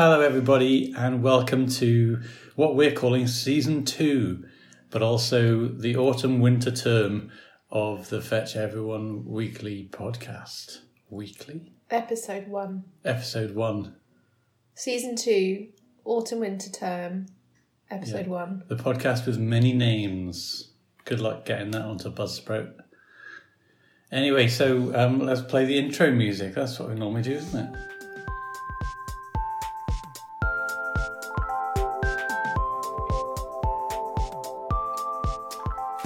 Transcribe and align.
Hello, 0.00 0.20
everybody, 0.20 0.94
and 0.96 1.24
welcome 1.24 1.68
to 1.70 2.20
what 2.54 2.76
we're 2.76 2.92
calling 2.92 3.26
season 3.26 3.84
two, 3.84 4.44
but 4.90 5.02
also 5.02 5.66
the 5.66 5.96
autumn 5.96 6.38
winter 6.38 6.70
term 6.70 7.32
of 7.72 8.08
the 8.08 8.20
Fetch 8.20 8.54
Everyone 8.54 9.24
Weekly 9.26 9.88
podcast. 9.90 10.82
Weekly? 11.10 11.72
Episode 11.90 12.46
one, 12.46 12.84
Episode 13.04 13.56
one. 13.56 13.96
season 14.76 15.16
two, 15.16 15.66
autumn 16.04 16.38
winter 16.38 16.70
term, 16.70 17.26
episode 17.90 18.26
Yeah. 18.26 18.32
one. 18.32 18.62
The 18.68 18.76
podcast 18.76 19.26
with 19.26 19.38
many 19.38 19.72
names. 19.72 20.74
Good 21.06 21.18
luck 21.18 21.44
getting 21.44 21.72
that 21.72 21.82
onto 21.82 22.08
Buzzsprout. 22.14 22.72
Anyway, 24.12 24.46
so 24.46 24.94
um, 24.94 25.18
let's 25.18 25.40
play 25.40 25.64
the 25.64 25.76
intro 25.76 26.12
music. 26.12 26.54
That's 26.54 26.78
what 26.78 26.88
we 26.88 26.94
normally 26.94 27.22
do, 27.22 27.32
isn't 27.32 27.74
it? 27.74 27.97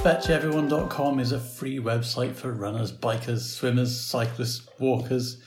FetchEveryone.com 0.03 1.21
is 1.21 1.31
a 1.31 1.39
free 1.39 1.79
website 1.79 2.35
for 2.35 2.51
runners, 2.53 2.91
bikers, 2.91 3.43
swimmers, 3.43 3.97
cyclists, 4.01 4.67
walkers, 4.81 5.41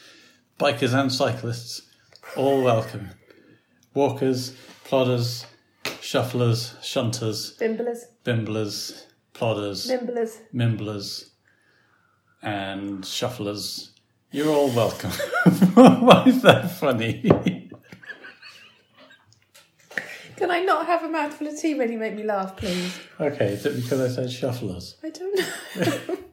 bikers 0.58 0.94
and 0.98 1.12
cyclists. 1.12 1.82
All 2.38 2.64
welcome. 2.64 3.10
Walkers, 3.94 4.56
plodders, 4.86 5.46
shufflers, 5.84 6.74
shunters, 6.82 7.58
Bimblers, 7.60 8.00
bimblers, 8.24 9.04
plodders, 9.34 9.90
nimblers. 9.90 10.38
mimblers, 10.54 11.30
and 12.42 13.04
shufflers. 13.04 13.90
You're 14.32 14.54
all 14.54 14.70
welcome. 14.70 15.12
Why 15.74 16.24
is 16.28 16.42
that 16.44 16.72
funny? 16.72 17.30
Can 20.38 20.52
I 20.52 20.60
not 20.60 20.86
have 20.88 21.04
a 21.04 21.10
mouthful 21.10 21.48
of 21.48 21.60
tea 21.60 21.76
when 21.76 21.92
you 21.92 21.98
make 21.98 22.16
me 22.16 22.24
laugh, 22.24 22.58
please? 22.58 22.98
okay, 23.20 23.54
is 23.54 23.66
it 23.66 23.76
because 23.76 24.02
I 24.02 24.08
said 24.08 24.28
shufflers? 24.28 24.96
I 25.04 25.10
don't 25.10 25.40
know. 25.40 26.18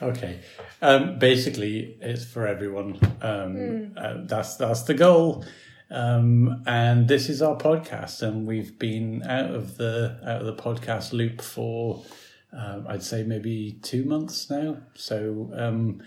Okay. 0.00 0.38
Um, 0.80 1.18
basically, 1.18 1.96
it's 2.00 2.24
for 2.24 2.46
everyone. 2.46 3.00
Um, 3.20 3.94
uh, 3.96 4.18
that's 4.26 4.54
that's 4.56 4.82
the 4.82 4.94
goal. 4.94 5.44
Um, 5.90 6.62
and 6.66 7.08
this 7.08 7.28
is 7.28 7.42
our 7.42 7.56
podcast, 7.56 8.22
and 8.22 8.46
we've 8.46 8.78
been 8.78 9.22
out 9.24 9.50
of 9.50 9.76
the 9.76 10.20
out 10.24 10.42
of 10.42 10.46
the 10.46 10.54
podcast 10.54 11.12
loop 11.12 11.40
for 11.42 12.04
um, 12.52 12.86
I'd 12.88 13.02
say 13.02 13.24
maybe 13.24 13.78
two 13.82 14.04
months 14.04 14.48
now. 14.48 14.78
So 14.94 15.50
um, 15.54 16.02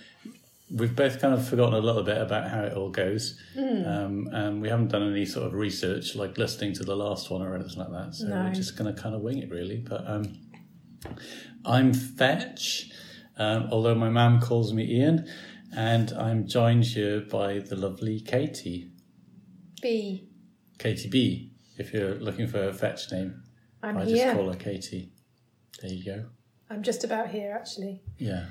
we've 0.74 0.96
both 0.96 1.20
kind 1.20 1.34
of 1.34 1.48
forgotten 1.48 1.74
a 1.74 1.80
little 1.82 2.04
bit 2.04 2.18
about 2.18 2.50
how 2.50 2.62
it 2.64 2.74
all 2.74 2.90
goes, 2.90 3.40
um, 3.58 4.30
and 4.32 4.62
we 4.62 4.70
haven't 4.70 4.88
done 4.90 5.04
any 5.12 5.26
sort 5.26 5.46
of 5.48 5.54
research 5.54 6.16
like 6.16 6.38
listening 6.38 6.74
to 6.74 6.84
the 6.84 6.96
last 6.96 7.30
one 7.30 7.42
or 7.42 7.56
anything 7.56 7.78
like 7.78 7.92
that. 7.92 8.16
So 8.16 8.28
No. 8.28 8.44
we're 8.44 8.54
just 8.54 8.78
going 8.78 8.94
to 8.94 9.02
kind 9.02 9.14
of 9.16 9.22
wing 9.22 9.40
it, 9.40 9.50
really. 9.50 9.78
But 9.78 10.08
um, 10.08 10.34
I'm 11.66 11.94
Fetch, 11.94 12.90
um, 13.38 13.70
although 13.72 13.96
my 13.96 14.10
mum 14.10 14.40
calls 14.42 14.74
me 14.74 14.86
Ian, 15.00 15.28
and 15.76 16.12
I'm 16.14 16.48
joined 16.48 16.86
here 16.86 17.22
by 17.22 17.60
the 17.60 17.76
lovely 17.76 18.20
Katie, 18.20 18.92
B. 19.82 20.28
Katie 20.78 21.10
B. 21.10 21.54
If 21.78 21.94
you're 21.94 22.16
looking 22.16 22.48
for 22.48 22.68
a 22.68 22.74
Fetch 22.74 23.12
name, 23.12 23.44
I'm 23.82 23.98
I 23.98 24.04
just 24.04 24.16
here. 24.16 24.34
call 24.34 24.50
her 24.52 24.56
Katie. 24.58 25.12
There 25.82 25.92
you 25.92 26.04
go. 26.06 26.26
I'm 26.70 26.84
just 26.84 27.04
about 27.04 27.30
here, 27.30 27.52
actually. 27.60 28.02
Yeah. 28.18 28.46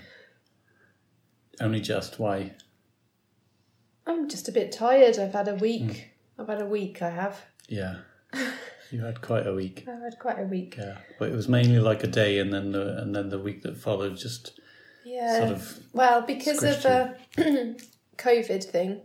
Only 1.60 1.80
just 1.80 2.18
why? 2.18 2.52
I'm 4.06 4.28
just 4.28 4.48
a 4.48 4.52
bit 4.52 4.72
tired. 4.72 5.18
I've 5.18 5.32
had 5.34 5.48
a 5.48 5.52
Hmm. 5.54 5.60
week. 5.60 6.10
I've 6.38 6.48
had 6.48 6.60
a 6.62 6.66
week, 6.66 7.02
I 7.02 7.10
have. 7.10 7.44
Yeah. 7.68 7.98
you 8.90 9.02
had 9.04 9.20
quite 9.20 9.46
a 9.46 9.54
week. 9.54 9.84
I've 9.86 10.00
had 10.02 10.18
quite 10.18 10.38
a 10.40 10.44
week. 10.44 10.76
Yeah, 10.78 10.98
but 11.18 11.28
it 11.28 11.34
was 11.34 11.48
mainly 11.48 11.78
like 11.78 12.02
a 12.02 12.06
day, 12.06 12.38
and 12.38 12.52
then 12.52 12.72
the 12.72 12.96
and 12.98 13.14
then 13.14 13.28
the 13.28 13.38
week 13.38 13.62
that 13.62 13.76
followed 13.76 14.16
just 14.16 14.58
Yeah. 15.04 15.38
sort 15.38 15.50
of 15.50 15.78
well, 15.92 16.22
because 16.22 16.62
of 16.62 16.82
the 16.82 17.14
COVID 18.16 18.64
thing, 18.64 19.02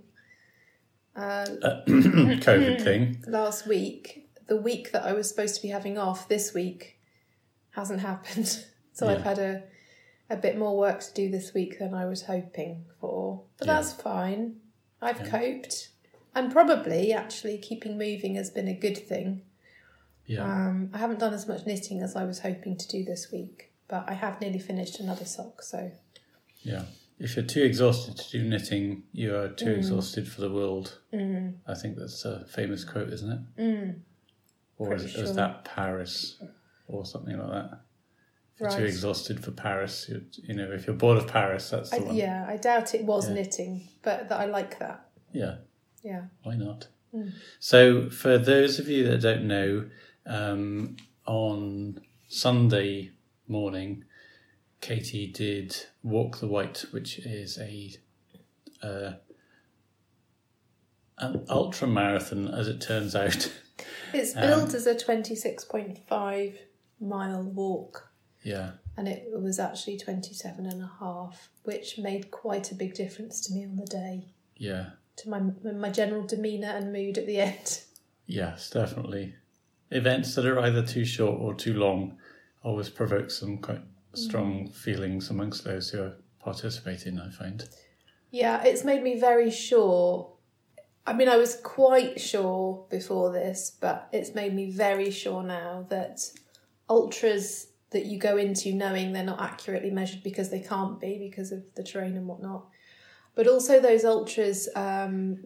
uh, 1.15 1.45
COVID 1.87 2.83
thing. 2.83 3.23
last 3.27 3.67
week, 3.67 4.29
the 4.47 4.57
week 4.57 4.91
that 4.91 5.03
I 5.03 5.13
was 5.13 5.27
supposed 5.29 5.55
to 5.55 5.61
be 5.61 5.69
having 5.69 5.97
off 5.97 6.27
this 6.29 6.53
week 6.53 6.99
hasn't 7.71 7.99
happened. 8.01 8.65
So 8.97 9.09
I've 9.09 9.23
had 9.23 9.39
a 9.39 9.63
a 10.29 10.35
bit 10.37 10.57
more 10.57 10.75
work 10.77 10.99
to 11.01 11.13
do 11.13 11.29
this 11.29 11.53
week 11.53 11.79
than 11.79 11.93
I 11.93 12.05
was 12.05 12.23
hoping 12.23 12.85
for. 12.99 13.41
But 13.57 13.67
Yeah. 13.67 13.73
that's 13.75 13.93
fine. 13.93 14.59
I've 15.01 15.23
coped. 15.23 15.89
And 16.33 16.51
probably 16.51 17.13
actually 17.13 17.57
keeping 17.59 17.97
moving 17.97 18.35
has 18.35 18.49
been 18.49 18.67
a 18.67 18.73
good 18.73 18.97
thing. 18.97 19.43
Yeah, 20.25 20.43
Um, 20.43 20.89
I 20.93 20.97
haven't 20.97 21.19
done 21.19 21.33
as 21.33 21.47
much 21.47 21.65
knitting 21.65 22.01
as 22.01 22.15
I 22.15 22.25
was 22.25 22.39
hoping 22.39 22.75
to 22.77 22.87
do 22.87 23.03
this 23.05 23.31
week, 23.31 23.71
but 23.87 24.03
I 24.09 24.13
have 24.13 24.41
nearly 24.41 24.57
finished 24.59 24.99
another 24.99 25.25
sock, 25.25 25.61
so 25.61 25.91
yeah. 26.63 26.85
If 27.19 27.35
you're 27.37 27.45
too 27.45 27.63
exhausted 27.63 28.17
to 28.17 28.31
do 28.31 28.43
knitting, 28.49 29.03
you 29.13 29.35
are 29.35 29.47
Mm. 29.49 29.55
too 29.57 29.71
exhausted 29.71 30.27
for 30.27 30.41
the 30.41 30.51
world. 30.51 30.99
Mm. 31.13 31.53
I 31.67 31.75
think 31.75 31.95
that's 31.97 32.25
a 32.25 32.43
famous 32.45 32.83
quote, 32.83 33.13
isn't 33.13 33.31
it? 33.31 33.61
Mm. 33.61 33.99
Or 34.77 34.93
is, 34.95 35.03
Pretty 35.03 35.21
is 35.21 35.35
that 35.35 35.63
Paris 35.63 36.41
or 36.87 37.05
something 37.05 37.37
like 37.37 37.51
that? 37.69 37.79
You're 38.59 38.69
too 38.69 38.85
exhausted 38.85 39.43
for 39.43 39.51
Paris, 39.51 40.07
you, 40.07 40.23
you 40.43 40.53
know, 40.53 40.71
if 40.71 40.87
you're 40.87 40.95
bored 40.95 41.17
of 41.17 41.27
Paris, 41.27 41.69
that's 41.71 41.89
the 41.89 41.97
I, 41.97 41.99
one. 41.99 42.15
yeah, 42.15 42.45
I 42.47 42.55
doubt 42.55 42.95
it 42.95 43.03
was 43.03 43.27
knitting, 43.29 43.89
but 44.01 44.29
that 44.29 44.39
I 44.39 44.45
like 44.45 44.79
that. 44.79 45.07
yeah. 45.33 45.55
Yeah. 46.03 46.25
Why 46.43 46.55
not? 46.55 46.87
Hmm. 47.11 47.29
So, 47.59 48.09
for 48.11 48.37
those 48.37 48.77
of 48.77 48.87
you 48.87 49.07
that 49.07 49.21
don't 49.21 49.47
know, 49.47 49.89
um, 50.27 50.97
on 51.25 51.99
Sunday 52.27 53.11
morning, 53.47 54.03
Katie 54.81 55.25
did 55.25 55.75
Walk 56.03 56.39
the 56.39 56.47
Wight, 56.47 56.85
which 56.91 57.17
is 57.19 57.57
a 57.57 57.91
uh, 58.83 59.13
an 61.17 61.45
ultra 61.49 61.87
marathon, 61.87 62.47
as 62.47 62.67
it 62.67 62.81
turns 62.81 63.15
out. 63.15 63.51
It's 64.13 64.35
Um, 64.35 64.41
billed 64.41 64.75
as 64.75 64.85
a 64.85 64.93
26.5 64.95 66.55
mile 66.99 67.43
walk, 67.43 68.11
yeah, 68.45 68.71
and 68.95 69.07
it 69.07 69.27
was 69.31 69.59
actually 69.59 69.97
27 69.97 70.67
and 70.67 70.83
a 70.83 70.91
half, 70.99 71.49
which 71.63 71.97
made 71.97 72.29
quite 72.29 72.71
a 72.71 72.75
big 72.75 72.93
difference 72.93 73.41
to 73.41 73.53
me 73.53 73.65
on 73.65 73.75
the 73.75 73.87
day, 73.87 74.27
yeah, 74.55 74.91
to 75.17 75.29
my 75.29 75.39
my 75.63 75.89
general 75.89 76.25
demeanour 76.25 76.69
and 76.69 76.93
mood 76.93 77.17
at 77.17 77.25
the 77.25 77.39
end. 77.39 77.81
yes, 78.27 78.69
definitely. 78.69 79.33
Events 79.89 80.35
that 80.35 80.45
are 80.45 80.59
either 80.59 80.85
too 80.85 81.05
short 81.05 81.39
or 81.41 81.55
too 81.55 81.73
long 81.73 82.17
always 82.63 82.89
provoke 82.89 83.31
some 83.31 83.57
quite 83.57 83.81
mm. 83.81 84.17
strong 84.17 84.69
feelings 84.69 85.31
amongst 85.31 85.63
those 85.63 85.89
who 85.89 86.03
are 86.03 86.13
participating. 86.39 87.19
I 87.19 87.31
find. 87.31 87.67
Yeah, 88.29 88.63
it's 88.63 88.83
made 88.83 89.01
me 89.01 89.19
very 89.19 89.49
sure. 89.49 90.31
I 91.07 91.13
mean, 91.13 91.29
I 91.29 91.37
was 91.37 91.55
quite 91.63 92.21
sure 92.21 92.85
before 92.91 93.31
this, 93.31 93.71
but 93.79 94.07
it's 94.11 94.35
made 94.35 94.53
me 94.53 94.69
very 94.69 95.09
sure 95.09 95.41
now 95.41 95.87
that 95.89 96.21
ultras 96.89 97.67
that 97.95 98.05
you 98.05 98.19
go 98.19 98.35
into 98.35 98.73
knowing 98.73 99.13
they're 99.13 99.23
not 99.23 99.41
accurately 99.41 99.89
measured 99.89 100.21
because 100.21 100.49
they 100.49 100.59
can't 100.59 100.99
be 100.99 101.17
because 101.17 101.53
of 101.53 101.63
the 101.75 101.81
terrain 101.83 102.17
and 102.17 102.27
whatnot, 102.27 102.65
but 103.35 103.47
also 103.47 103.79
those 103.79 104.03
ultras 104.03 104.67
um, 104.75 105.37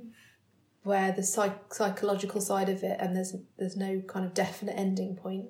where 0.82 1.12
the 1.12 1.22
psych- 1.22 1.72
psychological 1.72 2.42
side 2.42 2.68
of 2.68 2.82
it 2.84 2.98
and 3.00 3.16
there's 3.16 3.36
there's 3.60 3.78
no 3.78 4.02
kind 4.08 4.26
of 4.26 4.34
definite 4.34 4.74
ending 4.78 5.16
point. 5.16 5.46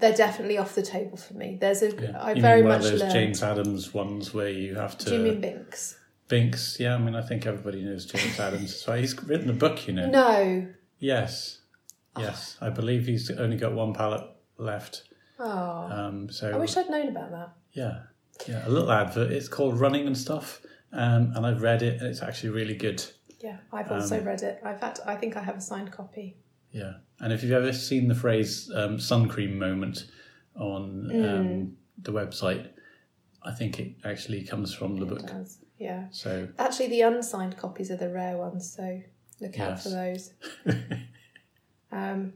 They're 0.00 0.14
definitely 0.16 0.56
off 0.56 0.74
the 0.74 0.82
table 0.82 1.18
for 1.18 1.34
me. 1.34 1.58
There's 1.60 1.82
a 1.82 1.88
I 2.18 2.32
You 2.32 2.40
very 2.40 2.62
mean 2.62 2.68
much 2.70 2.84
those 2.84 3.00
learned. 3.00 3.12
James 3.12 3.42
Adams 3.42 3.92
ones 3.92 4.32
where 4.32 4.48
you 4.48 4.76
have 4.76 4.96
to 4.98 5.10
Do 5.10 5.16
you 5.16 5.22
mean 5.22 5.40
Binks? 5.42 5.98
Binks? 6.28 6.80
Yeah, 6.80 6.94
I 6.94 6.98
mean 6.98 7.16
I 7.16 7.22
think 7.22 7.44
everybody 7.44 7.82
knows 7.82 8.06
James 8.06 8.40
Adams. 8.40 8.74
So 8.74 8.94
he's 8.94 9.20
written 9.24 9.50
a 9.50 9.58
book, 9.64 9.86
you 9.86 9.92
know. 9.92 10.08
No. 10.08 10.68
Yes, 10.98 11.60
yes, 12.18 12.56
I 12.62 12.70
believe 12.70 13.06
he's 13.06 13.30
only 13.30 13.58
got 13.58 13.72
one 13.72 13.92
pallet 13.92 14.24
left. 14.56 15.02
Oh. 15.38 15.88
Um, 15.90 16.28
so 16.30 16.50
I 16.50 16.56
wish 16.56 16.76
I'd 16.76 16.90
known 16.90 17.08
about 17.08 17.30
that. 17.30 17.52
yeah, 17.72 18.00
yeah, 18.48 18.66
a 18.66 18.70
little 18.70 18.90
advert. 18.90 19.30
It's 19.30 19.48
called 19.48 19.78
Running 19.78 20.06
and 20.06 20.16
Stuff, 20.18 20.60
um, 20.92 21.32
and 21.36 21.46
I've 21.46 21.62
read 21.62 21.82
it, 21.82 21.98
and 22.00 22.08
it's 22.08 22.22
actually 22.22 22.50
really 22.50 22.74
good. 22.76 23.04
Yeah, 23.40 23.58
I've 23.72 23.90
Um, 23.90 24.00
also 24.00 24.20
read 24.22 24.42
it. 24.42 24.60
I've 24.64 24.80
had. 24.80 24.98
I 25.06 25.14
think 25.16 25.36
I 25.36 25.42
have 25.42 25.56
a 25.56 25.60
signed 25.60 25.92
copy. 25.92 26.36
Yeah, 26.72 26.94
and 27.20 27.32
if 27.32 27.42
you've 27.42 27.52
ever 27.52 27.72
seen 27.72 28.08
the 28.08 28.14
phrase 28.14 28.70
um, 28.74 28.98
"sun 28.98 29.28
cream 29.28 29.58
moment" 29.58 30.10
on 30.56 31.08
Mm. 31.12 31.38
um, 31.40 31.76
the 32.02 32.12
website, 32.12 32.68
I 33.42 33.52
think 33.52 33.78
it 33.78 33.94
actually 34.04 34.42
comes 34.44 34.74
from 34.74 34.96
the 34.96 35.06
It 35.06 35.08
book. 35.08 35.26
does. 35.26 35.58
Yeah. 35.78 36.06
So 36.10 36.48
Actually, 36.58 36.88
the 36.88 37.02
unsigned 37.02 37.56
copies 37.56 37.90
are 37.92 37.96
the 37.96 38.08
rare 38.12 38.36
ones, 38.36 38.68
so 38.74 39.00
look 39.40 39.58
out 39.60 39.70
Yes. 39.70 39.82
for 39.84 39.88
those. 39.90 40.32
um, 41.92 42.32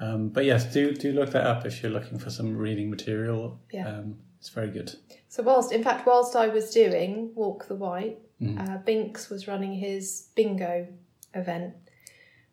Um, 0.00 0.28
but 0.28 0.44
yes, 0.44 0.72
do 0.72 0.92
do 0.94 1.12
look 1.12 1.30
that 1.30 1.46
up 1.46 1.64
if 1.66 1.82
you're 1.82 1.92
looking 1.92 2.18
for 2.18 2.30
some 2.30 2.56
reading 2.56 2.90
material. 2.90 3.60
Yeah. 3.72 3.88
Um, 3.88 4.16
it's 4.40 4.48
very 4.50 4.68
good. 4.70 4.94
so 5.28 5.42
whilst, 5.42 5.72
in 5.72 5.82
fact, 5.82 6.06
whilst 6.06 6.36
I 6.36 6.48
was 6.48 6.70
doing 6.70 7.30
Walk 7.34 7.66
the 7.68 7.74
Wight, 7.76 8.18
Mm. 8.42 8.58
uh, 8.68 8.78
Binks 8.78 9.30
was 9.30 9.46
running 9.46 9.74
his 9.74 10.28
bingo 10.34 10.88
event, 11.34 11.72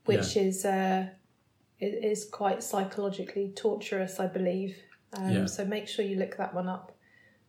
which 0.06 0.38
is 0.38 0.64
uh, 0.64 1.08
is 1.80 2.24
quite 2.26 2.62
psychologically 2.62 3.52
torturous, 3.56 4.20
I 4.20 4.28
believe. 4.28 4.78
Um, 5.14 5.32
Yeah. 5.32 5.46
So 5.48 5.66
make 5.66 5.88
sure 5.88 6.06
you 6.06 6.18
look 6.18 6.38
that 6.38 6.54
one 6.54 6.70
up 6.70 6.96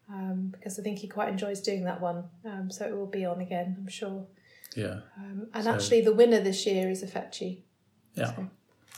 um, 0.09 0.49
because 0.53 0.79
I 0.79 0.83
think 0.83 0.99
he 0.99 1.09
quite 1.09 1.29
enjoys 1.29 1.61
doing 1.61 1.85
that 1.85 2.01
one. 2.01 2.25
Um, 2.45 2.71
so 2.71 2.87
it 2.87 2.97
will 2.97 3.07
be 3.07 3.25
on 3.27 3.41
again, 3.43 3.77
I'm 3.79 3.89
sure. 3.89 4.27
Yeah. 4.75 5.01
Um, 5.19 5.49
and 5.53 5.65
So- 5.65 5.71
actually, 5.73 6.01
the 6.01 6.15
winner 6.15 6.41
this 6.41 6.67
year 6.67 6.91
is 6.91 7.05
Effecci. 7.05 7.61
Yeah. 8.15 8.35
So- 8.35 8.49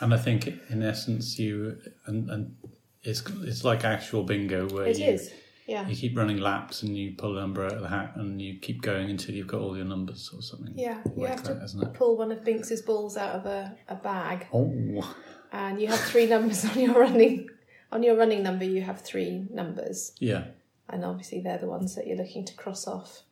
And 0.01 0.13
I 0.13 0.17
think 0.19 0.47
in 0.71 0.83
essence 0.83 1.39
you 1.39 1.79
and, 2.07 2.29
and 2.31 2.57
it's 3.03 3.23
it's 3.43 3.65
like 3.65 3.85
actual 3.85 4.25
bingo 4.25 4.69
where 4.69 4.87
It 4.87 4.99
you 4.99 5.07
is, 5.07 5.31
yeah. 5.67 5.87
you 5.89 5.95
keep 5.95 6.17
running 6.17 6.39
laps 6.39 6.83
and 6.83 6.97
you 6.97 7.15
pull 7.17 7.37
a 7.39 7.41
number 7.41 7.65
out 7.65 7.73
of 7.75 7.83
the 7.83 7.89
hat 7.89 8.13
and 8.17 8.41
you 8.43 8.59
keep 8.59 8.83
going 8.83 9.09
until 9.11 9.35
you've 9.35 9.47
got 9.47 9.61
all 9.61 9.77
your 9.77 9.87
numbers 9.87 10.31
or 10.35 10.43
something. 10.43 10.73
Yeah, 10.77 11.01
you 11.17 11.23
like 11.23 11.31
have 11.31 11.45
that, 11.45 11.69
to 11.81 11.87
pull 11.89 12.17
one 12.17 12.33
of 12.33 12.45
Binks's 12.45 12.83
balls 12.83 13.17
out 13.17 13.37
of 13.37 13.47
a, 13.47 13.77
a 13.89 13.95
bag, 13.95 14.47
Oh, 14.53 15.15
and 15.53 15.81
you 15.81 15.87
have 15.87 16.01
three 16.01 16.27
numbers 16.27 16.65
on 16.65 16.81
your 16.81 16.95
running 16.99 17.49
on 17.93 18.03
your 18.03 18.17
running 18.17 18.43
number. 18.43 18.65
You 18.65 18.83
have 18.83 19.01
three 19.03 19.47
numbers, 19.51 20.13
yeah, 20.19 20.45
and 20.89 21.05
obviously 21.05 21.41
they're 21.41 21.59
the 21.59 21.69
ones 21.69 21.95
that 21.95 22.07
you're 22.09 22.17
looking 22.19 22.45
to 22.47 22.55
cross 22.55 22.87
off. 22.89 23.23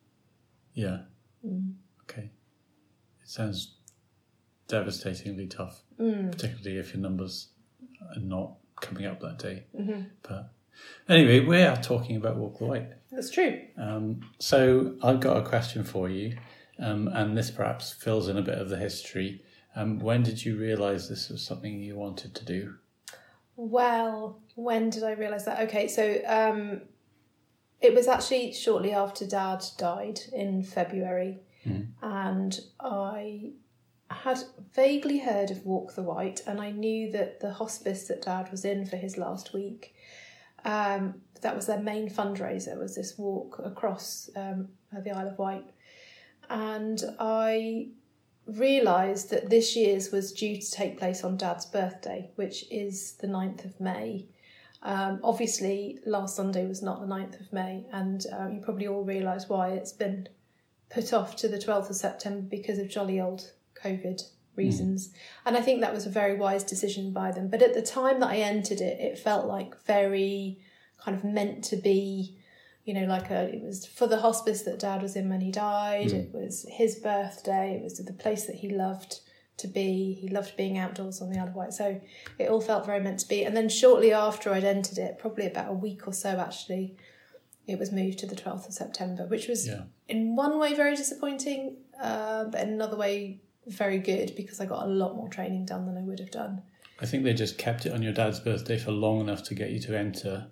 yeah. 0.75 0.99
Mm. 1.45 1.75
Okay. 2.03 2.31
It 3.23 3.29
sounds 3.29 3.75
devastatingly 4.73 5.47
tough, 5.47 5.83
Mm. 6.01 6.33
particularly 6.33 6.79
if 6.79 6.95
your 6.95 7.03
numbers 7.03 7.49
are 8.17 8.21
not 8.23 8.57
coming 8.81 9.05
up 9.05 9.21
that 9.21 9.39
day. 9.39 9.65
Mm-hmm. 9.79 10.03
But 10.23 10.51
anyway, 11.09 11.41
we 11.41 11.61
are 11.63 11.77
talking 11.77 12.17
about 12.17 12.37
Walk 12.37 12.59
the 12.59 12.65
Wight. 12.65 12.89
That's 13.11 13.31
true. 13.31 13.61
Um, 13.77 14.23
so 14.39 14.97
I've 15.03 15.21
got 15.21 15.37
a 15.37 15.43
question 15.47 15.85
for 15.85 16.09
you, 16.09 16.39
um, 16.79 17.09
and 17.09 17.37
this 17.37 17.51
perhaps 17.51 17.93
fills 17.93 18.29
in 18.29 18.39
a 18.39 18.43
bit 18.43 18.57
of 18.59 18.71
the 18.71 18.79
history. 18.79 19.43
Um, 19.77 19.99
when 19.99 20.23
did 20.23 20.43
you 20.45 20.57
realise 20.59 21.07
this 21.09 21.29
was 21.29 21.43
something 21.43 21.79
you 21.81 21.97
wanted 21.97 22.35
to 22.35 22.45
do? 22.45 22.75
Well, 23.57 24.41
when 24.55 24.89
did 24.89 25.03
I 25.05 25.13
realise 25.13 25.45
that? 25.45 25.61
Okay, 25.69 25.87
so 25.87 26.19
um, 26.27 26.81
it 27.81 27.95
was 27.95 28.09
actually 28.09 28.55
shortly 28.55 28.93
after 28.95 29.27
Dad 29.27 29.63
died 29.77 30.21
in 30.33 30.63
February, 30.63 31.41
and 32.03 32.59
I 32.81 33.53
had 34.13 34.43
vaguely 34.75 35.19
heard 35.19 35.51
of 35.51 35.65
Walk 35.65 35.95
the 35.95 36.03
Wight, 36.03 36.43
and 36.47 36.61
I 36.61 36.71
knew 36.71 37.11
that 37.13 37.41
the 37.41 37.53
hospice 37.53 38.09
that 38.09 38.23
Dad 38.23 38.51
was 38.51 38.65
in 38.65 38.87
for 38.87 38.97
his 38.97 39.17
last 39.17 39.53
week, 39.53 39.95
um, 40.65 41.21
that 41.41 41.57
was 41.57 41.67
their 41.67 41.81
main 41.81 42.09
fundraiser, 42.09 42.79
was 42.79 42.95
this 42.95 43.19
walk 43.19 43.61
across 43.65 44.31
um, 44.37 44.69
the 44.93 45.11
Isle 45.11 45.29
of 45.29 45.39
Wight, 45.39 45.65
and 46.49 47.03
I 47.19 47.89
realised 48.47 49.31
that 49.31 49.51
this 49.51 49.77
year's 49.77 50.11
was 50.11 50.33
due 50.33 50.61
to 50.61 50.71
take 50.71 50.99
place 50.99 51.25
on 51.25 51.37
Dad's 51.37 51.67
birthday, 51.67 52.31
which 52.37 52.65
is 52.71 53.13
the 53.15 53.27
9th 53.27 53.65
of 53.65 53.81
May. 53.81 54.27
Um, 54.83 55.21
obviously, 55.23 56.01
last 56.07 56.37
Sunday 56.37 56.67
was 56.67 56.83
not 56.83 57.01
the 57.01 57.07
9th 57.07 57.41
of 57.41 57.53
May, 57.53 57.87
and 57.93 58.25
uh, 58.33 58.49
you 58.49 58.61
probably 58.61 58.89
all 58.89 59.05
realise 59.05 59.49
why 59.49 59.71
it's 59.71 59.93
been 59.93 60.29
put 60.91 61.13
off 61.13 61.37
to 61.37 61.49
the 61.49 61.59
12th 61.59 61.91
of 61.91 61.97
September 61.97 62.43
because 62.43 62.79
of 62.79 62.89
jolly 62.89 63.21
old 63.21 63.53
COVID 63.85 64.21
reasons. 64.57 65.11
And 65.47 65.57
I 65.57 65.61
think 65.63 65.81
that 65.81 65.95
was 65.95 66.07
a 66.07 66.11
very 66.11 66.37
wise 66.37 66.63
decision 66.65 67.13
by 67.13 67.33
them. 67.33 67.49
But 67.49 67.63
at 67.63 67.75
the 67.75 67.83
time 67.83 68.21
that 68.21 68.29
I 68.31 68.37
entered 68.37 68.81
it, 68.81 69.01
it 69.01 69.19
felt 69.19 69.47
like 69.47 69.83
very 69.87 70.59
kind 70.99 71.17
of 71.17 71.25
meant 71.25 71.65
to 71.65 71.77
be 71.77 72.39
you 72.85 72.95
know, 72.95 73.05
like 73.05 73.31
a, 73.31 73.45
it 73.55 73.63
was 73.63 73.87
for 73.87 74.09
the 74.09 74.21
hospice 74.21 74.63
that 74.63 74.81
dad 74.81 75.03
was 75.03 75.15
in 75.15 75.29
when 75.29 75.41
he 75.41 75.53
died. 75.53 76.11
It 76.11 76.35
was 76.35 76.67
his 76.69 76.97
birthday. 76.97 77.77
It 77.77 77.83
was 77.83 77.97
the 77.99 78.13
place 78.13 78.47
that 78.47 78.57
he 78.57 78.71
loved 78.71 79.21
to 79.59 79.69
be. 79.69 80.15
He 80.21 80.27
loved 80.29 80.57
being 80.57 80.79
outdoors 80.79 81.21
on 81.23 81.31
the 81.31 81.39
Isle 81.39 81.47
of 81.49 81.55
Wight. 81.55 81.73
So 81.73 82.01
it 82.41 82.49
all 82.49 82.61
felt 82.61 82.85
very 82.85 82.99
meant 82.99 83.21
to 83.21 83.29
be. 83.29 83.45
And 83.45 83.57
then 83.57 83.69
shortly 83.69 84.13
after 84.13 84.53
I'd 84.53 84.65
entered 84.65 84.99
it, 84.99 85.19
probably 85.21 85.47
about 85.47 85.71
a 85.71 85.73
week 85.73 86.09
or 86.09 86.13
so 86.13 86.31
actually, 86.41 86.97
it 87.69 87.79
was 87.79 87.93
moved 87.93 88.19
to 88.19 88.27
the 88.27 88.35
12th 88.35 88.67
of 88.67 88.75
September, 88.75 89.27
which 89.27 89.47
was 89.47 89.69
Yeah. 89.69 89.83
in 90.09 90.35
one 90.35 90.59
way 90.59 90.75
very 90.75 90.97
disappointing, 90.97 91.77
uh, 92.01 92.47
but 92.47 92.63
in 92.63 92.71
another 92.71 92.97
way 92.97 93.39
very 93.67 93.99
good 93.99 94.35
because 94.37 94.61
I 94.61 94.67
got 94.67 94.85
a 94.85 94.89
lot 94.89 95.15
more 95.17 95.29
training 95.29 95.67
done 95.67 95.87
than 95.87 95.97
I 95.97 96.03
would 96.03 96.19
have 96.21 96.31
done. 96.31 96.63
I 97.01 97.07
think 97.07 97.25
they 97.25 97.35
just 97.35 97.59
kept 97.59 97.87
it 97.87 97.93
on 97.93 98.03
your 98.03 98.13
dad's 98.13 98.41
birthday 98.41 98.79
for 98.79 98.93
long 98.93 99.21
enough 99.21 99.43
to 99.45 99.55
get 99.55 99.71
you 99.71 99.81
to 99.81 99.97
enter, 99.99 100.47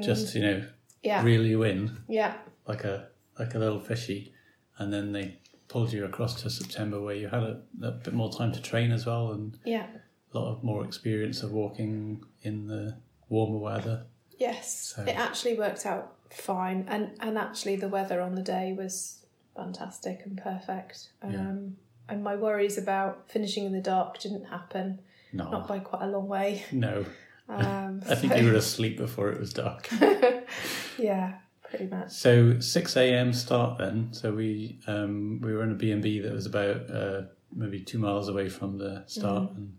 just 0.00 0.34
you 0.34 0.42
know, 0.42 0.66
Yeah. 1.02 1.22
reel 1.22 1.44
you 1.46 1.62
in 1.64 1.98
Yeah. 2.08 2.36
like 2.66 2.84
a 2.84 3.08
like 3.38 3.54
a 3.54 3.58
little 3.58 3.80
fishy, 3.80 4.32
and 4.78 4.92
then 4.92 5.12
they 5.12 5.38
pulled 5.68 5.92
you 5.92 6.04
across 6.04 6.42
to 6.42 6.50
September 6.50 7.00
where 7.00 7.14
you 7.14 7.28
had 7.28 7.42
a, 7.42 7.62
a 7.82 7.90
bit 7.92 8.12
more 8.12 8.30
time 8.30 8.52
to 8.52 8.60
train 8.60 8.92
as 8.92 9.06
well 9.06 9.32
and 9.32 9.58
Yeah. 9.64 9.86
a 10.34 10.38
lot 10.38 10.52
of 10.52 10.62
more 10.62 10.84
experience 10.84 11.42
of 11.42 11.52
walking 11.52 12.22
in 12.42 12.66
the 12.66 12.98
warmer 13.30 13.58
weather. 13.58 14.04
Yes, 14.38 14.92
So- 14.96 15.02
it 15.04 15.16
actually 15.16 15.56
worked 15.56 15.86
out 15.86 16.16
fine, 16.30 16.84
and 16.88 17.12
and 17.20 17.38
actually 17.38 17.76
the 17.76 17.88
weather 17.88 18.20
on 18.20 18.34
the 18.34 18.42
day 18.42 18.72
was 18.72 19.24
fantastic 19.56 20.22
and 20.26 20.36
perfect. 20.36 21.10
Um, 21.22 21.32
Yeah. 21.32 21.81
And 22.08 22.22
my 22.22 22.36
worries 22.36 22.76
about 22.78 23.30
finishing 23.30 23.64
in 23.64 23.72
the 23.72 23.80
dark 23.80 24.18
didn't 24.20 24.44
happen, 24.44 25.00
No, 25.32 25.50
not 25.50 25.66
by 25.68 25.78
quite 25.78 26.02
a 26.02 26.06
long 26.08 26.28
way. 26.28 26.64
no. 26.72 27.04
Um, 27.48 28.00
I 28.08 28.14
think 28.14 28.32
so- 28.32 28.38
you 28.38 28.46
were 28.50 28.56
asleep 28.56 28.96
before 28.96 29.28
it 29.30 29.38
was 29.38 29.52
dark. 29.52 29.86
yeah, 30.98 31.34
pretty 31.68 31.86
much. 31.86 32.10
So 32.12 32.60
six 32.60 32.96
a.m. 32.96 33.32
start 33.32 33.78
then. 33.78 34.08
So 34.12 34.32
we 34.32 34.78
um, 34.86 35.40
we 35.42 35.52
were 35.52 35.62
in 35.64 35.72
a 35.72 35.74
B 35.74 35.90
and 35.90 36.00
B 36.02 36.20
that 36.20 36.32
was 36.32 36.46
about 36.46 36.88
uh, 36.90 37.22
maybe 37.54 37.80
two 37.80 37.98
miles 37.98 38.28
away 38.28 38.48
from 38.48 38.78
the 38.78 39.04
start, 39.06 39.50
and 39.56 39.76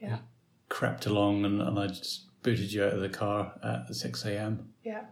Yeah, 0.00 0.18
crept 0.68 1.06
along, 1.06 1.44
and, 1.44 1.60
and 1.62 1.78
I 1.78 1.86
just 1.86 2.24
booted 2.42 2.72
you 2.72 2.82
out 2.84 2.94
of 2.94 3.00
the 3.00 3.08
car 3.10 3.52
at 3.62 3.94
six 3.94 4.24
a.m. 4.24 4.70
yeah. 4.82 5.04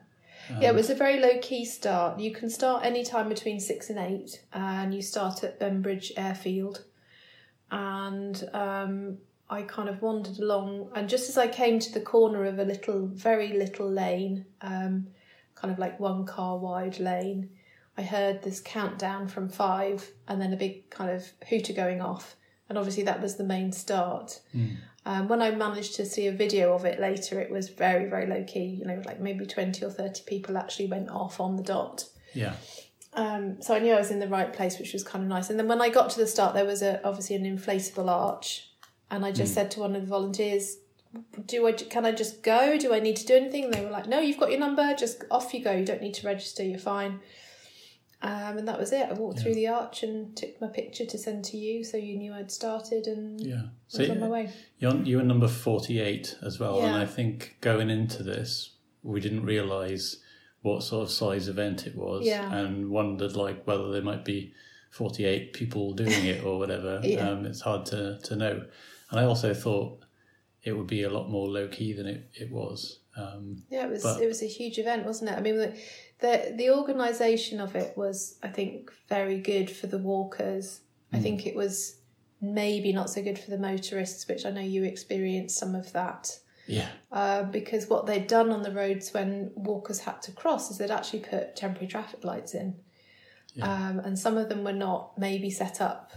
Um, 0.50 0.62
yeah, 0.62 0.70
it 0.70 0.74
was 0.74 0.90
a 0.90 0.94
very 0.94 1.20
low 1.20 1.38
key 1.40 1.64
start. 1.64 2.18
You 2.18 2.32
can 2.32 2.50
start 2.50 2.84
any 2.84 3.04
time 3.04 3.28
between 3.28 3.60
six 3.60 3.90
and 3.90 3.98
eight, 3.98 4.44
and 4.52 4.94
you 4.94 5.02
start 5.02 5.44
at 5.44 5.58
Bembridge 5.58 6.12
Airfield. 6.16 6.84
And 7.70 8.42
um, 8.52 9.18
I 9.48 9.62
kind 9.62 9.88
of 9.88 10.02
wandered 10.02 10.38
along, 10.38 10.90
and 10.94 11.08
just 11.08 11.28
as 11.28 11.38
I 11.38 11.46
came 11.46 11.78
to 11.78 11.92
the 11.92 12.00
corner 12.00 12.44
of 12.44 12.58
a 12.58 12.64
little, 12.64 13.06
very 13.06 13.52
little 13.52 13.90
lane, 13.90 14.46
um, 14.60 15.06
kind 15.54 15.72
of 15.72 15.78
like 15.78 16.00
one 16.00 16.26
car 16.26 16.58
wide 16.58 16.98
lane, 16.98 17.50
I 17.96 18.02
heard 18.02 18.42
this 18.42 18.60
countdown 18.60 19.28
from 19.28 19.48
five, 19.48 20.10
and 20.26 20.40
then 20.40 20.52
a 20.52 20.56
big 20.56 20.90
kind 20.90 21.10
of 21.10 21.30
hooter 21.48 21.72
going 21.72 22.00
off. 22.00 22.36
And 22.68 22.78
obviously, 22.78 23.02
that 23.04 23.20
was 23.20 23.36
the 23.36 23.44
main 23.44 23.70
start. 23.72 24.40
Um, 25.04 25.26
when 25.28 25.42
I 25.42 25.50
managed 25.50 25.96
to 25.96 26.06
see 26.06 26.28
a 26.28 26.32
video 26.32 26.74
of 26.74 26.84
it 26.84 27.00
later, 27.00 27.40
it 27.40 27.50
was 27.50 27.68
very, 27.68 28.08
very 28.08 28.26
low 28.26 28.44
key. 28.44 28.64
You 28.66 28.84
know, 28.84 29.02
like 29.04 29.20
maybe 29.20 29.46
20 29.46 29.84
or 29.84 29.90
30 29.90 30.22
people 30.26 30.56
actually 30.56 30.86
went 30.86 31.10
off 31.10 31.40
on 31.40 31.56
the 31.56 31.62
dot. 31.62 32.04
Yeah, 32.34 32.54
Um, 33.14 33.60
so 33.60 33.74
I 33.74 33.78
knew 33.80 33.92
I 33.92 33.98
was 33.98 34.10
in 34.10 34.20
the 34.20 34.28
right 34.28 34.52
place, 34.52 34.78
which 34.78 34.92
was 34.92 35.02
kind 35.02 35.22
of 35.22 35.28
nice. 35.28 35.50
And 35.50 35.58
then 35.58 35.68
when 35.68 35.82
I 35.82 35.88
got 35.90 36.10
to 36.10 36.18
the 36.18 36.26
start, 36.26 36.54
there 36.54 36.64
was 36.64 36.82
a 36.82 37.04
obviously 37.06 37.36
an 37.36 37.44
inflatable 37.44 38.08
arch, 38.08 38.70
and 39.10 39.24
I 39.26 39.32
just 39.32 39.52
said 39.54 39.70
to 39.72 39.80
one 39.80 39.94
of 39.96 40.02
the 40.02 40.08
volunteers, 40.08 40.78
"Do 41.46 41.66
I? 41.66 41.72
Can 41.72 42.06
I 42.06 42.12
just 42.12 42.42
go? 42.42 42.78
Do 42.78 42.94
I 42.94 43.00
need 43.00 43.16
to 43.16 43.26
do 43.26 43.34
anything?" 43.34 43.64
And 43.64 43.74
they 43.74 43.84
were 43.84 43.90
like, 43.90 44.06
"No, 44.06 44.20
you've 44.20 44.38
got 44.38 44.50
your 44.50 44.60
number. 44.60 44.94
Just 44.94 45.24
off 45.30 45.52
you 45.52 45.62
go. 45.62 45.72
You 45.72 45.84
don't 45.84 46.00
need 46.00 46.14
to 46.14 46.26
register. 46.26 46.62
You're 46.62 46.78
fine." 46.78 47.20
Um, 48.22 48.58
and 48.58 48.68
that 48.68 48.78
was 48.78 48.92
it. 48.92 49.08
I 49.10 49.14
walked 49.14 49.40
through 49.40 49.54
the 49.56 49.66
arch 49.68 50.04
and 50.04 50.36
took 50.36 50.60
my 50.60 50.68
picture 50.68 51.04
to 51.06 51.18
send 51.18 51.44
to 51.46 51.56
you, 51.56 51.82
so 51.82 51.96
you 51.96 52.16
knew 52.16 52.32
I'd 52.32 52.52
started 52.52 53.06
and 53.08 53.40
yeah. 53.40 53.62
was 53.92 54.06
So 54.06 54.10
on 54.12 54.20
my 54.20 54.28
way. 54.28 54.50
you're, 54.78 54.94
you 55.02 55.16
were 55.16 55.24
number 55.24 55.48
forty-eight 55.48 56.36
as 56.42 56.60
well, 56.60 56.80
and 56.82 56.94
I 56.94 57.04
think 57.06 57.56
going 57.60 57.90
into 57.90 58.22
this, 58.22 58.76
we 59.02 59.20
didn't 59.20 59.44
realise 59.44 60.18
what 60.60 60.84
sort 60.84 61.02
of 61.02 61.10
size 61.10 61.48
event 61.48 61.86
it 61.88 61.96
was, 61.96 62.24
Yeah. 62.24 62.54
and 62.54 62.90
wondered 62.90 63.34
like 63.34 63.66
whether 63.66 63.90
there 63.90 64.02
might 64.02 64.24
be 64.24 64.52
forty-eight 64.92 65.52
people 65.52 65.92
doing 65.92 66.24
it 66.26 66.44
or 66.44 66.58
whatever. 66.58 67.00
Yeah. 67.04 67.28
um, 67.28 67.44
it's 67.46 67.62
hard 67.62 67.86
to 67.86 68.18
to 68.22 68.36
know, 68.36 68.64
and 69.10 69.20
I 69.20 69.24
also 69.24 69.52
thought 69.54 70.04
it 70.62 70.76
would 70.76 70.86
be 70.86 71.02
a 71.02 71.10
lot 71.10 71.28
more 71.28 71.48
low 71.48 71.66
key 71.66 71.92
than 71.92 72.06
it 72.06 72.30
it 72.34 72.52
was. 72.52 73.00
Um, 73.16 73.64
Yeah, 73.68 73.86
it 73.86 73.90
was 73.90 74.02
But- 74.04 74.22
it 74.22 74.26
was 74.28 74.42
a 74.42 74.46
huge 74.46 74.78
event, 74.78 75.04
wasn't 75.04 75.30
it? 75.30 75.36
I 75.36 75.40
mean, 75.40 75.74
the 76.22 76.54
the, 76.56 76.70
organisation 76.70 77.60
of 77.60 77.76
it 77.76 77.96
was, 77.96 78.38
I 78.42 78.48
think, 78.48 78.90
very 79.08 79.38
good 79.38 79.70
for 79.70 79.86
the 79.86 79.98
walkers. 79.98 80.80
I 81.12 81.18
think 81.18 81.46
it 81.46 81.54
was 81.54 81.96
maybe 82.40 82.90
not 82.94 83.10
so 83.10 83.22
good 83.22 83.38
for 83.38 83.50
the 83.50 83.58
motorists, 83.58 84.26
which 84.26 84.46
I 84.46 84.50
know 84.50 84.62
you 84.62 84.82
experienced 84.84 85.58
some 85.58 85.74
of 85.74 85.92
that. 85.92 86.38
yeah, 86.66 86.88
Uh, 87.10 87.42
because 87.42 87.90
what 87.90 88.06
they'd 88.06 88.26
done 88.26 88.50
on 88.50 88.62
the 88.62 88.70
roads 88.72 89.12
when 89.12 89.50
walkers 89.54 90.00
had 90.00 90.22
to 90.22 90.32
cross 90.32 90.70
is 90.70 90.78
they'd 90.78 90.90
actually 90.90 91.20
put 91.20 91.54
temporary 91.54 91.86
traffic 91.86 92.24
lights 92.24 92.54
in. 92.54 92.76
Um, 93.60 93.98
and 93.98 94.18
some 94.18 94.38
of 94.38 94.48
them 94.48 94.64
were 94.64 94.72
not 94.72 95.18
maybe 95.18 95.50
set 95.50 95.82
up 95.82 96.12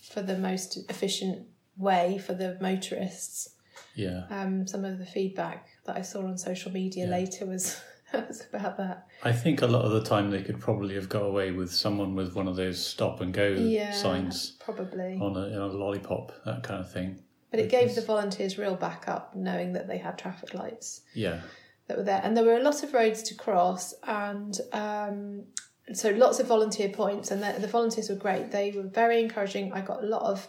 for 0.00 0.22
the 0.22 0.38
most 0.38 0.78
efficient 0.88 1.46
way 1.76 2.16
for 2.16 2.32
the 2.32 2.56
motorists 2.62 3.50
yeah. 3.94 4.24
um, 4.30 4.66
some 4.66 4.84
of 4.84 4.98
the 4.98 5.06
feedback 5.06 5.68
that 5.84 5.96
I 5.96 6.02
saw 6.02 6.20
on 6.26 6.38
social 6.38 6.72
media 6.72 7.04
Yeah. 7.04 7.10
later 7.10 7.46
was 7.46 7.80
That's 8.12 8.44
about 8.52 8.76
that. 8.78 9.06
I 9.22 9.32
think 9.32 9.62
a 9.62 9.66
lot 9.66 9.84
of 9.84 9.92
the 9.92 10.02
time 10.02 10.30
they 10.30 10.42
could 10.42 10.58
probably 10.60 10.94
have 10.94 11.08
got 11.08 11.22
away 11.22 11.52
with 11.52 11.72
someone 11.72 12.14
with 12.14 12.34
one 12.34 12.48
of 12.48 12.56
those 12.56 12.84
stop 12.84 13.20
and 13.20 13.32
go 13.32 13.46
Yeah, 13.48 13.92
signs 13.92 14.52
probably. 14.60 15.14
on 15.20 15.36
a, 15.36 15.40
on 15.60 15.70
a 15.70 15.72
lollipop, 15.72 16.32
that 16.44 16.62
kind 16.62 16.80
of 16.80 16.90
thing. 16.90 17.22
But 17.50 17.60
it 17.60 17.68
gave 17.70 17.94
the 17.94 18.02
volunteers 18.02 18.58
real 18.58 18.76
backup, 18.76 19.34
knowing 19.34 19.72
that 19.72 19.88
they 19.88 19.98
had 19.98 20.16
traffic 20.18 20.54
lights 20.54 21.02
Yeah. 21.14 21.40
that 21.88 21.96
were 21.98 22.04
there, 22.04 22.20
and 22.22 22.36
there 22.36 22.44
were 22.44 22.56
a 22.56 22.62
lot 22.62 22.82
of 22.82 22.92
roads 22.94 23.22
to 23.24 23.34
cross, 23.34 23.92
and 24.04 24.56
um, 24.72 25.44
so 25.92 26.10
lots 26.10 26.38
of 26.40 26.46
volunteer 26.46 26.88
points, 26.88 27.30
and 27.32 27.42
the, 27.42 27.60
the 27.60 27.66
volunteers 27.66 28.08
were 28.08 28.14
great. 28.16 28.50
They 28.52 28.70
were 28.70 28.82
very 28.84 29.20
encouraging. 29.20 29.72
I 29.72 29.80
got 29.80 30.02
a 30.02 30.06
lot 30.06 30.22
of 30.22 30.46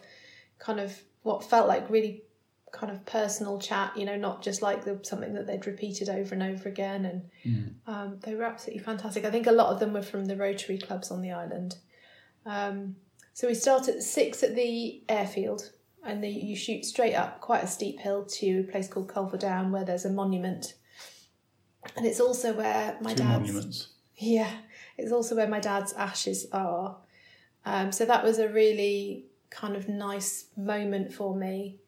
kind 0.59 0.79
of 0.79 1.01
what 1.23 1.43
felt 1.43 1.67
like 1.67 1.89
really 1.89 2.23
kind 2.71 2.91
of 2.91 3.05
personal 3.05 3.59
chat, 3.59 3.95
you 3.97 4.05
know, 4.05 4.15
not 4.15 4.41
just 4.41 4.61
like 4.61 4.85
the, 4.85 4.99
something 5.03 5.33
that 5.33 5.45
they'd 5.45 5.67
repeated 5.67 6.09
over 6.09 6.33
and 6.33 6.43
over 6.43 6.69
again, 6.69 7.05
and 7.05 7.75
um, 7.87 8.17
they 8.21 8.33
were 8.35 8.43
absolutely 8.43 8.83
fantastic. 8.83 9.25
I 9.25 9.31
think 9.31 9.47
a 9.47 9.51
lot 9.51 9.73
of 9.73 9.79
them 9.79 9.93
were 9.93 10.01
from 10.01 10.25
the 10.25 10.35
Rotary 10.37 10.77
clubs 10.77 11.11
on 11.11 11.21
the 11.21 11.31
island. 11.31 11.77
Um, 12.45 12.95
so 13.33 13.47
we 13.47 13.53
start 13.53 13.87
at 13.87 14.01
six 14.03 14.41
at 14.43 14.55
the 14.55 15.03
airfield, 15.09 15.71
and 16.05 16.23
the, 16.23 16.29
you 16.29 16.55
shoot 16.55 16.85
straight 16.85 17.13
up 17.13 17.41
quite 17.41 17.63
a 17.63 17.67
steep 17.67 17.99
hill 17.99 18.23
to 18.25 18.61
a 18.61 18.71
place 18.71 18.87
called 18.87 19.09
Culver 19.09 19.37
Down, 19.37 19.71
where 19.71 19.83
there's 19.85 20.05
a 20.05 20.09
monument, 20.09 20.75
and 21.97 22.05
it's 22.05 22.19
also 22.21 22.53
where 22.53 22.97
my 23.01 23.13
Two 23.13 23.23
dad's 23.23 23.39
monuments. 23.41 23.87
yeah, 24.17 24.51
it's 24.97 25.11
also 25.11 25.35
where 25.35 25.47
my 25.47 25.59
dad's 25.59 25.93
ashes 25.93 26.47
are. 26.53 26.97
Um, 27.65 27.91
so 27.91 28.05
that 28.05 28.23
was 28.23 28.39
a 28.39 28.47
really 28.49 29.25
kind 29.49 29.75
of 29.75 29.89
nice 29.89 30.45
moment 30.55 31.13
for 31.13 31.35
me 31.35 31.80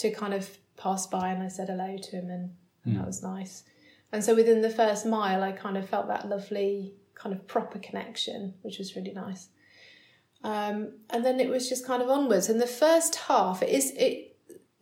to 0.00 0.10
kind 0.10 0.34
of 0.34 0.48
pass 0.76 1.06
by 1.06 1.30
and 1.30 1.42
I 1.42 1.48
said 1.48 1.68
hello 1.68 1.96
to 1.96 2.10
him 2.10 2.30
and, 2.30 2.50
and 2.84 2.96
that 2.96 3.06
was 3.06 3.22
nice. 3.22 3.64
And 4.12 4.24
so 4.24 4.34
within 4.34 4.62
the 4.62 4.70
first 4.70 5.06
mile, 5.06 5.42
I 5.42 5.52
kind 5.52 5.76
of 5.76 5.88
felt 5.88 6.08
that 6.08 6.28
lovely 6.28 6.94
kind 7.14 7.34
of 7.34 7.46
proper 7.46 7.78
connection, 7.78 8.54
which 8.62 8.78
was 8.78 8.96
really 8.96 9.12
nice. 9.12 9.48
Um, 10.42 10.94
and 11.10 11.24
then 11.24 11.38
it 11.38 11.48
was 11.48 11.68
just 11.68 11.86
kind 11.86 12.02
of 12.02 12.08
onwards. 12.08 12.48
And 12.48 12.60
the 12.60 12.66
first 12.66 13.14
half, 13.16 13.62
it 13.62 13.68
is 13.68 13.92
it. 13.96 14.26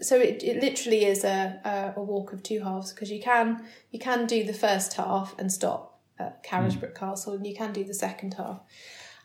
So 0.00 0.16
it, 0.16 0.44
it 0.44 0.62
literally 0.62 1.04
is 1.04 1.24
a, 1.24 1.60
a, 1.64 2.00
a 2.00 2.02
walk 2.02 2.32
of 2.32 2.44
two 2.44 2.60
halves 2.60 2.92
because 2.92 3.10
you 3.10 3.20
can 3.20 3.64
you 3.90 3.98
can 3.98 4.26
do 4.26 4.44
the 4.44 4.52
first 4.52 4.94
half 4.94 5.34
and 5.38 5.52
stop 5.52 6.00
at 6.20 6.44
Carisbrooke 6.44 6.94
Castle, 6.94 7.34
and 7.34 7.44
you 7.44 7.56
can 7.56 7.72
do 7.72 7.82
the 7.82 7.94
second 7.94 8.34
half. 8.34 8.60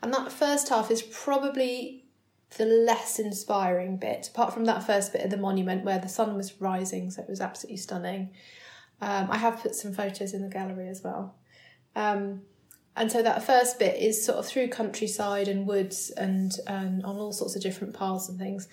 And 0.02 0.12
that 0.14 0.32
first 0.32 0.70
half 0.70 0.90
is 0.90 1.04
probably 1.04 2.03
the 2.58 2.66
less 2.66 3.20
inspiring 3.20 3.98
bit, 3.98 4.30
apart 4.34 4.54
from 4.54 4.66
that 4.66 4.86
first 4.86 5.14
bit 5.14 5.24
of 5.24 5.30
the 5.30 5.38
monument 5.38 5.84
where 5.84 6.00
the 6.00 6.10
sun 6.10 6.36
was 6.36 6.60
rising, 6.62 7.12
so 7.12 7.22
it 7.22 7.30
was 7.30 7.42
absolutely 7.42 7.78
stunning. 7.78 8.32
Um, 9.02 9.30
I 9.30 9.38
have 9.38 9.62
put 9.62 9.76
some 9.76 9.94
photos 9.94 10.34
in 10.34 10.42
the 10.42 10.50
gallery 10.50 10.88
as 10.88 11.04
well. 11.04 11.36
Um, 11.96 12.42
and 12.96 13.12
so 13.12 13.24
that 13.24 13.44
first 13.44 13.80
bit 13.80 14.00
is 14.00 14.24
sort 14.24 14.38
of 14.38 14.46
through 14.46 14.68
countryside 14.68 15.48
and 15.48 15.66
woods 15.68 16.12
and, 16.12 16.52
and 16.68 17.04
on 17.04 17.18
all 17.18 17.34
sorts 17.34 17.56
of 17.56 17.62
different 17.62 17.96
paths 17.96 18.30
and 18.30 18.38
things. 18.38 18.68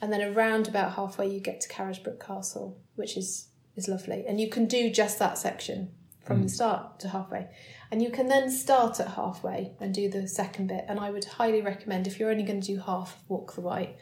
And 0.00 0.12
then 0.12 0.22
around 0.22 0.68
about 0.68 0.94
halfway 0.94 1.28
you 1.28 1.40
get 1.40 1.60
to 1.62 1.68
Carisbrooke 1.68 2.24
Castle, 2.24 2.78
which 2.94 3.16
is, 3.16 3.48
is 3.74 3.88
lovely. 3.88 4.24
And 4.26 4.40
you 4.40 4.48
can 4.48 4.66
do 4.66 4.90
just 4.90 5.18
that 5.18 5.38
section 5.38 5.90
from 6.24 6.42
the 6.42 6.48
start 6.48 7.00
to 7.00 7.08
halfway. 7.08 7.48
And 7.90 8.02
you 8.02 8.10
can 8.10 8.26
then 8.28 8.50
start 8.50 8.98
at 9.00 9.08
halfway 9.08 9.72
and 9.80 9.94
do 9.94 10.08
the 10.08 10.26
second 10.26 10.68
bit. 10.68 10.84
And 10.88 10.98
I 10.98 11.10
would 11.10 11.24
highly 11.24 11.62
recommend 11.62 12.06
if 12.06 12.18
you're 12.18 12.30
only 12.30 12.42
going 12.42 12.60
to 12.60 12.66
do 12.66 12.80
half 12.80 13.16
of 13.16 13.30
Walk 13.30 13.54
the 13.54 13.60
Wight, 13.60 13.96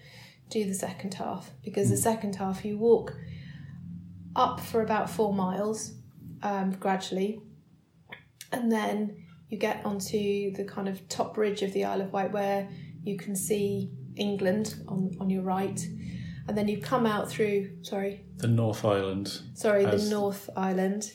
do 0.49 0.65
the 0.65 0.75
second 0.75 1.15
half. 1.15 1.51
Because 1.63 1.91
the 1.91 1.97
second 1.97 2.37
half 2.37 2.65
you 2.65 2.79
walk 2.79 3.15
up 4.35 4.61
for 4.61 4.83
about 4.83 5.11
four 5.11 5.35
miles 5.35 5.95
um, 6.43 6.73
gradually. 6.73 7.41
And 8.51 8.71
then 8.71 9.25
you 9.49 9.59
get 9.59 9.85
onto 9.85 10.53
the 10.53 10.65
kind 10.65 10.89
of 10.89 11.07
top 11.09 11.37
ridge 11.37 11.63
of 11.63 11.73
the 11.73 11.85
Isle 11.85 12.03
of 12.03 12.13
Wight 12.13 12.33
where 12.33 12.69
you 13.03 13.17
can 13.17 13.37
see 13.37 13.91
England 14.17 14.77
on, 14.89 15.11
on 15.21 15.29
your 15.29 15.43
right. 15.43 15.81
And 16.49 16.57
then 16.57 16.69
you 16.69 16.81
come 16.81 17.07
out 17.07 17.31
through, 17.31 17.71
sorry, 17.83 18.25
The 18.39 18.49
North 18.49 18.85
Island. 18.85 19.41
sorry, 19.55 19.85
the 19.85 20.09
North 20.11 20.51
Island. 20.57 21.13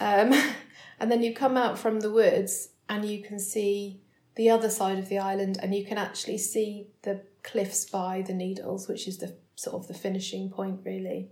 Um, 0.00 0.32
and 1.02 1.10
then 1.10 1.22
you 1.22 1.34
come 1.34 1.56
out 1.56 1.78
from 1.78 2.00
the 2.00 2.10
woods 2.10 2.68
and 2.88 3.04
you 3.04 3.22
can 3.22 3.38
see 3.38 4.00
the 4.36 4.48
other 4.48 4.70
side 4.70 4.98
of 4.98 5.08
the 5.08 5.18
island 5.18 5.58
and 5.60 5.74
you 5.74 5.84
can 5.84 5.98
actually 5.98 6.38
see 6.38 6.86
the 7.02 7.20
cliffs 7.42 7.84
by 7.84 8.22
the 8.24 8.32
Needles, 8.32 8.86
which 8.88 9.08
is 9.08 9.18
the 9.18 9.34
sort 9.56 9.74
of 9.76 9.88
the 9.88 9.94
finishing 9.94 10.48
point, 10.48 10.80
really. 10.84 11.28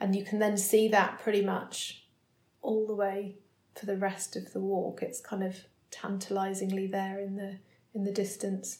And 0.00 0.16
you 0.16 0.24
can 0.24 0.38
then 0.38 0.56
see 0.56 0.88
that 0.88 1.20
pretty 1.20 1.42
much 1.42 2.06
all 2.62 2.86
the 2.86 2.94
way 2.94 3.36
for 3.78 3.84
the 3.84 3.98
rest 3.98 4.34
of 4.34 4.52
the 4.54 4.60
walk. 4.60 5.02
It's 5.02 5.20
kind 5.20 5.44
of 5.44 5.56
tantalizingly 5.90 6.86
there 6.86 7.20
in 7.20 7.36
the 7.36 7.58
in 7.94 8.04
the 8.04 8.12
distance 8.12 8.78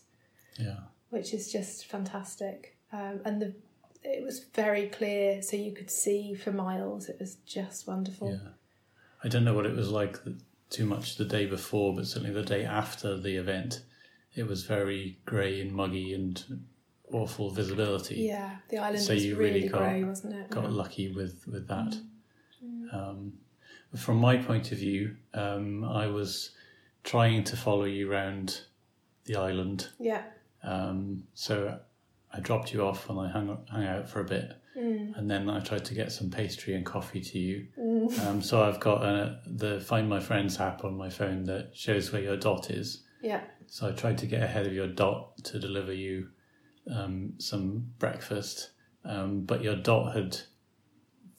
Yeah. 0.58 0.80
which 1.11 1.32
is 1.32 1.52
just 1.52 1.87
fantastic. 1.87 2.76
Um, 2.92 3.20
and 3.26 3.40
the 3.42 3.54
it 4.02 4.23
was 4.25 4.44
very 4.54 4.87
clear, 4.88 5.42
so 5.42 5.56
you 5.56 5.73
could 5.73 5.90
see 5.90 6.32
for 6.35 6.52
miles. 6.52 7.08
It 7.08 7.18
was 7.18 7.37
just 7.44 7.87
wonderful. 7.87 8.30
Yeah. 8.32 8.50
I 9.26 9.28
don't 9.28 9.42
know 9.42 9.54
what 9.54 9.66
it 9.66 9.75
was 9.75 9.90
like 9.90 10.21
too 10.71 10.87
much 10.87 11.16
the 11.16 11.25
day 11.25 11.47
before, 11.47 11.92
but 11.97 12.06
certainly 12.06 12.33
the 12.33 12.45
day 12.45 12.64
after 12.64 13.16
the 13.18 13.35
event, 13.37 13.83
it 14.37 14.47
was 14.47 14.62
very 14.64 15.18
grey 15.26 15.61
and 15.61 15.73
muggy 15.73 16.14
and 16.14 16.61
awful 17.12 17.50
visibility. 17.50 18.14
Yeah, 18.21 18.59
the 18.68 18.78
island 18.78 19.00
So 19.02 19.14
was 19.14 19.25
you 19.26 19.35
really, 19.35 19.54
really 19.62 19.68
got- 19.68 19.78
grey, 19.80 20.04
wasn't 20.04 20.35
it? 20.35 20.49
Got 20.50 20.62
Yeah. 20.64 20.71
lucky 20.71 21.09
with, 21.12 21.45
with 21.49 21.66
that. 21.66 21.97
Mm. 22.64 22.95
Um, 22.95 23.33
from 23.97 24.18
my 24.18 24.37
point 24.37 24.71
of 24.71 24.78
view, 24.78 25.16
um, 25.35 25.83
I 25.83 26.06
was 26.06 26.50
trying 27.02 27.42
to 27.45 27.56
follow 27.56 27.85
you 27.85 28.09
around 28.12 28.61
the 29.25 29.35
island. 29.35 29.88
Yeah, 29.99 30.23
Um, 30.62 31.26
so 31.35 31.80
I 32.33 32.38
dropped 32.38 32.73
you 32.73 32.85
off 32.85 33.11
and 33.11 33.18
I 33.18 33.28
hung, 33.28 33.64
hung 33.68 33.85
out 33.85 34.09
for 34.09 34.21
a 34.21 34.25
bit. 34.25 34.52
Mm. 34.76 35.16
And 35.16 35.30
then 35.30 35.49
I 35.49 35.61
tried 35.61 35.85
to 35.87 35.95
get 35.95 36.12
some 36.12 36.30
pastry 36.30 36.75
and 36.75 36.85
coffee 36.85 37.21
to 37.21 37.38
you. 37.38 37.66
Um, 38.26 38.40
so 38.40 38.62
I've 38.62 38.78
got 38.78 39.02
uh, 39.02 39.35
the 39.47 39.80
Find 39.80 40.09
My 40.09 40.21
Friends 40.21 40.61
app 40.61 40.85
on 40.85 40.97
my 40.97 41.11
phone 41.11 41.42
that 41.45 41.71
shows 41.75 42.12
where 42.12 42.23
your 42.23 42.37
dot 42.37 42.71
is. 42.71 43.02
yeah, 43.21 43.40
So 43.66 43.88
I 43.88 43.92
tried 43.92 44.18
to 44.18 44.26
get 44.26 44.42
ahead 44.42 44.64
of 44.66 44.73
your 44.73 44.87
dot 44.87 45.37
to 45.45 45.59
deliver 45.59 45.92
you 45.92 46.28
um, 46.88 47.33
some 47.38 47.90
breakfast, 47.99 48.71
um, 49.04 49.45
but 49.45 49.62
your 49.62 49.75
dot 49.75 50.14
had 50.14 50.37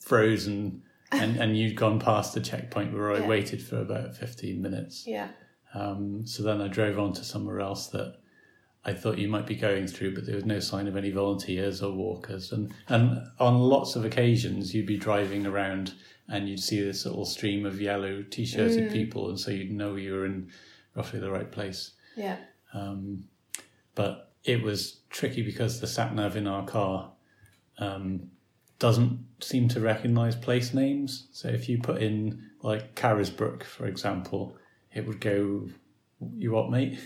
frozen 0.00 0.82
and, 1.12 1.36
and 1.38 1.56
you'd 1.56 1.76
gone 1.76 1.98
past 1.98 2.34
the 2.34 2.40
checkpoint 2.40 2.92
where 2.92 3.12
I 3.12 3.20
Yeah. 3.20 3.26
waited 3.28 3.62
for 3.62 3.80
about 3.80 4.14
15 4.14 4.60
minutes. 4.60 5.06
yeah, 5.06 5.28
Um, 5.74 6.26
so 6.26 6.42
then 6.42 6.60
I 6.60 6.68
drove 6.68 6.98
on 6.98 7.12
to 7.14 7.24
somewhere 7.24 7.60
else 7.60 7.88
that 7.88 8.16
I 8.88 8.94
thought 8.94 9.18
you 9.18 9.28
might 9.28 9.46
be 9.46 9.54
going 9.54 9.86
through, 9.86 10.14
but 10.14 10.24
there 10.24 10.34
was 10.34 10.46
no 10.46 10.60
sign 10.60 10.88
of 10.88 10.96
any 10.96 11.10
volunteers 11.10 11.82
or 11.82 11.92
walkers. 11.92 12.52
And, 12.52 12.72
and 12.88 13.20
on 13.38 13.58
lots 13.58 13.96
of 13.96 14.04
occasions, 14.06 14.74
you'd 14.74 14.86
be 14.86 14.96
driving 14.96 15.44
around 15.46 15.92
and 16.28 16.48
you'd 16.48 16.60
see 16.60 16.80
this 16.82 17.04
little 17.04 17.26
stream 17.26 17.66
of 17.66 17.80
yellow 17.80 18.22
t 18.22 18.46
shirted 18.46 18.90
people, 18.90 19.28
and 19.28 19.38
so 19.38 19.50
you'd 19.50 19.70
know 19.70 19.96
you 19.96 20.12
were 20.12 20.24
in 20.26 20.50
roughly 20.94 21.20
the 21.20 21.30
right 21.30 21.50
place. 21.52 21.92
yeah, 22.16 22.36
Um, 22.72 23.24
but 23.94 24.32
it 24.44 24.62
was 24.62 25.00
tricky 25.10 25.42
because 25.42 25.80
the 25.80 25.86
sat 25.86 26.14
nav 26.14 26.36
in 26.36 26.46
our 26.46 26.64
car 26.64 27.12
um, 27.78 28.30
doesn't 28.78 29.18
seem 29.40 29.68
to 29.68 29.80
recognize 29.80 30.34
place 30.34 30.72
names. 30.72 31.28
So 31.32 31.48
if 31.48 31.68
you 31.68 31.78
put 31.78 32.00
in 32.02 32.42
like 32.62 32.94
Carisbrooke, 32.94 33.64
for 33.64 33.86
example, 33.86 34.56
it 34.94 35.06
would 35.06 35.20
go, 35.20 35.68
"You 36.36 36.52
what, 36.52 36.70
mate?" 36.70 36.98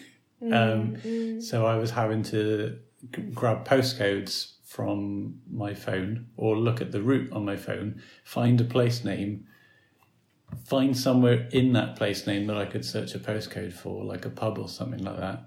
Um, 0.51 1.41
So 1.41 1.67
I 1.67 1.77
was 1.77 1.91
having 1.91 2.23
to 2.25 2.79
g- 3.15 3.23
grab 3.35 3.67
postcodes 3.67 4.53
from 4.65 5.41
my 5.51 5.75
phone 5.75 6.27
or 6.37 6.57
look 6.57 6.81
at 6.81 6.93
the 6.93 7.03
route 7.03 7.31
on 7.33 7.45
my 7.45 7.57
phone, 7.57 8.01
find 8.25 8.61
a 8.61 8.65
place 8.65 9.05
name, 9.05 9.47
find 10.65 10.97
somewhere 10.97 11.49
in 11.53 11.73
that 11.75 11.97
place 11.97 12.27
name 12.27 12.47
that 12.47 12.57
I 12.57 12.65
could 12.65 12.85
search 12.85 13.15
a 13.15 13.19
postcode 13.19 13.73
for, 13.73 14.05
like 14.05 14.25
a 14.25 14.31
pub 14.31 14.59
or 14.59 14.69
something 14.69 15.03
like 15.05 15.19
that. 15.19 15.45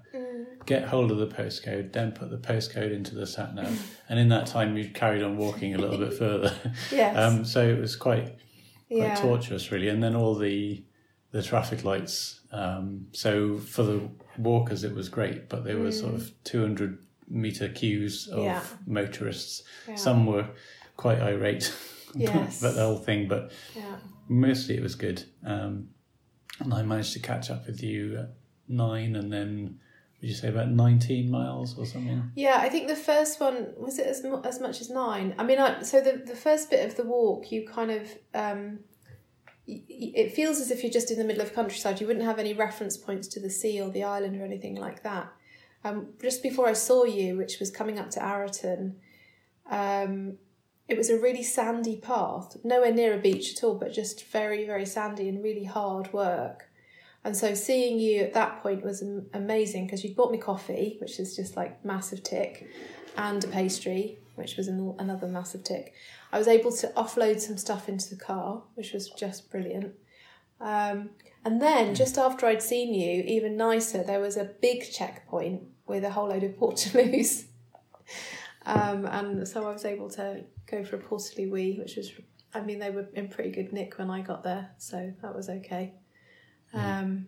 Get 0.64 0.84
hold 0.88 1.12
of 1.12 1.18
the 1.18 1.28
postcode, 1.28 1.92
then 1.92 2.10
put 2.12 2.30
the 2.30 2.38
postcode 2.38 2.92
into 2.92 3.14
the 3.14 3.26
sat 3.26 3.54
nav, 3.54 3.80
and 4.08 4.18
in 4.18 4.28
that 4.30 4.46
time 4.46 4.76
you 4.76 4.88
carried 4.90 5.22
on 5.22 5.36
walking 5.36 5.74
a 5.74 5.78
little 5.78 5.98
bit 5.98 6.14
further. 6.14 6.52
yes, 6.90 7.16
um, 7.22 7.44
so 7.44 7.66
it 7.66 7.78
was 7.78 7.94
quite 7.94 8.36
quite 8.88 8.98
yeah, 8.98 9.14
torturous, 9.14 9.70
really. 9.70 9.88
And 9.88 10.02
then 10.02 10.16
all 10.16 10.34
the 10.34 10.84
the 11.32 11.42
traffic 11.42 11.84
lights. 11.84 12.40
Um, 12.52 13.08
so 13.12 13.58
for 13.58 13.82
the 13.82 14.08
walkers, 14.38 14.84
it 14.84 14.94
was 14.94 15.08
great, 15.08 15.48
but 15.48 15.64
there 15.64 15.78
were 15.78 15.92
sort 15.92 16.14
of 16.14 16.30
two 16.44 16.60
hundred 16.60 16.98
meter 17.28 17.68
queues 17.68 18.28
of 18.28 18.38
Mm. 18.38 18.44
Yeah. 18.44 18.62
motorists. 18.86 19.62
Yeah. 19.88 19.96
Some 19.96 20.26
were 20.26 20.48
quite 20.96 21.18
irate, 21.20 21.74
Yes. 22.14 22.60
but 22.60 22.74
the 22.74 22.82
whole 22.82 22.98
thing. 22.98 23.28
But 23.28 23.50
yeah, 23.74 23.96
mostly 24.28 24.76
it 24.76 24.82
was 24.82 24.94
good. 24.94 25.24
Um, 25.44 25.88
and 26.60 26.72
I 26.72 26.82
managed 26.82 27.12
to 27.14 27.18
catch 27.20 27.50
up 27.50 27.66
with 27.66 27.82
you 27.82 28.16
at 28.18 28.30
nine, 28.68 29.16
and 29.16 29.30
then 29.32 29.78
would 30.20 30.28
you 30.30 30.34
say 30.34 30.48
about 30.48 30.70
nineteen 30.70 31.30
miles 31.30 31.76
or 31.78 31.84
something? 31.84 32.30
yeah. 32.34 32.58
I 32.60 32.68
think 32.70 32.88
the 32.88 32.96
first 32.96 33.40
one 33.40 33.74
was 33.76 33.98
it 33.98 34.06
as 34.06 34.24
as 34.44 34.60
much 34.60 34.80
as 34.80 34.88
nine. 34.88 35.34
I 35.38 35.44
mean, 35.44 35.58
I, 35.58 35.82
so 35.82 36.00
the 36.00 36.22
the 36.24 36.36
first 36.36 36.70
bit 36.70 36.86
of 36.88 36.96
the 36.96 37.04
walk, 37.04 37.50
you 37.52 37.66
kind 37.66 37.90
of 37.90 38.08
um, 38.34 38.78
it 39.66 40.32
feels 40.32 40.60
as 40.60 40.70
if 40.70 40.82
you're 40.82 40.92
just 40.92 41.10
in 41.10 41.18
the 41.18 41.24
middle 41.24 41.42
of 41.42 41.54
countryside. 41.54 42.00
You 42.00 42.06
wouldn't 42.06 42.24
have 42.24 42.38
any 42.38 42.54
reference 42.54 42.96
points 42.96 43.26
to 43.28 43.40
the 43.40 43.50
sea 43.50 43.80
or 43.80 43.90
the 43.90 44.04
island 44.04 44.40
or 44.40 44.44
anything 44.44 44.76
like 44.76 45.02
that. 45.02 45.32
Um, 45.84 46.08
just 46.20 46.42
before 46.42 46.68
I 46.68 46.72
saw 46.72 47.04
you, 47.04 47.36
which 47.36 47.58
was 47.58 47.70
coming 47.70 47.98
up 47.98 48.10
to 48.10 48.20
Arreton, 48.20 48.94
um, 49.70 50.38
it 50.88 50.96
was 50.96 51.10
a 51.10 51.18
really 51.18 51.42
sandy 51.42 51.96
path, 51.96 52.56
nowhere 52.62 52.92
near 52.92 53.14
a 53.14 53.18
beach 53.18 53.56
at 53.56 53.64
all, 53.64 53.74
but 53.74 53.92
just 53.92 54.26
very, 54.26 54.64
very 54.64 54.86
sandy 54.86 55.28
and 55.28 55.42
really 55.42 55.64
hard 55.64 56.12
work. 56.12 56.70
And 57.24 57.36
so 57.36 57.54
seeing 57.54 57.98
you 57.98 58.20
at 58.20 58.34
that 58.34 58.62
point 58.62 58.84
was 58.84 59.02
amazing 59.34 59.86
because 59.86 60.04
you 60.04 60.14
bought 60.14 60.30
me 60.30 60.38
coffee, 60.38 60.96
which 61.00 61.18
is 61.18 61.34
just 61.34 61.56
like 61.56 61.84
massive 61.84 62.22
tick, 62.22 62.68
and 63.16 63.42
a 63.42 63.48
pastry, 63.48 64.18
which 64.36 64.56
was 64.56 64.68
an, 64.68 64.94
another 64.98 65.26
massive 65.26 65.64
tick. 65.64 65.94
I 66.32 66.38
was 66.38 66.48
able 66.48 66.72
to 66.72 66.88
offload 66.96 67.40
some 67.40 67.56
stuff 67.56 67.88
into 67.88 68.10
the 68.10 68.20
car, 68.20 68.62
which 68.74 68.92
was 68.92 69.08
just 69.10 69.50
brilliant. 69.50 69.94
Um, 70.60 71.10
and 71.44 71.60
then 71.60 71.94
just 71.94 72.18
after 72.18 72.46
I'd 72.46 72.62
seen 72.62 72.94
you, 72.94 73.22
even 73.22 73.56
nicer, 73.56 74.02
there 74.02 74.20
was 74.20 74.36
a 74.36 74.44
big 74.44 74.90
checkpoint 74.90 75.62
with 75.86 76.04
a 76.04 76.10
whole 76.10 76.28
load 76.28 76.42
of 76.42 76.52
portaloos. 76.52 77.44
um, 78.66 79.06
and 79.06 79.46
so 79.46 79.68
I 79.68 79.72
was 79.72 79.84
able 79.84 80.10
to 80.10 80.44
go 80.66 80.84
for 80.84 80.96
a 80.96 80.98
portaloo 80.98 81.50
wee, 81.50 81.76
which 81.78 81.96
was, 81.96 82.12
I 82.54 82.60
mean, 82.60 82.78
they 82.78 82.90
were 82.90 83.08
in 83.14 83.28
pretty 83.28 83.50
good 83.50 83.72
nick 83.72 83.98
when 83.98 84.10
I 84.10 84.22
got 84.22 84.42
there, 84.42 84.70
so 84.78 85.12
that 85.22 85.34
was 85.34 85.48
okay. 85.48 85.94
Um, 86.74 87.26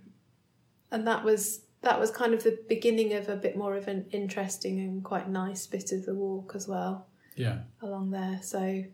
and 0.90 1.06
that 1.06 1.24
was 1.24 1.60
that 1.82 2.00
was 2.00 2.10
kind 2.10 2.34
of 2.34 2.42
the 2.42 2.58
beginning 2.68 3.12
of 3.12 3.28
a 3.28 3.36
bit 3.36 3.56
more 3.56 3.76
of 3.76 3.88
an 3.88 4.06
interesting 4.10 4.80
and 4.80 5.04
quite 5.04 5.28
nice 5.28 5.66
bit 5.66 5.92
of 5.92 6.06
the 6.06 6.14
walk 6.14 6.52
as 6.54 6.66
well 6.66 7.06
Yeah. 7.36 7.60
along 7.80 8.10
there. 8.10 8.40
So 8.42 8.84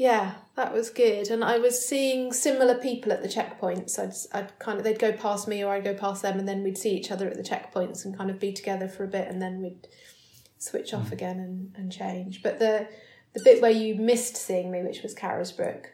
yeah, 0.00 0.36
that 0.56 0.72
was 0.72 0.88
good. 0.88 1.28
And 1.28 1.44
I 1.44 1.58
was 1.58 1.86
seeing 1.86 2.32
similar 2.32 2.74
people 2.74 3.12
at 3.12 3.22
the 3.22 3.28
checkpoints. 3.28 3.98
I'd, 3.98 4.14
I'd 4.34 4.58
kind 4.58 4.78
of 4.78 4.84
they'd 4.84 4.98
go 4.98 5.12
past 5.12 5.46
me 5.46 5.62
or 5.62 5.74
I'd 5.74 5.84
go 5.84 5.92
past 5.92 6.22
them, 6.22 6.38
and 6.38 6.48
then 6.48 6.62
we'd 6.62 6.78
see 6.78 6.96
each 6.96 7.10
other 7.10 7.28
at 7.28 7.36
the 7.36 7.42
checkpoints 7.42 8.06
and 8.06 8.16
kind 8.16 8.30
of 8.30 8.40
be 8.40 8.50
together 8.50 8.88
for 8.88 9.04
a 9.04 9.08
bit, 9.08 9.28
and 9.28 9.42
then 9.42 9.60
we'd 9.60 9.88
switch 10.56 10.94
off 10.94 11.08
hmm. 11.08 11.12
again 11.12 11.38
and, 11.38 11.74
and 11.76 11.92
change. 11.92 12.42
But 12.42 12.58
the 12.58 12.88
the 13.34 13.42
bit 13.44 13.60
where 13.60 13.70
you 13.70 13.94
missed 13.94 14.38
seeing 14.38 14.70
me, 14.70 14.82
which 14.82 15.02
was 15.02 15.14
Carisbrooke, 15.14 15.88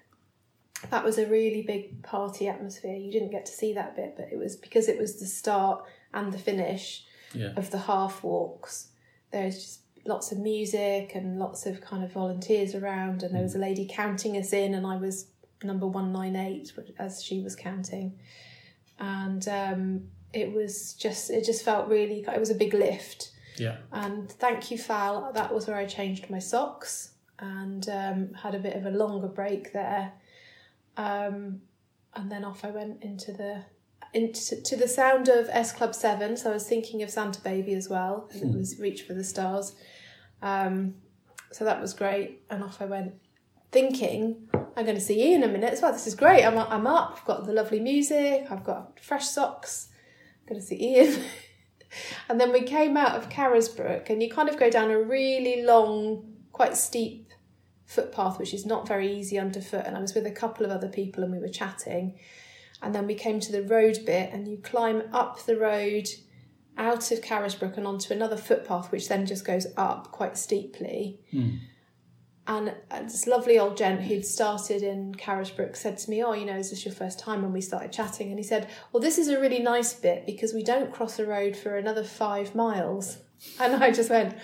that 0.90 1.04
was 1.04 1.18
a 1.18 1.26
really 1.26 1.62
big 1.62 2.02
party 2.02 2.48
atmosphere. 2.48 2.94
You 2.96 3.10
didn't 3.10 3.30
get 3.30 3.46
to 3.46 3.52
see 3.52 3.72
that 3.74 3.96
bit, 3.96 4.14
but 4.16 4.28
it 4.32 4.38
was 4.38 4.56
because 4.56 4.88
it 4.88 4.98
was 4.98 5.18
the 5.18 5.26
start 5.26 5.84
and 6.14 6.32
the 6.32 6.38
finish 6.38 7.04
Yeah. 7.34 7.52
of 7.56 7.70
the 7.70 7.78
half 7.78 8.22
walks. 8.22 8.88
There's 9.32 9.56
just 9.62 9.80
lots 10.04 10.30
of 10.32 10.38
music 10.38 11.12
and 11.14 11.38
lots 11.38 11.66
of 11.66 11.80
kind 11.80 12.04
of 12.04 12.12
volunteers 12.12 12.74
around, 12.74 13.22
and 13.22 13.34
there 13.34 13.42
was 13.42 13.54
a 13.54 13.58
lady 13.58 13.86
counting 13.90 14.36
us 14.36 14.52
in, 14.52 14.74
and 14.74 14.86
I 14.86 14.96
was 14.96 15.26
number 15.64 15.86
one 15.86 16.12
nine 16.12 16.36
eight 16.36 16.72
as 16.98 17.22
she 17.22 17.40
was 17.40 17.56
counting, 17.56 18.18
and 18.98 19.46
um, 19.48 20.08
it 20.32 20.52
was 20.52 20.94
just 20.94 21.30
it 21.30 21.44
just 21.44 21.64
felt 21.64 21.88
really 21.88 22.20
it 22.26 22.40
was 22.40 22.50
a 22.50 22.54
big 22.54 22.74
lift. 22.74 23.32
Yeah. 23.58 23.78
And 23.92 24.30
thank 24.30 24.70
you, 24.70 24.76
Fal. 24.78 25.32
That 25.32 25.52
was 25.54 25.66
where 25.66 25.76
I 25.78 25.86
changed 25.86 26.28
my 26.28 26.38
socks 26.38 27.12
and 27.38 27.88
um, 27.88 28.34
had 28.34 28.54
a 28.54 28.58
bit 28.58 28.76
of 28.76 28.84
a 28.84 28.90
longer 28.90 29.28
break 29.28 29.72
there. 29.72 30.12
Um, 30.96 31.60
and 32.14 32.30
then 32.30 32.44
off 32.44 32.64
I 32.64 32.70
went 32.70 33.02
into 33.02 33.32
the 33.32 33.64
into 34.14 34.62
to 34.62 34.76
the 34.76 34.88
sound 34.88 35.28
of 35.28 35.48
S 35.50 35.72
Club 35.72 35.94
Seven. 35.94 36.36
So 36.36 36.50
I 36.50 36.54
was 36.54 36.66
thinking 36.66 37.02
of 37.02 37.10
Santa 37.10 37.40
Baby 37.40 37.74
as 37.74 37.88
well. 37.88 38.28
and 38.32 38.54
It 38.54 38.58
was 38.58 38.78
Reach 38.78 39.02
for 39.02 39.14
the 39.14 39.24
Stars. 39.24 39.74
Um, 40.42 40.94
so 41.52 41.64
that 41.64 41.80
was 41.80 41.92
great. 41.92 42.42
And 42.50 42.62
off 42.62 42.80
I 42.80 42.86
went, 42.86 43.14
thinking 43.72 44.48
I'm 44.76 44.84
going 44.84 44.96
to 44.96 45.00
see 45.00 45.22
Ian 45.22 45.42
in 45.42 45.50
a 45.50 45.52
minute 45.52 45.72
as 45.72 45.82
well. 45.82 45.92
This 45.92 46.06
is 46.06 46.14
great. 46.14 46.44
I'm 46.44 46.58
I'm 46.58 46.86
up. 46.86 47.16
I've 47.18 47.24
got 47.24 47.46
the 47.46 47.52
lovely 47.52 47.80
music. 47.80 48.46
I've 48.50 48.64
got 48.64 48.98
fresh 49.00 49.26
socks. 49.26 49.88
I'm 50.42 50.48
going 50.48 50.60
to 50.60 50.66
see 50.66 50.82
Ian. 50.82 51.22
And 52.28 52.40
then 52.40 52.52
we 52.52 52.62
came 52.62 52.96
out 52.96 53.16
of 53.16 53.28
Carisbrooke, 53.28 54.10
and 54.10 54.22
you 54.22 54.28
kind 54.28 54.48
of 54.48 54.58
go 54.58 54.68
down 54.68 54.90
a 54.90 55.00
really 55.00 55.62
long, 55.62 56.24
quite 56.52 56.76
steep 56.76 57.25
footpath, 57.86 58.38
which 58.38 58.52
is 58.52 58.66
not 58.66 58.86
very 58.86 59.12
easy 59.16 59.38
underfoot. 59.38 59.84
And 59.86 59.96
I 59.96 60.00
was 60.00 60.14
with 60.14 60.26
a 60.26 60.30
couple 60.30 60.66
of 60.66 60.72
other 60.72 60.88
people, 60.88 61.22
and 61.22 61.32
we 61.32 61.38
were 61.38 61.48
chatting. 61.48 62.18
And 62.82 62.94
then 62.94 63.06
we 63.06 63.14
came 63.14 63.40
to 63.40 63.52
the 63.52 63.62
road 63.62 64.00
bit, 64.04 64.30
and 64.32 64.46
you 64.46 64.58
climb 64.58 65.02
up 65.12 65.44
the 65.44 65.56
road 65.56 66.08
out 66.76 67.10
of 67.10 67.22
Carisbrooke 67.22 67.78
and 67.78 67.86
onto 67.86 68.12
another 68.12 68.36
footpath, 68.36 68.92
which 68.92 69.08
then 69.08 69.24
just 69.24 69.44
goes 69.44 69.66
up 69.76 70.12
quite 70.12 70.36
steeply. 70.36 71.20
And 72.48 72.74
uh, 72.90 73.02
this 73.02 73.26
lovely 73.26 73.58
old 73.58 73.76
gent 73.76 74.02
who'd 74.02 74.24
started 74.24 74.82
in 74.82 75.14
Carisbrooke 75.14 75.74
said 75.74 75.98
to 75.98 76.10
me, 76.10 76.22
Oh, 76.22 76.32
you 76.32 76.44
know, 76.44 76.56
is 76.56 76.70
this 76.70 76.84
your 76.84 76.94
first 76.94 77.18
time? 77.18 77.42
And 77.42 77.52
we 77.52 77.60
started 77.60 77.92
chatting. 77.92 78.28
And 78.28 78.38
he 78.38 78.44
said, 78.44 78.68
Well, 78.92 79.00
this 79.00 79.18
is 79.18 79.28
a 79.28 79.40
really 79.40 79.58
nice 79.58 79.94
bit 79.94 80.26
because 80.26 80.54
we 80.54 80.62
don't 80.62 80.92
cross 80.92 81.18
a 81.18 81.26
road 81.26 81.56
for 81.56 81.76
another 81.76 82.04
five 82.04 82.54
miles. 82.54 83.18
And 83.58 83.82
I 83.82 83.90
just 83.90 84.10
went, 84.10 84.36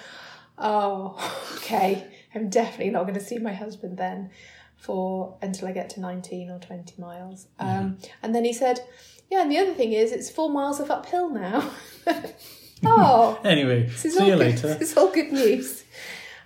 Oh, 0.58 1.16
okay. 1.58 2.08
I'm 2.34 2.48
definitely 2.48 2.90
not 2.90 3.02
going 3.02 3.14
to 3.14 3.20
see 3.20 3.38
my 3.38 3.52
husband 3.52 3.98
then 3.98 4.30
for 4.76 5.36
until 5.42 5.68
I 5.68 5.72
get 5.72 5.90
to 5.90 6.00
19 6.00 6.50
or 6.50 6.58
20 6.58 7.00
miles. 7.00 7.46
Um, 7.58 7.98
and 8.22 8.34
then 8.34 8.44
he 8.44 8.52
said, 8.52 8.80
Yeah, 9.30 9.42
and 9.42 9.50
the 9.50 9.58
other 9.58 9.74
thing 9.74 9.92
is, 9.92 10.12
it's 10.12 10.30
four 10.30 10.50
miles 10.50 10.80
of 10.80 10.90
uphill 10.90 11.30
now. 11.30 11.70
oh, 12.86 13.40
Anyway, 13.44 13.88
see 13.90 14.08
you 14.08 14.18
good, 14.18 14.38
later. 14.38 14.74
This 14.78 14.90
is 14.92 14.96
all 14.96 15.12
good 15.12 15.32
news. 15.32 15.84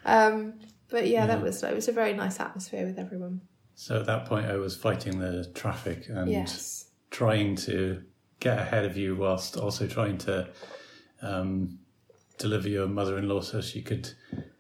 Um, 0.05 0.55
but 0.89 1.09
yeah, 1.09 1.27
that 1.27 1.43
was 1.43 1.63
it 1.63 1.75
was 1.75 1.89
a 1.89 1.93
very 1.93 2.13
nice 2.13 2.39
atmosphere 2.39 2.87
with 2.87 2.99
everyone. 2.99 3.41
So 3.75 4.01
at 4.01 4.07
that 4.07 4.27
point, 4.27 4.47
I 4.47 4.57
was 4.57 4.77
fighting 4.77 5.19
the 5.19 5.51
traffic 5.55 6.09
and 6.09 6.31
Yes. 6.31 6.87
trying 7.11 7.57
to 7.57 8.03
get 8.41 8.59
ahead 8.59 8.85
of 8.85 8.97
you, 8.97 9.17
whilst 9.17 9.57
also 9.57 9.87
trying 9.87 10.19
to 10.19 10.49
um, 11.23 11.79
deliver 12.39 12.69
your 12.69 12.87
mother-in-law 12.87 13.41
so 13.41 13.61
she 13.61 13.83
could 13.83 14.11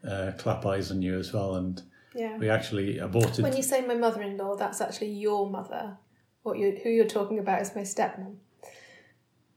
uh, 0.08 0.32
clap 0.38 0.64
eyes 0.66 0.90
on 0.90 1.02
you 1.02 1.18
as 1.18 1.32
well. 1.32 1.56
And 1.56 1.82
Yeah. 2.14 2.36
we 2.38 2.48
actually 2.48 2.98
aborted. 2.98 3.42
When 3.42 3.56
you 3.56 3.62
say 3.62 3.86
my 3.86 3.94
mother-in-law, 3.94 4.56
that's 4.56 4.80
actually 4.80 5.10
your 5.12 5.48
mother. 5.50 5.96
What 6.42 6.58
you 6.58 6.78
who 6.82 6.90
you're 6.90 7.06
talking 7.06 7.38
about 7.38 7.60
is 7.62 7.74
my 7.74 7.82
stepmom. 7.82 8.36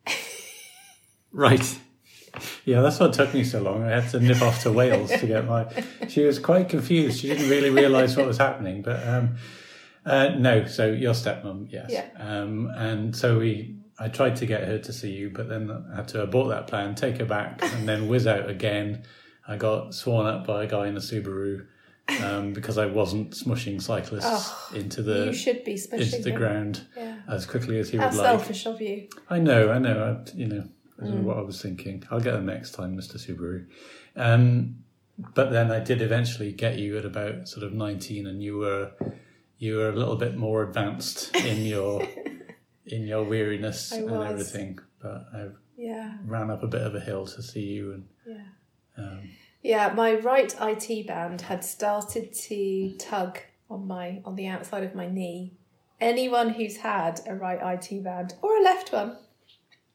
Right. 1.31 1.79
Yeah, 2.65 2.81
that's 2.81 2.99
what 2.99 3.13
took 3.13 3.33
me 3.33 3.43
so 3.43 3.61
long. 3.61 3.83
I 3.83 4.01
had 4.01 4.09
to 4.11 4.19
nip 4.19 4.41
off 4.41 4.63
to 4.63 4.71
Wales 4.71 5.09
to 5.11 5.27
get 5.27 5.45
my. 5.47 5.67
She 6.07 6.23
was 6.23 6.39
quite 6.39 6.69
confused. 6.69 7.19
She 7.19 7.27
didn't 7.27 7.49
really 7.49 7.69
realise 7.69 8.15
what 8.15 8.25
was 8.27 8.37
happening. 8.37 8.81
But 8.81 9.07
um, 9.07 9.35
uh, 10.05 10.29
no, 10.37 10.65
so 10.65 10.87
your 10.87 11.13
stepmom, 11.13 11.71
yes. 11.71 11.89
Yeah. 11.89 12.07
Um, 12.17 12.71
and 12.75 13.15
so 13.15 13.39
we, 13.39 13.77
I 13.99 14.07
tried 14.07 14.35
to 14.37 14.45
get 14.45 14.63
her 14.67 14.79
to 14.79 14.93
see 14.93 15.11
you, 15.11 15.29
but 15.29 15.49
then 15.49 15.69
I 15.91 15.97
had 15.97 16.07
to 16.09 16.21
abort 16.23 16.49
that 16.49 16.67
plan, 16.67 16.95
take 16.95 17.17
her 17.17 17.25
back, 17.25 17.59
and 17.61 17.87
then 17.87 18.07
whiz 18.07 18.25
out 18.27 18.49
again. 18.49 19.03
I 19.47 19.57
got 19.57 19.93
sworn 19.93 20.27
at 20.27 20.45
by 20.45 20.63
a 20.63 20.67
guy 20.67 20.87
in 20.87 20.95
a 20.95 20.99
Subaru 20.99 21.65
um, 22.23 22.53
because 22.53 22.77
I 22.77 22.85
wasn't 22.85 23.31
smushing 23.31 23.81
cyclists 23.81 24.53
into 24.73 25.01
the 25.03 25.25
you 25.27 25.33
should 25.33 25.63
be 25.63 25.73
into 25.91 26.17
the 26.17 26.29
them. 26.29 26.35
ground 26.35 26.87
Yeah. 26.95 27.17
as 27.27 27.45
quickly 27.45 27.77
as 27.79 27.89
he 27.89 27.97
How 27.97 28.09
would 28.09 28.15
like. 28.17 28.25
selfish 28.25 28.65
of 28.65 28.79
you. 28.79 29.07
I 29.29 29.39
know, 29.39 29.69
I 29.71 29.79
know. 29.79 30.23
I, 30.25 30.31
you 30.37 30.47
know, 30.47 30.63
Mm. 31.01 31.23
what 31.23 31.37
I 31.37 31.41
was 31.41 31.61
thinking. 31.61 32.03
I'll 32.11 32.19
get 32.19 32.33
them 32.33 32.45
next 32.47 32.71
time, 32.71 32.95
Mister 32.95 33.17
Subaru. 33.17 33.65
Um, 34.17 34.79
but 35.33 35.49
then 35.51 35.71
I 35.71 35.79
did 35.79 36.01
eventually 36.01 36.51
get 36.51 36.77
you 36.77 36.97
at 36.97 37.05
about 37.05 37.47
sort 37.47 37.63
of 37.65 37.71
nineteen, 37.73 38.27
and 38.27 38.43
you 38.43 38.57
were 38.57 38.91
you 39.57 39.77
were 39.77 39.89
a 39.89 39.95
little 39.95 40.15
bit 40.17 40.35
more 40.37 40.61
advanced 40.63 41.33
in 41.37 41.65
your 41.65 42.05
in 42.91 43.03
your 43.07 43.23
weariness 43.23 43.91
and 43.91 44.09
everything. 44.09 44.79
But 45.01 45.25
I 45.33 45.47
Yeah. 45.77 46.17
ran 46.25 46.49
up 46.49 46.63
a 46.63 46.67
bit 46.67 46.81
of 46.81 46.93
a 46.95 46.99
hill 46.99 47.25
to 47.27 47.41
see 47.41 47.61
you, 47.61 47.93
and 47.93 48.07
Yeah. 48.27 48.45
um, 48.97 49.29
Yeah, 49.61 49.93
my 49.93 50.15
right 50.15 50.53
IT 50.61 51.03
band 51.07 51.41
had 51.41 51.63
started 51.65 52.33
to 52.33 52.95
tug 52.97 53.39
on 53.69 53.87
my 53.87 54.21
on 54.25 54.35
the 54.35 54.47
outside 54.47 54.83
of 54.83 54.95
my 54.95 55.07
knee. 55.07 55.53
Anyone 56.01 56.49
who's 56.51 56.77
had 56.77 57.19
a 57.27 57.35
right 57.35 57.59
IT 57.61 57.99
band 58.03 58.35
or 58.41 58.57
a 58.57 58.61
left 58.61 58.91
one, 58.93 59.17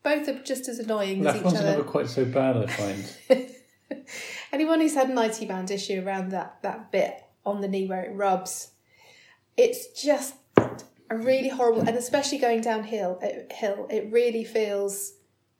both 0.02 0.28
are 0.28 0.38
just 0.42 0.68
as 0.68 0.78
annoying 0.78 1.20
as 1.20 1.24
left 1.26 1.38
each 1.38 1.44
one's 1.44 1.56
other. 1.58 1.70
never 1.70 1.84
quite 1.84 2.08
so 2.08 2.24
bad. 2.26 2.56
I 2.58 2.66
find. 2.66 3.04
Anyone 4.52 4.80
who's 4.80 4.94
had 4.94 5.08
an 5.08 5.18
IT 5.18 5.46
band 5.48 5.70
issue 5.70 6.02
around 6.04 6.30
that 6.30 6.58
that 6.62 6.92
bit 6.92 7.24
on 7.44 7.60
the 7.60 7.68
knee 7.68 7.86
where 7.86 8.02
it 8.04 8.14
rubs, 8.14 8.70
it's 9.56 10.00
just 10.00 10.34
a 11.14 11.18
really 11.18 11.48
horrible, 11.48 11.80
and 11.80 11.96
especially 11.96 12.38
going 12.38 12.60
downhill, 12.60 13.18
it, 13.22 13.52
hill, 13.52 13.86
it 13.90 14.10
really 14.12 14.44
feels 14.44 15.14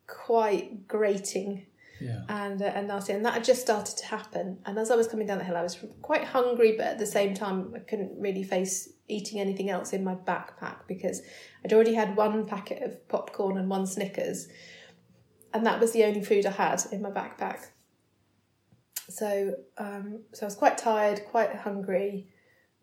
quite 0.07 0.87
grating 0.87 1.65
yeah. 1.99 2.21
and 2.29 2.61
uh, 2.61 2.65
and 2.65 2.87
nasty, 2.87 3.13
and 3.13 3.25
that 3.25 3.33
had 3.33 3.43
just 3.43 3.61
started 3.61 3.97
to 3.97 4.05
happen. 4.05 4.59
And 4.65 4.77
as 4.77 4.91
I 4.91 4.95
was 4.95 5.07
coming 5.07 5.27
down 5.27 5.37
the 5.37 5.43
hill, 5.43 5.57
I 5.57 5.63
was 5.63 5.77
quite 6.01 6.23
hungry, 6.23 6.75
but 6.77 6.85
at 6.87 6.99
the 6.99 7.05
same 7.05 7.33
time, 7.33 7.73
I 7.75 7.79
couldn't 7.79 8.19
really 8.19 8.43
face 8.43 8.89
eating 9.07 9.39
anything 9.39 9.69
else 9.69 9.93
in 9.93 10.03
my 10.03 10.15
backpack 10.15 10.87
because 10.87 11.21
I'd 11.63 11.73
already 11.73 11.93
had 11.93 12.15
one 12.15 12.45
packet 12.45 12.81
of 12.81 13.07
popcorn 13.07 13.57
and 13.57 13.69
one 13.69 13.85
Snickers, 13.85 14.47
and 15.53 15.65
that 15.65 15.79
was 15.79 15.91
the 15.91 16.03
only 16.03 16.23
food 16.23 16.45
I 16.45 16.51
had 16.51 16.83
in 16.91 17.01
my 17.01 17.11
backpack. 17.11 17.67
So, 19.09 19.55
um, 19.77 20.23
so 20.33 20.45
I 20.45 20.47
was 20.47 20.55
quite 20.55 20.77
tired, 20.77 21.21
quite 21.29 21.53
hungry. 21.55 22.27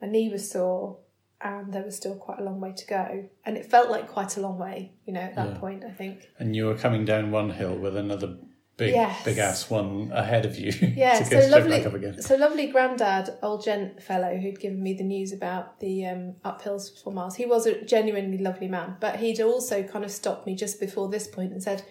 My 0.00 0.08
knee 0.08 0.30
was 0.30 0.50
sore, 0.50 0.98
and 1.42 1.72
there 1.72 1.82
was 1.82 1.96
still 1.96 2.16
quite 2.16 2.38
a 2.38 2.42
long 2.44 2.60
way 2.60 2.72
to 2.72 2.86
go. 2.86 3.28
And 3.44 3.56
it 3.56 3.66
felt 3.70 3.90
like 3.90 4.08
quite 4.08 4.36
a 4.36 4.40
long 4.40 4.58
way, 4.58 4.92
you 5.06 5.12
know, 5.12 5.20
at 5.20 5.34
that 5.36 5.48
Yeah. 5.50 5.58
point, 5.58 5.84
I 5.84 5.90
think. 5.90 6.28
And 6.38 6.54
you 6.54 6.66
were 6.66 6.74
coming 6.76 7.04
down 7.04 7.30
one 7.30 7.50
hill 7.50 7.76
with 7.76 7.96
another 7.96 8.36
big, 8.76 8.94
Yes. 8.94 9.24
big 9.24 9.38
ass 9.38 9.68
one 9.70 10.10
ahead 10.12 10.46
of 10.46 10.58
you 10.58 10.72
Yeah, 10.96 11.18
to 11.18 11.24
so 11.24 11.48
lovely. 11.48 11.78
back 11.78 11.86
up 11.86 11.94
again. 11.94 12.20
So 12.22 12.36
lovely, 12.36 12.68
granddad, 12.68 13.30
old 13.42 13.62
gent 13.64 14.02
fellow 14.02 14.36
who'd 14.36 14.58
given 14.60 14.82
me 14.82 14.94
the 14.94 15.04
news 15.04 15.32
about 15.32 15.78
the 15.80 16.06
um, 16.06 16.36
uphills 16.44 17.02
for 17.02 17.12
miles. 17.12 17.36
He 17.36 17.46
was 17.46 17.66
a 17.66 17.84
genuinely 17.84 18.38
lovely 18.38 18.68
man, 18.68 18.96
but 19.00 19.16
he'd 19.16 19.40
also 19.40 19.82
kind 19.82 20.04
of 20.04 20.10
stopped 20.10 20.46
me 20.46 20.54
just 20.54 20.80
before 20.80 21.08
this 21.08 21.28
point 21.28 21.52
and 21.52 21.62
said, 21.62 21.82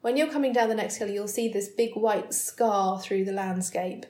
"When 0.00 0.16
you're 0.16 0.30
coming 0.30 0.52
down 0.52 0.68
the 0.68 0.74
next 0.74 0.96
hill, 0.96 1.08
you'll 1.08 1.28
see 1.28 1.48
this 1.48 1.68
big 1.68 1.94
white 1.94 2.34
scar 2.34 3.00
through 3.00 3.24
the 3.26 3.32
landscape, 3.32 4.04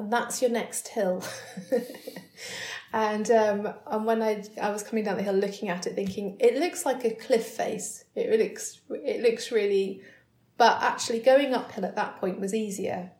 and 0.00 0.12
that's 0.12 0.42
your 0.42 0.50
next 0.50 0.88
hill." 0.88 1.22
and 2.92 3.30
um, 3.30 3.72
and 3.86 4.04
when 4.04 4.22
I 4.22 4.42
I 4.60 4.70
was 4.70 4.82
coming 4.82 5.04
down 5.04 5.16
the 5.16 5.22
hill, 5.22 5.34
looking 5.34 5.68
at 5.68 5.86
it, 5.86 5.94
thinking 5.94 6.36
it 6.40 6.56
looks 6.56 6.84
like 6.84 7.04
a 7.04 7.10
cliff 7.14 7.46
face. 7.46 8.04
It 8.14 8.38
looks 8.40 8.80
it 8.90 9.22
looks 9.22 9.52
really, 9.52 10.02
but 10.56 10.82
actually 10.82 11.20
going 11.20 11.54
uphill 11.54 11.84
at 11.84 11.96
that 11.96 12.16
point 12.20 12.40
was 12.40 12.54
easier 12.54 13.12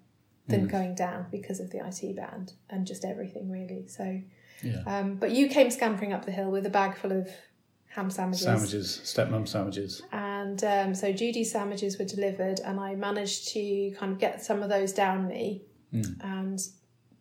than 0.49 0.67
going 0.67 0.97
down 0.97 1.27
because 1.31 1.61
of 1.61 1.71
the 1.71 1.79
IT 1.79 2.17
band 2.17 2.55
and 2.69 2.85
just 2.85 3.05
everything 3.05 3.49
really. 3.53 3.87
So, 3.87 4.21
Yeah. 4.65 4.83
um, 4.85 5.15
but 5.15 5.31
you 5.31 5.47
came 5.49 5.71
scampering 5.71 6.13
up 6.13 6.25
the 6.25 6.33
hill 6.33 6.51
with 6.51 6.67
a 6.67 6.71
bag 6.71 6.97
full 6.97 7.13
of 7.13 7.31
ham 7.87 8.11
sandwiches, 8.11 8.45
Sandwiches, 8.45 9.01
stepmom 9.05 9.47
sandwiches. 9.47 10.03
and 10.11 10.65
um, 10.65 10.93
so 10.97 11.13
Judy's 11.13 11.53
sandwiches 11.53 12.01
were 12.01 12.05
delivered, 12.05 12.59
and 12.65 12.81
I 12.81 12.97
managed 12.97 13.47
to 13.51 13.93
kind 13.97 14.11
of 14.11 14.19
get 14.19 14.43
some 14.43 14.61
of 14.65 14.69
those 14.69 14.93
down 14.93 15.29
me, 15.29 15.63
and 15.93 16.59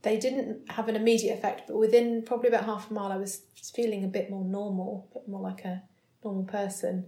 they 0.01 0.17
didn't 0.17 0.69
have 0.71 0.87
an 0.87 0.95
immediate 0.95 1.33
effect, 1.37 1.63
but 1.67 1.77
within 1.77 2.23
probably 2.23 2.49
about 2.49 2.65
half 2.65 2.89
a 2.89 2.93
mile, 2.93 3.11
I 3.11 3.17
was 3.17 3.41
feeling 3.75 4.03
a 4.03 4.07
bit 4.07 4.29
more 4.29 4.45
normal, 4.45 5.07
a 5.11 5.19
bit 5.19 5.27
more 5.27 5.41
like 5.41 5.65
a 5.65 5.83
normal 6.23 6.43
person. 6.43 7.05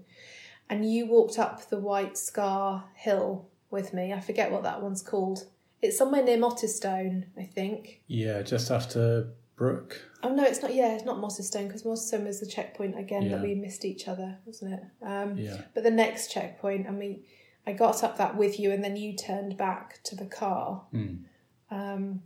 And 0.70 0.92
you 0.92 1.06
walked 1.08 1.38
up 1.38 1.70
the 1.70 1.80
White 1.80 2.18
Scar 2.18 2.86
Hill 2.96 3.48
with 3.70 3.94
me. 3.94 4.14
I 4.14 4.20
forget 4.20 4.52
what 4.52 4.64
that 4.64 4.82
one's 4.82 5.02
called. 5.02 5.46
It's 5.82 5.98
somewhere 5.98 6.24
near 6.24 6.38
Mottistone, 6.38 7.26
I 7.38 7.44
think. 7.44 8.02
Yeah, 8.08 8.42
just 8.42 8.72
after 8.72 9.30
Brook. 9.56 10.00
Oh 10.24 10.34
no, 10.34 10.44
it's 10.44 10.62
not. 10.62 10.74
Yeah, 10.74 10.94
it's 10.96 11.06
not 11.06 11.18
Mottistone 11.18 11.68
because 11.68 11.84
Mottistone 11.84 12.26
was 12.26 12.40
the 12.40 12.46
checkpoint 12.46 12.98
again 12.98 13.30
that 13.30 13.42
we 13.42 13.56
missed 13.56 13.86
each 13.86 14.08
other, 14.08 14.38
wasn't 14.46 14.74
it? 14.74 14.84
Um, 15.06 15.38
Yeah. 15.38 15.62
But 15.74 15.84
the 15.84 15.92
next 15.92 16.32
checkpoint, 16.32 16.88
I 16.88 16.92
mean, 16.92 17.24
I 17.66 17.74
got 17.74 18.04
up 18.04 18.18
that 18.18 18.36
with 18.38 18.60
you, 18.60 18.72
and 18.72 18.84
then 18.84 18.96
you 18.98 19.16
turned 19.16 19.58
back 19.58 20.02
to 20.04 20.16
the 20.16 20.26
car. 20.26 20.84
Mm. 20.94 21.24
Um, 21.72 22.22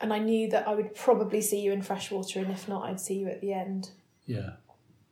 and 0.00 0.12
I 0.12 0.18
knew 0.18 0.48
that 0.50 0.68
I 0.68 0.74
would 0.74 0.94
probably 0.94 1.40
see 1.40 1.60
you 1.60 1.72
in 1.72 1.82
freshwater, 1.82 2.40
and 2.40 2.50
if 2.50 2.68
not, 2.68 2.84
I'd 2.88 3.00
see 3.00 3.14
you 3.14 3.28
at 3.28 3.40
the 3.40 3.52
end. 3.52 3.90
Yeah. 4.26 4.50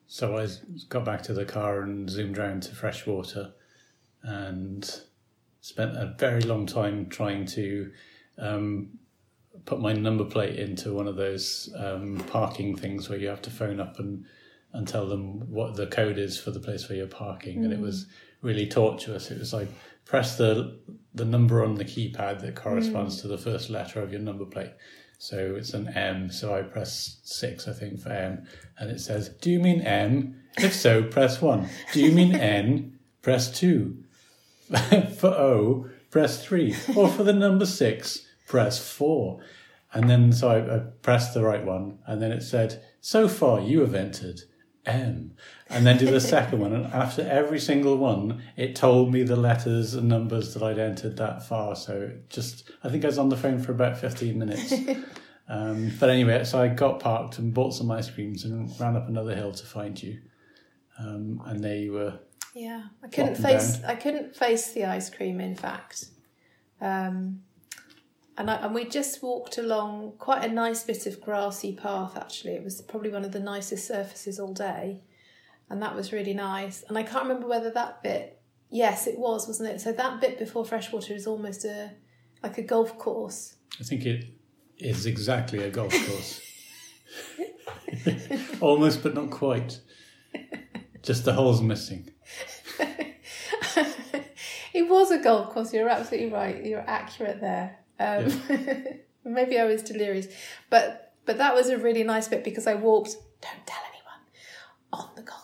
So 0.07 0.37
I 0.37 0.49
got 0.89 1.05
back 1.05 1.23
to 1.23 1.33
the 1.33 1.45
car 1.45 1.83
and 1.83 2.11
zoomed 2.11 2.37
round 2.37 2.65
to 2.65 2.75
freshwater 2.75 3.53
and 4.23 5.01
spent 5.61 5.97
a 5.97 6.15
very 6.19 6.43
long 6.43 6.67
time 6.67 7.07
trying 7.09 7.47
to 7.47 7.93
um, 8.39 8.99
put 9.67 9.81
my 9.81 9.93
number 9.93 10.25
plate 10.25 10.59
into 10.59 10.93
one 10.93 11.07
of 11.07 11.17
those 11.17 11.73
um, 11.77 12.19
parking 12.27 12.75
things 12.77 13.09
where 13.09 13.19
you 13.19 13.29
have 13.29 13.43
to 13.43 13.51
phone 13.51 13.79
up 13.79 13.99
and, 13.99 14.25
and 14.73 14.89
tell 14.89 15.07
them 15.07 15.49
what 15.49 15.77
the 15.77 15.87
code 15.87 16.19
is 16.19 16.39
for 16.41 16.51
the 16.51 16.61
place 16.61 16.89
where 16.89 16.99
you're 16.99 17.07
parking. 17.07 17.65
And 17.65 17.73
it 17.73 17.79
was 17.79 18.07
really 18.43 18.67
tortuous. 18.67 19.31
It 19.31 19.39
was 19.39 19.53
like 19.53 19.69
press 20.11 20.37
the 20.37 20.77
the 21.15 21.25
number 21.25 21.65
on 21.65 21.77
the 21.77 21.85
keypad 21.85 22.41
that 22.41 22.57
corresponds 22.57 23.19
mm. 23.19 23.23
to 23.23 23.29
the 23.29 23.39
first 23.39 23.71
letter 23.71 24.03
of 24.03 24.11
your 24.11 24.21
number 24.21 24.45
plate. 24.45 24.73
So 25.19 25.55
it's 25.57 25.73
an 25.73 25.89
M. 25.89 26.31
So 26.31 26.55
I 26.55 26.63
press 26.63 27.21
six, 27.23 27.69
I 27.69 27.73
think, 27.73 28.01
for 28.01 28.11
M, 28.11 28.47
and 28.77 28.91
it 28.91 29.01
says, 29.01 29.29
"Do 29.29 29.51
you 29.51 29.61
mean 29.61 29.83
M? 29.83 30.43
If 30.59 30.75
so, 30.75 31.05
press 31.05 31.41
one. 31.41 31.69
Do 31.93 32.03
you 32.03 32.11
mean 32.11 32.35
N? 32.63 32.99
Press 33.23 33.57
two. 33.57 34.03
for 35.19 35.29
O, 35.29 35.89
press 36.11 36.45
three. 36.45 36.75
Or 36.97 37.09
for 37.09 37.23
the 37.23 37.33
number 37.33 37.67
six, 37.67 38.27
press 38.49 38.79
four. 38.85 39.41
And 39.93 40.09
then 40.11 40.33
so 40.33 40.49
I, 40.49 40.77
I 40.77 40.79
pressed 41.03 41.35
the 41.35 41.45
right 41.45 41.65
one, 41.65 41.99
and 42.07 42.21
then 42.21 42.33
it 42.33 42.43
said, 42.43 42.83
"So 43.01 43.29
far, 43.29 43.61
you 43.61 43.81
have 43.81 43.95
entered." 43.95 44.41
M, 44.87 45.35
and 45.71 45.87
then 45.87 45.97
do 45.99 46.07
the 46.11 46.21
second 46.21 46.59
one. 46.59 46.73
And 46.73 46.87
after 46.87 47.23
every 47.23 47.61
single 47.61 47.97
one, 47.97 48.43
it 48.57 48.75
told 48.75 49.13
me 49.13 49.23
the 49.23 49.37
letters 49.37 49.95
and 49.95 50.09
numbers 50.09 50.55
that 50.55 50.63
I'd 50.63 50.79
entered 50.79 51.17
that 51.19 51.47
far. 51.47 51.77
So 51.77 52.11
just, 52.29 52.71
I 52.83 52.89
think 52.89 53.05
I 53.05 53.09
was 53.09 53.19
on 53.19 53.29
the 53.29 53.37
phone 53.37 53.59
for 53.61 53.73
about 53.73 53.97
15 53.97 54.39
minutes. 54.39 54.73
um, 55.49 55.93
but 56.01 56.11
anyway, 56.11 56.45
so 56.45 56.61
I 56.61 56.69
got 56.69 57.01
parked 57.01 57.39
and 57.39 57.55
bought 57.55 57.71
some 57.75 57.91
ice 57.91 58.11
creams 58.11 58.45
and 58.45 58.69
ran 58.81 58.97
up 58.97 59.09
another 59.09 59.35
hill 59.35 59.53
to 59.53 59.65
find 59.65 60.01
you. 60.03 60.21
Um, 60.99 61.41
and 61.47 61.63
there 61.63 61.77
you 61.77 61.93
were. 61.93 62.19
Yeah, 62.55 62.83
I 63.03 63.09
couldn't 63.09 63.37
face. 63.37 63.81
I 63.87 63.95
couldn't 63.95 64.35
face 64.37 64.73
the 64.73 64.85
ice 64.85 65.09
cream. 65.09 65.41
In 65.41 65.55
fact, 65.55 66.07
um, 66.81 67.43
and 68.37 68.51
I, 68.51 68.57
and 68.57 68.75
we 68.75 68.87
just 68.87 69.23
walked 69.23 69.57
along 69.59 70.15
quite 70.19 70.45
a 70.45 70.53
nice 70.53 70.83
bit 70.83 71.07
of 71.07 71.21
grassy 71.21 71.75
path. 71.75 72.17
Actually, 72.17 72.55
it 72.55 72.65
was 72.65 72.83
probably 72.83 73.11
one 73.11 73.25
of 73.25 73.33
the 73.33 73.41
nicest 73.41 73.87
surfaces 73.87 74.41
all 74.41 74.53
day, 74.53 75.03
and 75.71 75.81
that 75.83 75.95
was 75.95 76.13
really 76.13 76.35
nice. 76.35 76.85
And 76.89 76.99
I 76.99 77.03
can't 77.03 77.23
remember 77.23 77.47
whether 77.47 77.71
that 77.71 78.03
bit. 78.03 78.43
Yes, 78.69 79.07
it 79.07 79.19
was, 79.19 79.47
wasn't 79.47 79.71
it? 79.71 79.81
So 79.81 79.93
that 79.93 80.21
bit 80.21 80.39
before 80.39 80.65
freshwater 80.65 81.15
is 81.15 81.27
almost 81.27 81.65
a 81.65 81.93
like 82.43 82.59
a 82.59 82.63
golf 82.63 82.99
course. 82.99 83.57
I 83.81 83.85
think 83.85 84.05
it 84.05 84.27
is 84.79 85.07
exactly 85.07 85.63
a 85.63 85.71
golf 85.71 85.93
course. 85.93 86.41
Almost, 88.61 89.03
but 89.03 89.15
not 89.15 89.31
quite. 89.31 89.81
Just 91.03 91.25
the 91.25 91.33
holes 91.33 91.61
missing. 91.63 92.11
it 94.73 94.89
was 94.89 95.11
a 95.11 95.19
golf 95.19 95.51
course. 95.51 95.73
You're 95.73 95.89
absolutely 95.89 96.31
right. 96.31 96.65
You're 96.65 96.85
accurate 96.87 97.41
there. 97.41 97.79
Um, 97.99 98.31
maybe 99.25 99.59
I 99.59 99.65
was 99.65 99.83
delirious, 99.83 100.29
but 100.69 101.15
but 101.27 101.39
that 101.39 101.55
was 101.55 101.69
a 101.69 101.79
really 101.79 102.03
nice 102.03 102.29
bit 102.29 102.45
because 102.45 102.67
I 102.67 102.75
walked. 102.75 103.17
Don't 103.41 103.67
tell 103.67 103.83
anyone 103.89 104.21
on 104.93 105.09
the 105.17 105.23
golf 105.23 105.40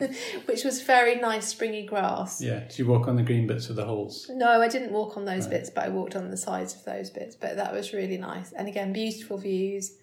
which 0.46 0.64
was 0.64 0.82
very 0.82 1.16
nice 1.16 1.48
springy 1.48 1.84
grass. 1.86 2.40
Yeah. 2.40 2.60
Did 2.60 2.78
you 2.78 2.86
walk 2.86 3.08
on 3.08 3.16
the 3.16 3.22
green 3.22 3.46
bits 3.46 3.68
of 3.70 3.76
the 3.76 3.84
holes? 3.84 4.30
No, 4.32 4.60
I 4.60 4.68
didn't 4.68 4.92
walk 4.92 5.16
on 5.16 5.24
those 5.24 5.46
bits, 5.46 5.70
but 5.70 5.84
I 5.84 5.88
walked 5.88 6.16
on 6.16 6.30
the 6.30 6.36
sides 6.36 6.74
of 6.74 6.84
those 6.84 7.10
bits. 7.10 7.36
But 7.36 7.56
that 7.56 7.72
was 7.72 7.92
really 7.92 8.18
nice, 8.18 8.52
and 8.52 8.68
again, 8.68 8.92
beautiful 8.92 9.38
views 9.38 9.96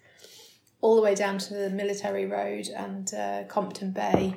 all 0.80 0.96
the 0.96 1.02
way 1.02 1.14
down 1.14 1.38
to 1.38 1.54
the 1.54 1.70
military 1.70 2.26
road 2.26 2.68
and 2.68 3.12
uh, 3.14 3.42
Compton 3.48 3.90
Bay. 3.90 4.36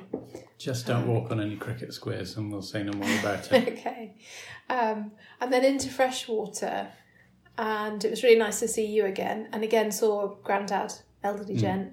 Just 0.58 0.86
don't 0.86 1.06
walk 1.06 1.30
on 1.30 1.40
any 1.40 1.56
cricket 1.56 1.92
squares 1.94 2.36
and 2.36 2.50
we'll 2.50 2.62
say 2.62 2.82
no 2.82 2.92
more 2.92 3.18
about 3.20 3.50
it. 3.52 3.68
okay. 3.68 4.16
Um, 4.68 5.12
and 5.40 5.52
then 5.52 5.64
into 5.64 5.88
freshwater. 5.88 6.88
And 7.58 8.04
it 8.04 8.10
was 8.10 8.22
really 8.22 8.38
nice 8.38 8.60
to 8.60 8.68
see 8.68 8.86
you 8.86 9.04
again. 9.04 9.48
And 9.52 9.62
again, 9.62 9.92
saw 9.92 10.34
Grandad, 10.42 10.92
elderly 11.22 11.56
gent. 11.56 11.92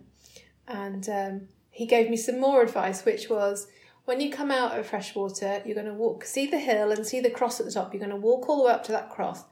And 0.68 1.08
um, 1.10 1.48
he 1.80 1.86
gave 1.86 2.10
me 2.10 2.18
some 2.18 2.42
more 2.42 2.62
advice, 2.62 3.06
which 3.06 3.30
was 3.30 3.68
when 4.04 4.20
you 4.20 4.30
come 4.30 4.52
out 4.52 4.78
of 4.78 4.86
freshwater, 4.86 5.62
you're 5.66 5.76
going 5.76 5.88
to 5.88 5.94
walk, 5.94 6.26
see 6.26 6.46
the 6.46 6.60
hill 6.60 6.92
and 6.92 7.08
see 7.08 7.22
the 7.22 7.30
cross 7.30 7.62
at 7.62 7.66
the 7.66 7.72
top. 7.72 7.94
You're 7.94 8.06
going 8.06 8.10
to 8.10 8.18
walk 8.18 8.50
all 8.50 8.58
the 8.58 8.64
way 8.66 8.74
up 8.74 8.84
to 8.84 8.92
that 8.92 9.10
cross. 9.10 9.46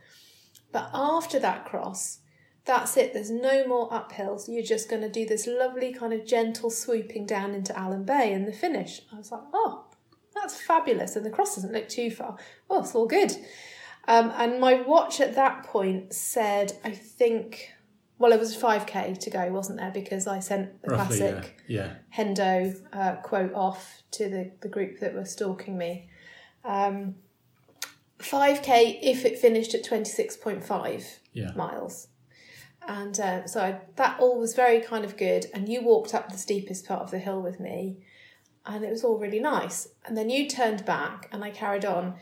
But 0.74 0.90
after 0.94 1.40
that 1.40 1.64
cross, 1.64 2.20
that's 2.66 2.98
it. 2.98 3.14
There's 3.14 3.32
no 3.32 3.66
more 3.66 3.90
uphills. 3.92 4.50
You're 4.50 4.62
just 4.62 4.90
going 4.90 5.04
to 5.04 5.10
do 5.10 5.26
this 5.26 5.48
lovely 5.48 5.94
kind 5.94 6.12
of 6.12 6.26
gentle 6.26 6.70
swooping 6.70 7.28
down 7.28 7.56
into 7.56 7.72
Alum 7.82 8.04
Bay 8.04 8.34
and 8.34 8.46
the 8.46 8.52
finish. 8.52 9.00
I 9.14 9.20
was 9.20 9.32
like, 9.32 9.44
oh, 9.54 9.86
that's 10.36 10.60
fabulous. 10.60 11.16
And 11.16 11.26
the 11.26 11.30
cross 11.30 11.56
doesn't 11.56 11.72
look 11.72 11.88
too 11.88 12.12
far. 12.12 12.36
Oh, 12.70 12.82
it's 12.82 12.94
all 12.94 13.08
good. 13.08 13.32
Um, 14.06 14.34
and 14.36 14.60
my 14.60 14.82
watch 14.82 15.22
at 15.22 15.36
that 15.36 15.64
point 15.64 16.12
said, 16.14 16.78
I 16.84 16.92
think, 16.92 17.72
well, 18.20 18.32
it 18.32 18.40
was 18.40 18.56
5k 18.58 19.20
to 19.20 19.30
go, 19.30 19.48
wasn't 19.52 19.80
there? 19.80 19.92
Because 19.92 20.26
I 20.28 20.40
sent 20.40 20.82
the 20.82 20.90
Roughly, 20.90 21.20
yeah. 21.20 21.32
classic 21.32 21.64
Yeah. 21.68 21.94
Hendo 22.16 22.76
uh, 22.94 23.16
quote 23.18 23.54
off 23.54 24.02
to 24.12 24.30
the, 24.30 24.52
the 24.62 24.70
group 24.70 25.00
that 25.00 25.14
were 25.14 25.26
stalking 25.26 25.78
me. 25.78 26.10
Um, 26.66 27.16
5k 28.20 29.00
if 29.02 29.26
it 29.26 29.38
finished 29.38 29.74
at 29.76 29.86
26.5 29.86 31.04
Yeah. 31.34 31.52
miles. 31.56 32.08
And 32.88 33.20
uh, 33.20 33.46
so 33.48 33.62
I, 33.62 33.82
that 33.98 34.20
all 34.20 34.40
was 34.40 34.56
very 34.56 34.80
kind 34.80 35.04
of 35.04 35.18
good. 35.18 35.48
And 35.54 35.68
you 35.68 35.82
walked 35.84 36.14
up 36.14 36.32
the 36.32 36.38
steepest 36.38 36.88
part 36.88 37.02
of 37.02 37.12
the 37.12 37.20
hill 37.20 37.42
with 37.42 37.60
me, 37.60 37.98
and 38.66 38.84
it 38.84 38.90
was 38.90 39.04
all 39.04 39.18
really 39.18 39.40
nice. 39.42 39.90
And 40.06 40.18
then 40.18 40.30
you 40.30 40.48
turned 40.48 40.86
back, 40.86 41.28
and 41.32 41.44
I 41.44 41.52
carried 41.52 41.86
on. 41.86 42.16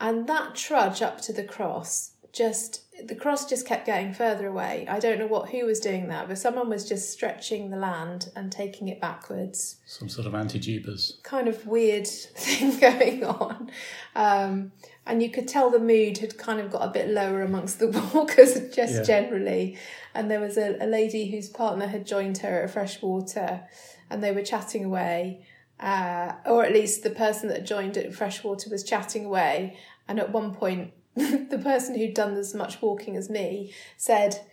And 0.00 0.26
that 0.26 0.54
trudge 0.54 1.02
up 1.02 1.20
to 1.22 1.32
the 1.32 1.44
cross 1.44 2.12
just 2.32 2.82
the 3.04 3.14
cross 3.14 3.46
just 3.48 3.66
kept 3.66 3.84
getting 3.86 4.14
further 4.14 4.46
away. 4.46 4.86
I 4.88 4.98
don't 5.00 5.18
know 5.18 5.26
what 5.26 5.50
who 5.50 5.66
was 5.66 5.80
doing 5.80 6.08
that, 6.08 6.28
but 6.28 6.38
someone 6.38 6.68
was 6.70 6.88
just 6.88 7.10
stretching 7.12 7.70
the 7.70 7.76
land 7.76 8.30
and 8.34 8.50
taking 8.50 8.88
it 8.88 9.00
backwards. 9.00 9.76
Some 9.86 10.08
sort 10.08 10.26
of 10.26 10.34
anti-jeepers. 10.34 11.18
Kind 11.22 11.46
of 11.48 11.66
weird 11.66 12.06
thing 12.36 12.78
going 12.78 13.24
on. 13.24 13.70
Um, 14.14 14.72
and 15.06 15.22
you 15.22 15.30
could 15.30 15.46
tell 15.46 15.70
the 15.70 15.78
mood 15.78 16.18
had 16.18 16.38
kind 16.38 16.58
of 16.58 16.70
got 16.70 16.82
a 16.88 16.90
bit 16.90 17.08
lower 17.08 17.42
amongst 17.42 17.78
the 17.78 17.88
walkers 18.14 18.54
just 18.74 18.94
Yeah. 18.94 19.02
generally. 19.02 19.76
And 20.14 20.30
there 20.30 20.40
was 20.40 20.56
a, 20.56 20.76
a 20.80 20.86
lady 20.86 21.30
whose 21.30 21.48
partner 21.50 21.86
had 21.88 22.06
joined 22.06 22.38
her 22.38 22.62
at 22.62 22.70
Freshwater 22.70 23.62
and 24.10 24.22
they 24.24 24.32
were 24.32 24.42
chatting 24.42 24.84
away. 24.84 25.44
Uh, 25.78 26.32
or 26.46 26.64
at 26.64 26.72
least 26.72 27.02
the 27.02 27.10
person 27.10 27.50
that 27.50 27.66
joined 27.66 27.98
at 27.98 28.14
Freshwater 28.14 28.70
was 28.70 28.82
chatting 28.82 29.26
away. 29.26 29.76
And 30.08 30.18
at 30.18 30.32
one 30.32 30.54
point, 30.54 30.92
the 31.50 31.60
person 31.62 31.96
who'd 31.96 32.12
done 32.12 32.36
as 32.36 32.54
much 32.54 32.82
walking 32.82 33.16
as 33.16 33.30
me 33.30 33.72
said, 33.96 34.46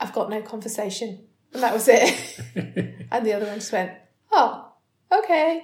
I've 0.00 0.12
got 0.12 0.28
no 0.28 0.42
conversation. 0.42 1.20
And 1.52 1.62
that 1.62 1.72
was 1.72 1.86
it. 1.88 2.40
and 3.10 3.24
the 3.24 3.32
other 3.32 3.46
one 3.46 3.60
just 3.60 3.72
went, 3.72 3.92
Oh, 4.32 4.72
okay. 5.12 5.62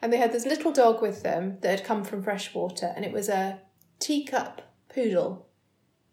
And 0.00 0.12
they 0.12 0.16
had 0.16 0.32
this 0.32 0.46
little 0.46 0.72
dog 0.72 1.02
with 1.02 1.24
them 1.24 1.58
that 1.60 1.80
had 1.80 1.86
come 1.86 2.04
from 2.04 2.22
Freshwater, 2.22 2.92
and 2.94 3.04
it 3.04 3.12
was 3.12 3.28
a 3.28 3.60
teacup 3.98 4.62
poodle. 4.88 5.48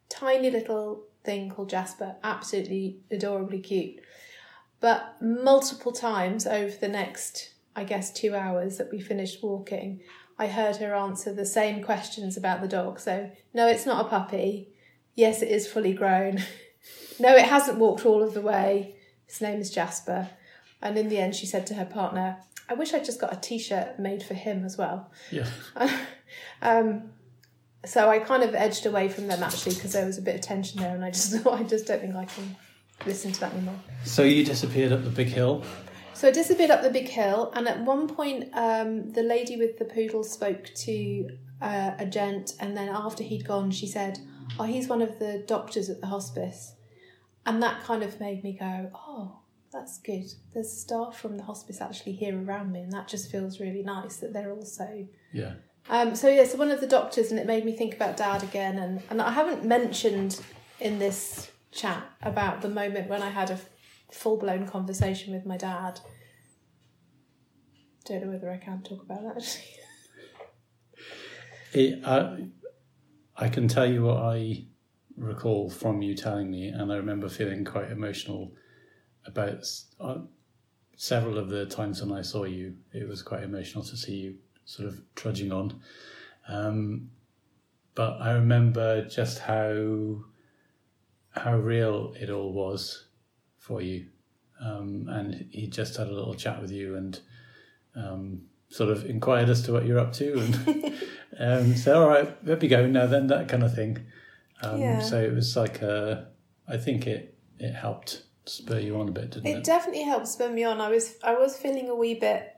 Tiny 0.09 0.49
little 0.49 1.03
thing 1.23 1.51
called 1.51 1.69
Jasper. 1.69 2.15
Absolutely 2.23 2.97
adorably 3.11 3.59
cute. 3.59 4.01
But 4.79 5.17
multiple 5.21 5.91
times 5.91 6.47
over 6.47 6.75
the 6.75 6.87
next, 6.87 7.53
I 7.75 7.83
guess, 7.83 8.11
two 8.11 8.33
hours 8.33 8.77
that 8.77 8.91
we 8.91 8.99
finished 8.99 9.43
walking, 9.43 10.01
I 10.37 10.47
heard 10.47 10.77
her 10.77 10.95
answer 10.95 11.33
the 11.33 11.45
same 11.45 11.83
questions 11.83 12.37
about 12.37 12.61
the 12.61 12.67
dog. 12.67 12.99
So, 12.99 13.31
no, 13.53 13.67
it's 13.67 13.85
not 13.85 14.05
a 14.05 14.09
puppy. 14.09 14.69
Yes, 15.15 15.41
it 15.41 15.49
is 15.49 15.67
fully 15.67 15.93
grown. 15.93 16.43
no, 17.19 17.35
it 17.35 17.45
hasn't 17.45 17.77
walked 17.77 18.05
all 18.05 18.23
of 18.23 18.33
the 18.33 18.41
way. 18.41 18.95
His 19.27 19.41
name 19.41 19.59
is 19.59 19.69
Jasper. 19.69 20.29
And 20.81 20.97
in 20.97 21.09
the 21.09 21.19
end, 21.19 21.35
she 21.35 21.45
said 21.45 21.67
to 21.67 21.75
her 21.75 21.85
partner, 21.85 22.37
I 22.67 22.73
wish 22.73 22.93
I'd 22.93 23.05
just 23.05 23.19
got 23.19 23.33
a 23.33 23.35
t 23.35 23.59
shirt 23.59 23.99
made 23.99 24.23
for 24.23 24.33
him 24.33 24.65
as 24.65 24.77
well. 24.77 25.11
Yeah. 25.31 25.47
Um, 26.61 27.11
so 27.85 28.09
I 28.09 28.19
kind 28.19 28.43
of 28.43 28.53
edged 28.53 28.85
away 28.85 29.09
from 29.09 29.27
them 29.27 29.41
actually 29.43 29.75
because 29.75 29.93
there 29.93 30.05
was 30.05 30.17
a 30.17 30.21
bit 30.21 30.35
of 30.35 30.41
tension 30.41 30.79
there, 30.79 30.95
and 30.95 31.03
I 31.03 31.09
just 31.09 31.33
thought, 31.33 31.59
I 31.59 31.63
just 31.63 31.87
don't 31.87 31.99
think 31.99 32.15
I 32.15 32.25
can 32.25 32.55
listen 33.05 33.31
to 33.31 33.39
that 33.41 33.53
anymore. 33.53 33.79
So 34.05 34.23
you 34.23 34.45
disappeared 34.45 34.91
up 34.91 35.03
the 35.03 35.09
big 35.09 35.27
hill. 35.27 35.63
So 36.21 36.27
I 36.27 36.31
disappeared 36.31 36.69
up 36.69 36.83
the 36.83 36.91
big 36.91 37.07
hill, 37.07 37.51
and 37.55 37.67
at 37.67 37.81
one 37.83 38.07
point, 38.07 38.49
um, 38.53 39.09
the 39.09 39.23
lady 39.23 39.57
with 39.57 39.79
the 39.79 39.85
poodle 39.85 40.23
spoke 40.23 40.65
to 40.65 41.27
uh, 41.59 41.93
a 41.97 42.05
gent, 42.05 42.53
and 42.59 42.77
then 42.77 42.89
after 42.89 43.23
he'd 43.23 43.47
gone, 43.47 43.71
she 43.71 43.87
said, 43.87 44.19
"Oh, 44.59 44.65
he's 44.65 44.87
one 44.87 45.01
of 45.01 45.17
the 45.17 45.43
doctors 45.47 45.89
at 45.89 45.99
the 45.99 46.05
hospice," 46.05 46.75
and 47.47 47.63
that 47.63 47.81
kind 47.81 48.03
of 48.03 48.19
made 48.19 48.43
me 48.43 48.53
go, 48.53 48.91
"Oh, 48.93 49.39
that's 49.73 49.97
good. 49.97 50.31
There's 50.53 50.71
staff 50.71 51.17
from 51.19 51.37
the 51.37 51.43
hospice 51.43 51.81
actually 51.81 52.11
here 52.11 52.39
around 52.39 52.71
me, 52.71 52.81
and 52.81 52.91
that 52.91 53.07
just 53.07 53.31
feels 53.31 53.59
really 53.59 53.81
nice 53.81 54.17
that 54.17 54.31
they're 54.31 54.53
also." 54.53 55.07
Yeah. 55.33 55.53
Um, 55.89 56.13
so 56.13 56.29
yes, 56.29 56.53
one 56.53 56.69
of 56.69 56.81
the 56.81 56.87
doctors, 56.87 57.31
and 57.31 57.39
it 57.39 57.47
made 57.47 57.65
me 57.65 57.75
think 57.75 57.95
about 57.95 58.15
Dad 58.15 58.43
again, 58.43 58.77
and 58.77 59.01
and 59.09 59.23
I 59.23 59.31
haven't 59.31 59.65
mentioned 59.65 60.39
in 60.79 60.99
this 60.99 61.49
chat 61.71 62.03
about 62.21 62.61
the 62.61 62.69
moment 62.69 63.09
when 63.09 63.23
I 63.23 63.31
had 63.31 63.49
a 63.49 63.57
full 64.11 64.37
blown 64.37 64.67
conversation 64.67 65.33
with 65.33 65.45
my 65.45 65.57
dad. 65.57 65.99
Don't 68.05 68.25
know 68.25 68.31
whether 68.31 68.51
I 68.51 68.57
can 68.57 68.81
talk 68.81 69.03
about 69.03 69.35
that. 69.35 69.61
It, 71.73 72.03
I, 72.05 72.47
I 73.37 73.47
can 73.47 73.69
tell 73.69 73.89
you 73.89 74.03
what 74.03 74.17
I 74.17 74.65
recall 75.15 75.69
from 75.69 76.01
you 76.01 76.15
telling 76.15 76.51
me, 76.51 76.67
and 76.67 76.91
I 76.91 76.97
remember 76.97 77.29
feeling 77.29 77.63
quite 77.63 77.89
emotional 77.89 78.51
about 79.25 79.65
uh, 79.99 80.17
several 80.97 81.37
of 81.37 81.49
the 81.49 81.65
times 81.65 82.03
when 82.03 82.11
I 82.11 82.23
saw 82.23 82.43
you. 82.43 82.75
It 82.93 83.07
was 83.07 83.21
quite 83.21 83.43
emotional 83.43 83.85
to 83.85 83.95
see 83.95 84.15
you 84.15 84.35
sort 84.65 84.89
of 84.89 85.01
trudging 85.15 85.53
on. 85.53 85.79
Um, 86.49 87.11
but 87.95 88.17
I 88.19 88.33
remember 88.33 89.07
just 89.07 89.39
how 89.39 90.25
how 91.31 91.57
real 91.57 92.13
it 92.19 92.29
all 92.29 92.51
was 92.51 93.07
for 93.61 93.79
you. 93.81 94.07
Um, 94.59 95.07
and 95.09 95.47
he 95.51 95.67
just 95.67 95.95
had 95.97 96.07
a 96.07 96.11
little 96.13 96.33
chat 96.35 96.61
with 96.61 96.71
you 96.71 96.95
and 96.95 97.19
um, 97.95 98.41
sort 98.69 98.89
of 98.89 99.05
inquired 99.05 99.49
as 99.49 99.63
to 99.63 99.73
what 99.73 99.85
you're 99.85 99.99
up 99.99 100.13
to 100.13 100.39
and 100.39 100.95
um, 101.39 101.75
said, 101.75 101.95
"All 101.95 102.09
right, 102.09 102.45
let 102.45 102.61
me 102.61 102.67
go 102.67 102.85
now." 102.85 103.05
Then 103.07 103.27
that 103.27 103.47
kind 103.47 103.63
of 103.63 103.73
thing. 103.73 104.05
Um, 104.61 104.79
Yeah. 104.81 104.99
So 105.01 105.19
it 105.21 105.33
was 105.33 105.55
like 105.55 105.81
a. 105.81 106.27
I 106.67 106.77
think 106.77 107.07
it 107.07 107.37
it 107.59 107.73
helped 107.73 108.23
spur 108.45 108.79
you 108.79 108.99
on 108.99 109.09
a 109.09 109.11
bit, 109.11 109.31
didn't 109.31 109.47
It 109.47 109.57
it? 109.59 109.63
definitely 109.63 110.03
helped 110.03 110.27
spur 110.27 110.49
me 110.51 110.63
on. 110.63 110.79
I 110.81 110.89
was 110.89 111.15
I 111.23 111.33
was 111.35 111.57
feeling 111.57 111.89
a 111.89 111.95
wee 111.95 112.15
bit, 112.15 112.53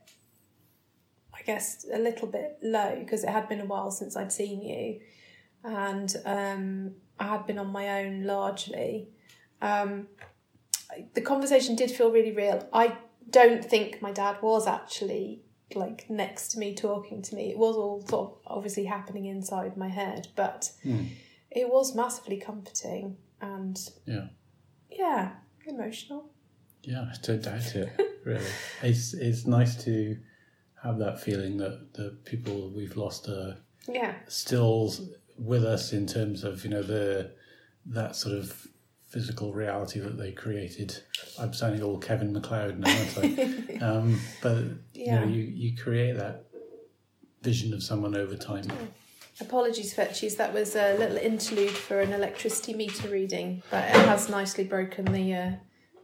I 1.34 1.42
guess, 1.46 1.86
a 1.94 2.00
little 2.00 2.28
bit 2.28 2.58
low 2.62 2.98
because 3.00 3.24
it 3.24 3.30
had 3.30 3.48
been 3.50 3.62
a 3.62 3.66
while 3.66 3.92
since 3.92 4.16
I'd 4.18 4.32
seen 4.32 4.62
you, 4.62 5.00
and 5.64 6.14
um, 6.26 6.96
I 7.18 7.28
had 7.28 7.48
been 7.48 7.60
on 7.60 7.68
my 7.72 8.04
own 8.04 8.24
largely. 8.26 9.08
Um, 9.62 10.08
the 11.14 11.22
conversation 11.22 11.76
did 11.76 11.92
feel 11.92 12.12
really 12.12 12.32
real. 12.32 12.68
I 12.74 12.98
don't 13.30 13.64
think 13.64 14.02
my 14.02 14.12
dad 14.12 14.38
was 14.42 14.68
actually 14.68 15.42
like 15.76 16.10
next 16.10 16.50
to 16.50 16.60
me 16.60 16.76
talking 16.76 17.22
to 17.24 17.36
me. 17.36 17.50
It 17.52 17.58
was 17.58 17.76
all 17.76 18.06
sort 18.08 18.32
of 18.32 18.38
obviously 18.46 18.86
happening 18.86 19.26
inside 19.26 19.76
my 19.78 19.90
head, 19.90 20.28
but 20.36 20.72
Hmm. 20.84 21.06
it 21.50 21.70
was 21.70 21.96
massively 21.96 22.38
comforting 22.38 23.18
and 23.42 23.78
Yeah. 24.06 24.28
yeah, 24.92 25.32
emotional. 25.66 26.30
Yeah, 26.84 27.04
I 27.04 27.16
don't 27.22 27.42
doubt 27.42 27.76
it. 27.76 27.90
Really, 28.26 28.46
it's 28.84 29.14
it's 29.14 29.46
nice 29.46 29.82
to 29.86 30.18
have 30.84 31.00
that 31.00 31.20
feeling 31.20 31.58
that 31.58 31.94
the 31.94 32.18
people 32.26 32.70
we've 32.76 32.96
lost 32.98 33.28
are 33.30 33.58
Yeah. 33.88 34.16
still 34.28 34.94
with 35.38 35.64
us 35.64 35.94
in 35.94 36.06
terms 36.06 36.44
of 36.44 36.64
you 36.64 36.70
know 36.70 36.84
the 36.84 37.32
that 37.86 38.16
sort 38.16 38.36
of 38.36 38.68
physical 39.14 39.54
reality 39.54 40.00
that 40.00 40.18
they 40.18 40.32
created. 40.32 40.98
I'm 41.40 41.54
sounding 41.54 41.84
all 41.84 42.00
Kevin 42.00 42.34
McCloud 42.34 42.80
now, 42.80 42.90
aren't 42.90 43.80
I? 43.80 43.86
um, 43.86 44.20
but 44.42 44.64
you 44.96 45.12
know, 45.12 45.24
you 45.24 45.44
you 45.44 45.78
create 45.78 46.18
that 46.18 46.46
vision 47.44 47.74
of 47.74 47.84
someone 47.84 48.16
over 48.16 48.36
time. 48.36 48.66
Apologies, 49.40 49.94
Fetchies. 49.94 50.38
That 50.38 50.54
was 50.54 50.76
a 50.76 50.98
little 50.98 51.18
interlude 51.18 51.70
for 51.72 52.02
an 52.02 52.12
electricity 52.12 52.74
meter 52.74 53.08
reading, 53.08 53.62
but 53.70 53.84
it 53.84 53.96
has 54.08 54.30
nicely 54.30 54.64
broken 54.64 55.06
the 55.06 55.34
uh, 55.34 55.52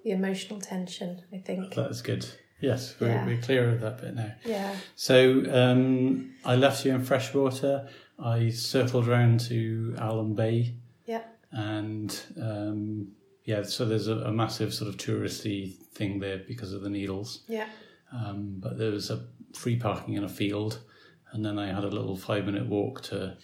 the 0.03 0.11
emotional 0.11 0.61
tension. 0.61 1.23
I 1.33 1.37
think. 1.39 1.73
That's 1.73 2.01
good. 2.03 2.27
Yes, 2.61 2.93
we're, 2.99 3.07
Yeah. 3.07 3.25
we're 3.25 3.41
clear 3.41 3.69
of 3.69 3.79
that 3.81 4.01
bit 4.01 4.15
now. 4.15 4.33
Yeah. 4.45 4.75
So 4.95 5.43
um, 5.49 6.33
I 6.43 6.55
left 6.55 6.85
you 6.85 6.93
in 6.93 7.03
freshwater. 7.03 7.87
I 8.19 8.49
circled 8.49 9.07
around 9.07 9.39
to 9.47 9.95
Alum 9.97 10.35
Bay. 10.35 10.75
Yeah. 11.05 11.21
And 11.51 12.19
um, 12.41 13.11
yeah, 13.43 13.63
so 13.63 13.85
there's 13.85 14.07
a, 14.07 14.17
a 14.17 14.31
massive 14.31 14.73
sort 14.73 14.89
of 14.89 14.97
touristy 14.97 15.77
thing 15.93 16.19
there 16.19 16.39
because 16.47 16.73
of 16.73 16.81
the 16.81 16.89
needles. 16.89 17.43
Yeah. 17.47 17.67
Um, 18.11 18.55
but 18.59 18.77
there 18.77 18.91
was 18.91 19.09
a 19.09 19.25
free 19.53 19.75
parking 19.75 20.15
in 20.15 20.23
a 20.23 20.29
field, 20.29 20.79
and 21.31 21.45
then 21.45 21.57
I 21.57 21.67
had 21.67 21.83
a 21.83 21.89
little 21.89 22.15
five 22.15 22.45
minute 22.45 22.67
walk 22.67 23.01
to 23.03 23.37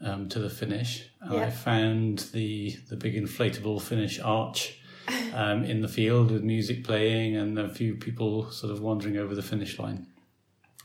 um, 0.00 0.28
to 0.28 0.38
the 0.38 0.50
finish. 0.50 1.08
And 1.20 1.36
I 1.36 1.50
found 1.50 2.20
the 2.32 2.76
the 2.88 2.96
big 2.96 3.14
inflatable 3.14 3.80
finish 3.80 4.20
arch 4.20 4.78
um, 5.34 5.64
in 5.64 5.80
the 5.80 5.88
field 5.88 6.30
with 6.30 6.42
music 6.42 6.84
playing 6.84 7.36
and 7.36 7.58
a 7.58 7.68
few 7.68 7.94
people 7.94 8.50
sort 8.50 8.72
of 8.72 8.80
wandering 8.80 9.16
over 9.16 9.34
the 9.34 9.42
finish 9.42 9.78
line. 9.78 10.06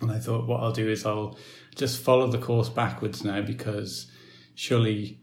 And 0.01 0.11
I 0.11 0.19
thought, 0.19 0.47
what 0.47 0.61
I'll 0.61 0.71
do 0.71 0.89
is 0.89 1.05
I'll 1.05 1.37
just 1.75 2.01
follow 2.01 2.27
the 2.27 2.39
course 2.39 2.69
backwards 2.69 3.23
now 3.23 3.41
because 3.41 4.09
surely 4.55 5.20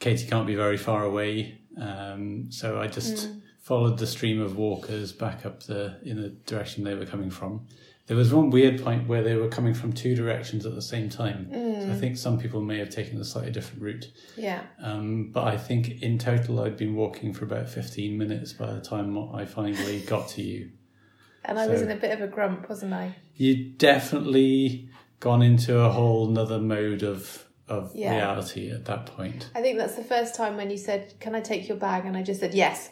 Katie 0.00 0.26
can't 0.26 0.46
be 0.46 0.56
very 0.56 0.76
far 0.76 1.04
away. 1.04 1.60
Um, 1.80 2.50
so 2.50 2.80
I 2.80 2.88
just 2.88 3.28
followed 3.60 3.98
the 3.98 4.06
stream 4.06 4.40
of 4.40 4.56
walkers 4.56 5.12
back 5.12 5.46
up 5.46 5.62
the 5.62 5.98
in 6.02 6.20
the 6.20 6.30
direction 6.30 6.82
they 6.82 6.94
were 6.94 7.06
coming 7.06 7.30
from. 7.30 7.66
There 8.06 8.16
was 8.16 8.34
one 8.34 8.50
weird 8.50 8.82
point 8.82 9.06
where 9.06 9.22
they 9.22 9.36
were 9.36 9.46
coming 9.46 9.72
from 9.72 9.92
two 9.92 10.16
directions 10.16 10.66
at 10.66 10.74
the 10.74 10.82
same 10.82 11.08
time. 11.08 11.48
So 11.52 11.92
I 11.92 11.94
think 11.94 12.16
some 12.16 12.40
people 12.40 12.60
may 12.60 12.78
have 12.78 12.90
taken 12.90 13.20
a 13.20 13.24
slightly 13.24 13.52
different 13.52 13.82
route. 13.82 14.10
Yeah. 14.36 14.62
Um, 14.82 15.30
but 15.30 15.44
I 15.44 15.56
think 15.56 16.02
in 16.02 16.18
total 16.18 16.58
I'd 16.60 16.76
been 16.76 16.96
walking 16.96 17.32
for 17.32 17.44
about 17.44 17.68
15 17.68 18.18
minutes 18.18 18.52
by 18.52 18.72
the 18.72 18.80
time 18.80 19.16
I 19.32 19.44
finally 19.44 20.00
got 20.00 20.26
to 20.30 20.42
you. 20.42 20.70
And 21.44 21.56
I 21.56 21.68
was 21.68 21.82
in 21.82 21.90
a 21.92 21.96
bit 21.96 22.10
of 22.10 22.20
a 22.20 22.26
grump, 22.26 22.68
wasn't 22.68 22.94
I? 22.94 23.14
You'd 23.36 23.78
definitely 23.78 24.88
gone 25.20 25.42
into 25.42 25.78
a 25.78 25.90
whole 25.90 26.26
nother 26.26 26.58
mode 26.58 27.04
of, 27.04 27.46
of 27.70 27.92
Yeah. 27.94 28.14
reality 28.16 28.70
at 28.70 28.84
that 28.86 29.06
point. 29.06 29.48
I 29.54 29.62
think 29.62 29.78
that's 29.78 29.94
the 29.94 30.04
first 30.04 30.34
time 30.34 30.56
when 30.56 30.70
you 30.70 30.76
said, 30.76 31.14
"Can 31.20 31.34
I 31.34 31.40
take 31.40 31.68
your 31.68 31.78
bag?" 31.78 32.04
and 32.06 32.16
I 32.16 32.22
just 32.22 32.40
said 32.40 32.52
yes. 32.54 32.90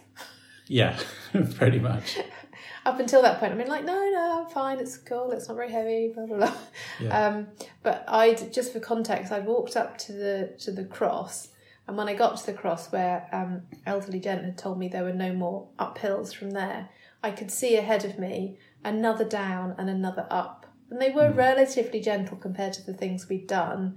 Yeah, 0.66 0.98
pretty 1.56 1.78
much. 1.80 2.18
Up 2.86 3.00
until 3.00 3.22
that 3.22 3.38
point, 3.40 3.52
I've 3.52 3.58
been 3.58 3.68
like, 3.68 3.84
"No, 3.84 3.98
no, 4.10 4.42
I'm 4.44 4.50
fine. 4.50 4.78
It's 4.78 4.96
cool. 4.96 5.30
It's 5.32 5.48
not 5.48 5.56
very 5.56 5.70
heavy." 5.70 6.12
Blah 6.14 6.26
blah 6.26 6.36
blah. 6.38 6.54
Yeah. 7.00 7.26
Um, 7.26 7.48
but 7.82 8.04
I 8.08 8.34
just 8.34 8.72
for 8.72 8.80
context, 8.80 9.32
I 9.32 9.40
walked 9.40 9.76
up 9.76 9.98
to 9.98 10.12
the 10.12 10.54
to 10.60 10.70
the 10.72 10.84
cross, 10.84 11.48
And 11.86 11.96
when 11.96 12.06
I 12.08 12.14
got 12.14 12.36
to 12.38 12.46
the 12.46 12.52
cross 12.52 12.92
where 12.92 13.26
um, 13.32 13.62
elderly 13.86 14.20
gent 14.20 14.44
had 14.44 14.58
told 14.58 14.78
me 14.78 14.88
there 14.88 15.04
were 15.04 15.12
no 15.26 15.32
more 15.32 15.68
uphills 15.78 16.34
from 16.34 16.50
there, 16.50 16.90
I 17.22 17.30
could 17.30 17.50
see 17.50 17.76
ahead 17.76 18.04
of 18.04 18.18
me 18.18 18.58
another 18.84 19.24
down 19.24 19.74
and 19.78 19.88
another 19.88 20.26
up. 20.30 20.66
And 20.90 21.00
they 21.00 21.10
were 21.10 21.30
relatively 21.32 22.00
gentle 22.00 22.36
compared 22.36 22.74
to 22.74 22.82
the 22.82 22.92
things 22.94 23.28
we'd 23.28 23.46
done. 23.46 23.96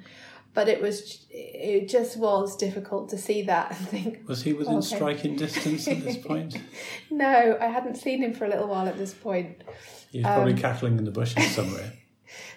But 0.53 0.67
it 0.67 0.81
was, 0.81 1.25
it 1.29 1.87
just 1.87 2.17
was 2.17 2.57
difficult 2.57 3.07
to 3.09 3.17
see 3.17 3.43
that 3.43 3.71
and 3.71 3.87
think, 3.87 4.27
Was 4.27 4.43
he 4.43 4.51
within 4.51 4.77
Okay. 4.77 4.95
striking 4.95 5.35
distance 5.37 5.87
at 5.87 6.03
this 6.03 6.17
point? 6.17 6.57
no, 7.09 7.57
I 7.59 7.67
hadn't 7.67 7.95
seen 7.95 8.21
him 8.21 8.33
for 8.33 8.43
a 8.45 8.49
little 8.49 8.67
while 8.67 8.87
at 8.87 8.97
this 8.97 9.13
point. 9.13 9.63
He 10.11 10.19
was 10.19 10.27
probably 10.27 10.53
Um, 10.53 10.59
cackling 10.59 10.97
in 10.97 11.05
the 11.05 11.11
bushes 11.11 11.45
somewhere. 11.55 11.93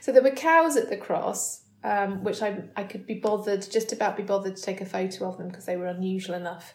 So 0.00 0.12
there 0.12 0.22
were 0.22 0.30
cows 0.30 0.76
at 0.76 0.88
the 0.88 0.96
cross, 0.96 1.62
um, 1.82 2.22
which 2.22 2.42
I 2.42 2.62
I 2.76 2.84
could 2.84 3.06
be 3.06 3.14
bothered, 3.14 3.68
just 3.70 3.92
about 3.92 4.16
be 4.16 4.22
bothered 4.22 4.54
to 4.56 4.62
take 4.62 4.80
a 4.80 4.86
photo 4.86 5.28
of 5.28 5.36
them 5.38 5.48
because 5.48 5.64
they 5.64 5.76
were 5.76 5.86
unusual 5.86 6.36
enough 6.36 6.74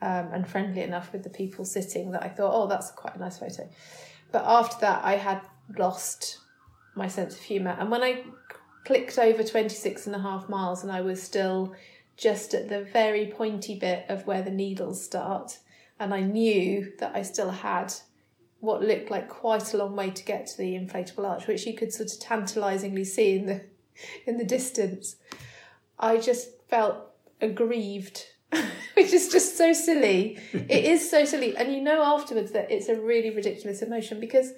um, 0.00 0.28
and 0.32 0.46
friendly 0.48 0.82
enough 0.82 1.12
with 1.12 1.24
the 1.24 1.30
people 1.30 1.64
sitting 1.64 2.12
that 2.12 2.22
I 2.22 2.28
thought, 2.28 2.52
oh, 2.54 2.68
that's 2.68 2.90
quite 2.92 3.16
a 3.16 3.18
nice 3.18 3.38
photo. 3.38 3.68
But 4.30 4.44
after 4.44 4.76
that, 4.82 5.04
I 5.04 5.16
had 5.16 5.40
lost 5.76 6.38
my 6.94 7.08
sense 7.08 7.34
of 7.34 7.40
humour. 7.40 7.76
And 7.80 7.90
when 7.90 8.02
I 8.02 8.22
clicked 8.86 9.18
over 9.18 9.42
26 9.42 10.06
and 10.06 10.14
a 10.14 10.20
half 10.20 10.48
miles 10.48 10.84
and 10.84 10.92
I 10.92 11.00
was 11.00 11.20
still 11.20 11.74
just 12.16 12.54
at 12.54 12.68
the 12.68 12.82
very 12.82 13.26
pointy 13.26 13.78
bit 13.78 14.06
of 14.08 14.26
where 14.26 14.42
the 14.42 14.50
needles 14.50 15.04
start, 15.04 15.58
and 16.00 16.14
I 16.14 16.20
knew 16.20 16.92
that 16.98 17.14
I 17.14 17.22
still 17.22 17.50
had 17.50 17.92
what 18.60 18.82
looked 18.82 19.10
like 19.10 19.28
quite 19.28 19.74
a 19.74 19.76
long 19.76 19.94
way 19.96 20.10
to 20.10 20.24
get 20.24 20.46
to 20.46 20.56
the 20.56 20.74
inflatable 20.74 21.28
arch, 21.28 21.46
which 21.46 21.66
you 21.66 21.74
could 21.74 21.92
sort 21.92 22.12
of 22.12 22.20
tantalisingly 22.20 23.04
see 23.04 23.36
in 23.36 23.46
the 23.46 23.64
in 24.26 24.38
the 24.38 24.44
distance. 24.44 25.16
I 25.98 26.18
just 26.18 26.48
felt 26.68 26.96
aggrieved, 27.40 28.24
which 28.94 29.12
is 29.12 29.30
just 29.30 29.58
so 29.58 29.72
silly. 29.72 30.38
it 30.52 30.84
is 30.84 31.10
so 31.10 31.24
silly, 31.24 31.56
and 31.56 31.74
you 31.74 31.82
know 31.82 32.02
afterwards 32.02 32.52
that 32.52 32.70
it's 32.70 32.88
a 32.88 32.98
really 32.98 33.30
ridiculous 33.30 33.82
emotion 33.82 34.20
because, 34.20 34.52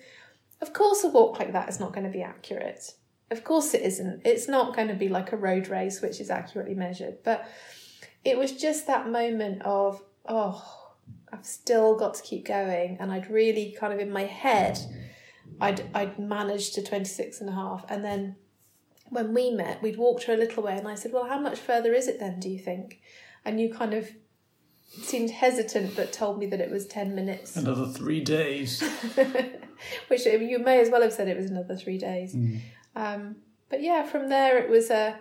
of 0.60 0.72
course, 0.72 1.02
a 1.02 1.08
walk 1.08 1.38
like 1.38 1.52
that 1.52 1.68
is 1.68 1.80
not 1.80 1.92
going 1.92 2.06
to 2.06 2.12
be 2.12 2.22
accurate. 2.22 2.94
Of 3.30 3.44
course, 3.44 3.74
it 3.74 3.82
isn't. 3.82 4.22
It's 4.24 4.48
not 4.48 4.74
going 4.74 4.88
to 4.88 4.94
be 4.94 5.08
like 5.08 5.32
a 5.32 5.36
road 5.36 5.68
race, 5.68 6.00
which 6.00 6.20
is 6.20 6.30
accurately 6.30 6.74
measured. 6.74 7.18
But 7.24 7.46
it 8.24 8.38
was 8.38 8.52
just 8.52 8.86
that 8.86 9.08
moment 9.08 9.62
of 9.62 10.02
oh. 10.28 10.74
I've 11.32 11.44
still 11.44 11.96
got 11.96 12.14
to 12.14 12.22
keep 12.22 12.46
going. 12.46 12.96
And 13.00 13.12
I'd 13.12 13.30
really 13.30 13.74
kind 13.78 13.92
of 13.92 13.98
in 13.98 14.10
my 14.10 14.24
head, 14.24 14.78
I'd, 15.60 15.88
I'd 15.94 16.18
managed 16.18 16.74
to 16.74 16.82
26 16.82 17.40
and 17.40 17.50
a 17.50 17.52
half. 17.52 17.84
And 17.88 18.04
then 18.04 18.36
when 19.10 19.34
we 19.34 19.50
met, 19.50 19.82
we'd 19.82 19.98
walked 19.98 20.24
her 20.24 20.34
a 20.34 20.36
little 20.36 20.62
way 20.62 20.76
and 20.76 20.88
I 20.88 20.94
said, 20.94 21.12
well, 21.12 21.26
how 21.26 21.38
much 21.38 21.58
further 21.58 21.92
is 21.94 22.08
it 22.08 22.20
then, 22.20 22.40
do 22.40 22.48
you 22.48 22.58
think? 22.58 23.00
And 23.44 23.60
you 23.60 23.72
kind 23.72 23.94
of 23.94 24.08
seemed 25.02 25.30
hesitant, 25.30 25.94
but 25.96 26.12
told 26.12 26.38
me 26.38 26.46
that 26.46 26.60
it 26.60 26.70
was 26.70 26.86
10 26.86 27.14
minutes, 27.14 27.56
Another 27.56 27.86
three 27.86 28.20
days. 28.20 28.82
which 30.08 30.26
you 30.26 30.58
may 30.58 30.80
as 30.80 30.90
well 30.90 31.02
have 31.02 31.12
said 31.12 31.28
it 31.28 31.36
was 31.36 31.50
another 31.50 31.76
three 31.76 31.98
days. 31.98 32.34
Mm. 32.34 32.60
Um, 32.96 33.37
but 33.70 33.83
yeah, 33.83 34.03
from 34.05 34.29
there 34.29 34.59
it 34.59 34.68
was 34.70 34.90
a, 34.90 35.18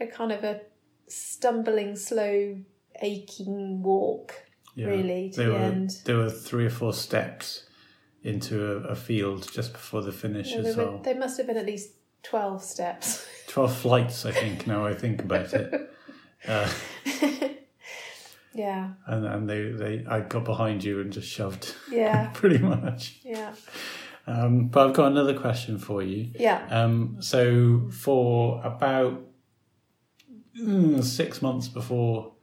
a 0.00 0.06
kind 0.06 0.32
of 0.32 0.44
a 0.44 0.60
stumbling, 1.08 1.96
slow, 1.96 2.58
aching 3.02 3.82
walk, 3.82 4.34
Yeah. 4.74 4.86
really, 4.88 5.30
to 5.30 5.36
there 5.36 5.48
the 5.48 5.52
were, 5.54 5.60
end. 5.60 5.90
There 6.04 6.16
were 6.16 6.30
three 6.30 6.66
or 6.66 6.70
four 6.70 6.92
steps 6.92 7.64
into 8.22 8.72
a, 8.72 8.76
a 8.88 8.94
field 8.94 9.50
just 9.52 9.72
before 9.72 10.02
the 10.02 10.12
finish 10.12 10.50
Yeah, 10.52 10.58
as 10.58 10.76
there, 10.76 10.84
were, 10.86 10.92
well. 10.92 11.02
there 11.02 11.18
must 11.18 11.38
have 11.38 11.46
been 11.46 11.56
at 11.56 11.66
least 11.66 11.92
12 12.24 12.62
steps. 12.62 13.26
12 13.48 13.76
flights, 13.76 14.26
I 14.26 14.32
think, 14.32 14.66
now 14.66 14.84
I 14.84 14.94
think 14.94 15.22
about 15.22 15.52
it. 15.54 15.94
Uh, 16.46 16.70
yeah, 18.54 18.90
and 19.06 19.26
and 19.26 19.50
they, 19.50 19.70
they, 19.72 20.04
I 20.08 20.20
got 20.20 20.44
behind 20.44 20.82
you 20.84 21.00
and 21.00 21.12
just 21.12 21.28
shoved 21.28 21.74
yeah, 21.90 22.30
pretty 22.34 22.58
much. 22.58 23.18
yeah, 23.24 23.52
Um, 24.28 24.68
but 24.68 24.86
I've 24.86 24.94
got 24.94 25.10
another 25.10 25.32
question 25.38 25.78
for 25.78 26.02
you. 26.02 26.30
yeah, 26.38 26.66
Um, 26.70 27.16
so 27.20 27.88
for 27.90 28.60
about 28.62 29.24
mm, 30.60 31.02
six 31.02 31.40
months 31.40 31.68
before 31.68 32.34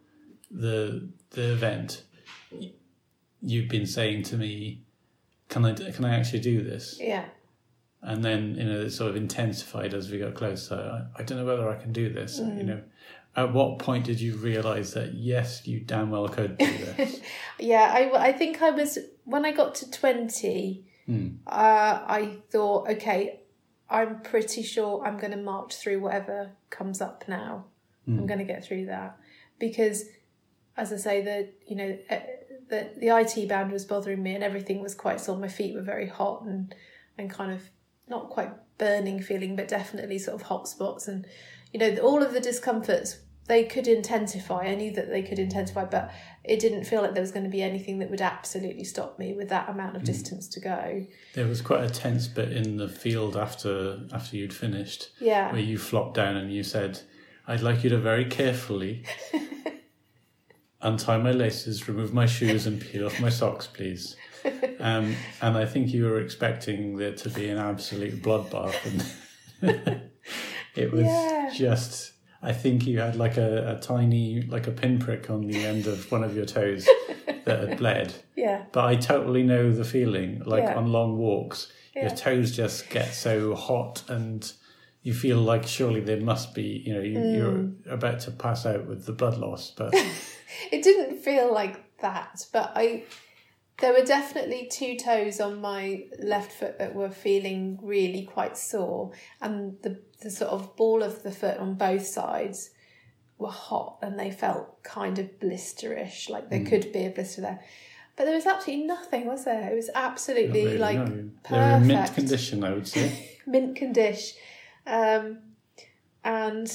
the 0.49 1.09
the 1.31 1.53
event, 1.53 2.03
you've 3.41 3.69
been 3.69 3.85
saying 3.85 4.23
to 4.23 4.37
me, 4.37 4.83
"Can 5.49 5.63
I 5.65 5.73
can 5.73 6.05
I 6.05 6.15
actually 6.17 6.39
do 6.39 6.63
this?" 6.63 6.97
yeah, 6.99 7.25
And 8.01 8.23
then 8.23 8.55
you 8.55 8.63
know 8.63 8.81
it 8.81 8.89
sort 8.91 9.11
of 9.11 9.15
intensified 9.15 9.93
as 9.93 10.09
we 10.09 10.17
got 10.17 10.33
closer. 10.33 10.75
I, 10.75 11.21
I 11.21 11.23
don't 11.23 11.37
know 11.37 11.45
whether 11.45 11.69
I 11.69 11.75
can 11.75 11.93
do 11.93 12.11
this. 12.11 12.39
You 12.39 12.63
know, 12.63 12.81
at 13.35 13.53
what 13.53 13.79
point 13.79 14.05
did 14.05 14.19
you 14.19 14.35
realise 14.37 14.93
that 14.93 15.13
yes, 15.13 15.67
you 15.67 15.81
damn 15.81 16.09
well 16.09 16.27
could 16.29 16.57
do 16.57 16.65
this? 16.65 17.21
yeah. 17.59 17.91
I, 17.93 18.29
I 18.29 18.31
think 18.31 18.61
I 18.61 18.71
was, 18.71 18.97
when 19.25 19.45
I 19.45 19.51
got 19.51 19.75
to 19.75 19.91
20, 19.91 20.85
Hmm. 21.05 21.27
uh, 21.45 22.01
I 22.07 22.37
thought, 22.49 22.89
okay, 22.89 23.41
I'm 23.89 24.21
pretty 24.21 24.63
sure 24.63 25.05
I'm 25.05 25.17
going 25.17 25.31
to 25.31 25.37
march 25.37 25.75
through 25.75 25.99
whatever 25.99 26.51
comes 26.69 27.01
up 27.01 27.25
now. 27.27 27.65
I'm 28.07 28.25
going 28.27 28.39
to 28.39 28.45
get 28.45 28.63
through 28.63 28.85
that. 28.87 29.17
Because, 29.59 30.05
as 30.77 30.91
I 30.91 30.97
say, 30.97 31.21
the, 31.21 31.49
you 31.67 31.75
know, 31.75 31.97
eh, 32.09 32.21
the, 32.69 32.91
the 32.97 33.07
IT 33.07 33.47
band 33.47 33.71
was 33.71 33.85
bothering 33.85 34.21
me 34.21 34.35
and 34.35 34.43
everything 34.43 34.81
was 34.81 34.95
quite 34.95 35.19
sore. 35.19 35.37
My 35.37 35.47
feet 35.47 35.75
were 35.75 35.81
very 35.81 36.07
hot 36.07 36.43
and, 36.43 36.73
and 37.17 37.29
kind 37.29 37.51
of 37.51 37.61
not 38.07 38.29
quite 38.29 38.51
burning 38.77 39.21
feeling, 39.21 39.55
but 39.55 39.67
definitely 39.67 40.19
sort 40.19 40.39
of 40.39 40.47
hot 40.47 40.67
spots. 40.67 41.07
And, 41.07 41.25
you 41.71 41.79
know, 41.79 41.97
all 41.97 42.21
of 42.21 42.33
the 42.33 42.39
discomforts, 42.39 43.19
they 43.47 43.63
could 43.63 43.88
intensify. 43.88 44.63
I 44.65 44.75
knew 44.75 44.91
that 44.93 45.10
they 45.10 45.21
could 45.21 45.38
intensify, 45.39 45.86
but 45.86 46.12
it 46.43 46.60
didn't 46.60 46.86
feel 46.86 47.01
like 47.01 47.13
there 47.13 47.21
was 47.21 47.31
going 47.31 47.43
to 47.43 47.49
be 47.49 47.62
anything 47.62 47.99
that 47.99 48.10
would 48.10 48.21
absolutely 48.21 48.84
stop 48.84 49.19
me 49.19 49.34
with 49.34 49.49
that 49.49 49.69
amount 49.69 49.95
of 49.95 50.03
distance 50.03 50.47
to 50.49 50.60
go. 50.60 51.05
there 51.36 51.45
was 51.47 51.62
quite 51.62 51.84
a 51.84 51.89
tense 51.89 52.27
bit 52.27 52.51
in 52.51 52.77
the 52.77 52.88
field 52.89 53.36
after 53.38 53.99
after 54.12 54.36
you'd 54.38 54.53
finished. 54.53 55.10
Yeah. 55.19 55.51
where 55.51 55.62
you 55.62 55.77
flopped 55.77 56.15
down 56.15 56.36
and 56.38 56.51
you 56.51 56.63
said, 56.63 57.01
I'd 57.47 57.62
like 57.62 57.84
you 57.84 57.89
to 57.91 57.97
very 57.99 58.25
carefully 58.25 59.03
untie 60.81 61.17
my 61.17 61.31
laces, 61.31 61.88
remove 61.88 62.13
my 62.13 62.25
shoes, 62.25 62.65
and 62.67 62.79
peel 62.81 63.05
off 63.08 63.19
my 63.19 63.29
socks, 63.29 63.67
please. 63.67 64.15
Um, 64.79 65.15
and 65.41 65.58
I 65.58 65.65
think 65.65 65.91
you 65.93 66.05
were 66.05 66.19
expecting 66.19 66.97
there 66.97 67.13
to 67.13 67.29
be 67.29 67.49
an 67.49 67.58
absolute 67.58 68.21
bloodbath. 68.21 68.75
And 69.62 70.01
it 70.75 70.91
was 70.91 71.05
Yeah. 71.05 71.51
just, 71.53 72.12
I 72.45 72.53
think 72.53 72.86
you 72.86 72.99
had 72.99 73.15
like 73.15 73.38
a, 73.38 73.75
a 73.77 73.79
tiny, 73.81 74.41
like 74.43 74.67
a 74.67 74.71
pinprick 74.71 75.29
on 75.29 75.47
the 75.47 75.65
end 75.65 75.88
of 75.88 76.12
one 76.12 76.23
of 76.23 76.36
your 76.36 76.45
toes 76.45 76.88
that 77.45 77.67
had 77.69 77.77
bled. 77.77 78.13
Yeah. 78.36 78.63
But 78.71 78.86
I 78.86 78.95
totally 78.95 79.43
know 79.43 79.71
the 79.71 79.84
feeling. 79.86 80.41
Like 80.45 80.63
Yeah. 80.63 80.75
on 80.75 80.91
long 80.91 81.17
walks, 81.17 81.71
Yeah. 81.95 82.08
your 82.08 82.15
toes 82.15 82.55
just 82.55 82.89
get 82.89 83.13
so 83.13 83.55
hot, 83.55 84.03
and 84.10 84.51
you 85.01 85.13
feel 85.13 85.38
like 85.39 85.65
surely 85.67 86.01
there 86.01 86.19
must 86.21 86.53
be, 86.55 86.84
you 86.86 86.93
know, 86.93 87.01
you, 87.01 87.17
Mm. 87.17 87.36
you're 87.86 87.93
about 87.93 88.19
to 88.21 88.31
pass 88.31 88.65
out 88.65 88.86
with 88.88 89.05
the 89.05 89.12
blood 89.13 89.38
loss. 89.38 89.71
But 89.75 89.93
It 90.71 90.84
didn't 90.84 91.17
feel 91.19 91.51
like 91.53 91.97
that, 91.99 92.45
but 92.53 92.71
I 92.75 93.03
there 93.79 93.93
were 93.93 94.05
definitely 94.05 94.67
two 94.71 94.97
toes 94.97 95.39
on 95.39 95.59
my 95.59 96.05
left 96.19 96.51
foot 96.51 96.79
that 96.79 96.95
were 96.95 97.09
feeling 97.09 97.77
really 97.81 98.23
quite 98.23 98.57
sore 98.57 99.11
and 99.41 99.77
the 99.81 99.99
the 100.21 100.31
sort 100.31 100.51
of 100.51 100.75
ball 100.75 101.03
of 101.03 101.23
the 101.23 101.31
foot 101.31 101.57
on 101.57 101.75
both 101.75 102.05
sides 102.05 102.71
were 103.38 103.49
hot 103.49 103.97
and 104.01 104.19
they 104.19 104.31
felt 104.31 104.81
kind 104.83 105.19
of 105.19 105.39
blisterish, 105.39 106.29
like 106.29 106.49
there 106.49 106.63
could 106.65 106.91
be 106.91 107.05
a 107.05 107.09
blister 107.09 107.41
there. 107.41 107.59
But 108.15 108.25
there 108.25 108.35
was 108.35 108.45
absolutely 108.45 108.85
nothing, 108.85 109.25
was 109.25 109.43
there? 109.43 109.71
It 109.71 109.75
was 109.75 109.89
absolutely 109.93 110.65
really, 110.65 110.77
like 110.77 110.97
no. 110.97 111.03
in 111.03 111.33
mint 111.88 111.99
perfect. 111.99 112.15
condition, 112.15 112.63
I 112.63 112.73
would 112.73 112.88
say. 112.88 113.38
mint 113.45 113.75
condition. 113.75 114.38
Um, 114.88 115.39
and 116.23 116.71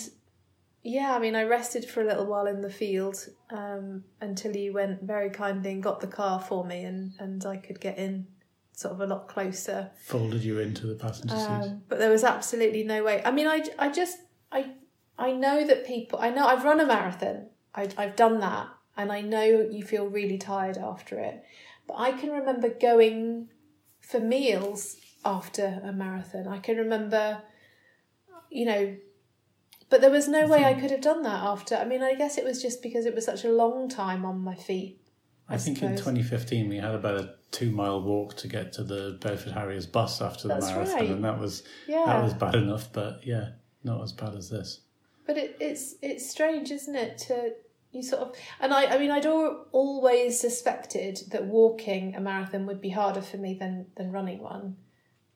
yeah, 0.83 1.15
I 1.15 1.19
mean, 1.19 1.37
I 1.37 1.43
rested 1.43 1.85
for 1.85 2.01
a 2.01 2.07
little 2.07 2.25
while 2.25 2.47
in 2.47 2.63
the 2.63 2.71
field 2.71 3.29
um, 3.51 4.05
until 4.21 4.57
you 4.57 4.73
went 4.73 5.03
very 5.03 5.29
kindly 5.29 5.73
and 5.73 5.83
got 5.83 6.01
the 6.01 6.07
car 6.07 6.41
for 6.41 6.65
me, 6.65 6.85
and, 6.85 7.13
and 7.19 7.45
I 7.45 7.59
could 7.59 7.81
get 7.81 7.99
in 7.99 8.27
sort 8.73 8.95
of 8.95 9.01
a 9.03 9.07
lot 9.07 9.29
closer. 9.29 9.91
Folded 10.07 10.43
you 10.43 10.59
into 10.59 10.87
the 10.87 10.95
passenger 10.95 11.37
seat. 11.37 11.47
Um, 11.47 11.83
but 11.89 11.99
there 11.99 12.11
was 12.11 12.25
absolutely 12.25 12.83
no 12.83 13.05
way. 13.05 13.21
I 13.25 13.31
mean, 13.31 13.47
I, 13.47 13.63
I 13.79 13.91
just 13.91 14.19
I 14.51 14.71
I 15.19 15.33
know 15.33 15.67
that 15.67 15.87
people. 15.87 16.19
I 16.19 16.31
know 16.31 16.47
I've 16.47 16.65
run 16.65 16.81
a 16.81 16.87
marathon. 16.87 17.49
I, 17.75 17.91
I've 17.99 18.17
done 18.17 18.41
that, 18.41 18.69
and 18.97 19.13
I 19.13 19.21
know 19.21 19.69
you 19.71 19.85
feel 19.85 20.07
really 20.07 20.39
tired 20.39 20.79
after 20.79 21.19
it. 21.19 21.45
But 21.87 21.99
I 21.99 22.13
can 22.13 22.31
remember 22.31 22.71
going 22.71 23.51
for 24.01 24.19
meals 24.19 24.97
after 25.27 25.83
a 25.85 25.93
marathon. 25.93 26.49
I 26.49 26.59
can 26.59 26.79
remember, 26.79 27.43
you 28.51 28.65
know. 28.65 28.97
But 29.91 30.01
there 30.01 30.11
was 30.11 30.29
no 30.29 30.47
way 30.47 30.65
I 30.65 30.75
could 30.75 30.93
have 30.93 31.01
done 31.01 31.23
that 31.25 31.43
after. 31.43 31.75
I 31.75 31.85
mean, 31.85 32.03
I 32.03 32.15
guess 32.15 32.39
it 32.39 32.45
was 32.45 32.63
just 32.63 32.81
because 32.81 33.07
it 33.07 33.15
was 33.15 33.25
such 33.25 33.45
a 33.45 33.51
long 33.51 33.89
time 33.89 34.25
on 34.25 34.41
my 34.41 34.55
feet. 34.55 35.01
I, 35.49 35.57
think 35.57 35.83
in 35.83 35.97
2015 35.97 36.69
we 36.69 36.77
had 36.77 36.95
about 36.95 37.17
a 37.17 37.35
two 37.51 37.73
mile 37.73 38.01
walk 38.01 38.37
to 38.37 38.47
get 38.47 38.73
to 38.75 38.85
the 38.85 39.19
Bedford 39.21 39.53
Harriers 39.53 39.85
bus 39.85 40.23
after 40.23 40.47
the 40.47 40.55
That's 40.55 40.67
marathon, 40.67 40.95
right. 40.95 41.11
and 41.11 41.25
that 41.25 41.41
was 41.41 41.65
Yeah. 41.89 42.05
that 42.07 42.23
was 42.23 42.35
bad 42.35 42.55
enough. 42.55 42.93
But 42.93 43.27
yeah, 43.27 43.51
not 43.83 44.01
as 44.03 44.13
bad 44.13 44.37
as 44.37 44.49
this. 44.49 44.83
But 45.27 45.37
it, 45.37 45.57
it's 45.59 45.97
it's 46.03 46.31
strange, 46.31 46.71
isn't 46.71 46.95
it, 46.95 47.19
to 47.27 47.55
you 47.91 48.05
sort 48.05 48.23
of 48.23 48.37
and 48.61 48.73
I 48.73 48.95
I 48.95 48.99
mean 48.99 49.11
I'd 49.11 49.27
always 49.27 50.39
suspected 50.39 51.19
that 51.33 51.47
walking 51.47 52.15
a 52.15 52.21
marathon 52.21 52.67
would 52.67 52.81
be 52.81 52.91
harder 52.91 53.23
for 53.23 53.37
me 53.37 53.55
than 53.55 53.87
than 53.97 54.13
running 54.13 54.41
one, 54.41 54.77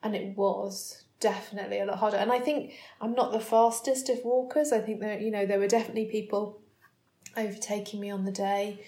and 0.01 0.15
it 0.15 0.37
was 0.37 1.04
definitely 1.25 1.79
a 1.81 1.87
lot 1.87 1.99
harder. 1.99 2.19
And 2.19 2.31
I 2.31 2.39
think 2.39 2.73
I'm 3.01 3.15
not 3.15 3.33
the 3.33 3.41
fastest 3.41 4.09
of 4.11 4.19
walkers. 4.25 4.73
I 4.73 4.81
think 4.81 5.01
that 5.01 5.21
you 5.23 5.31
know 5.31 5.45
there 5.47 5.59
were 5.59 5.67
definitely 5.79 6.07
people 6.07 6.61
overtaking 7.37 7.99
me 8.01 8.11
on 8.11 8.25
the 8.25 8.33
day, 8.33 8.81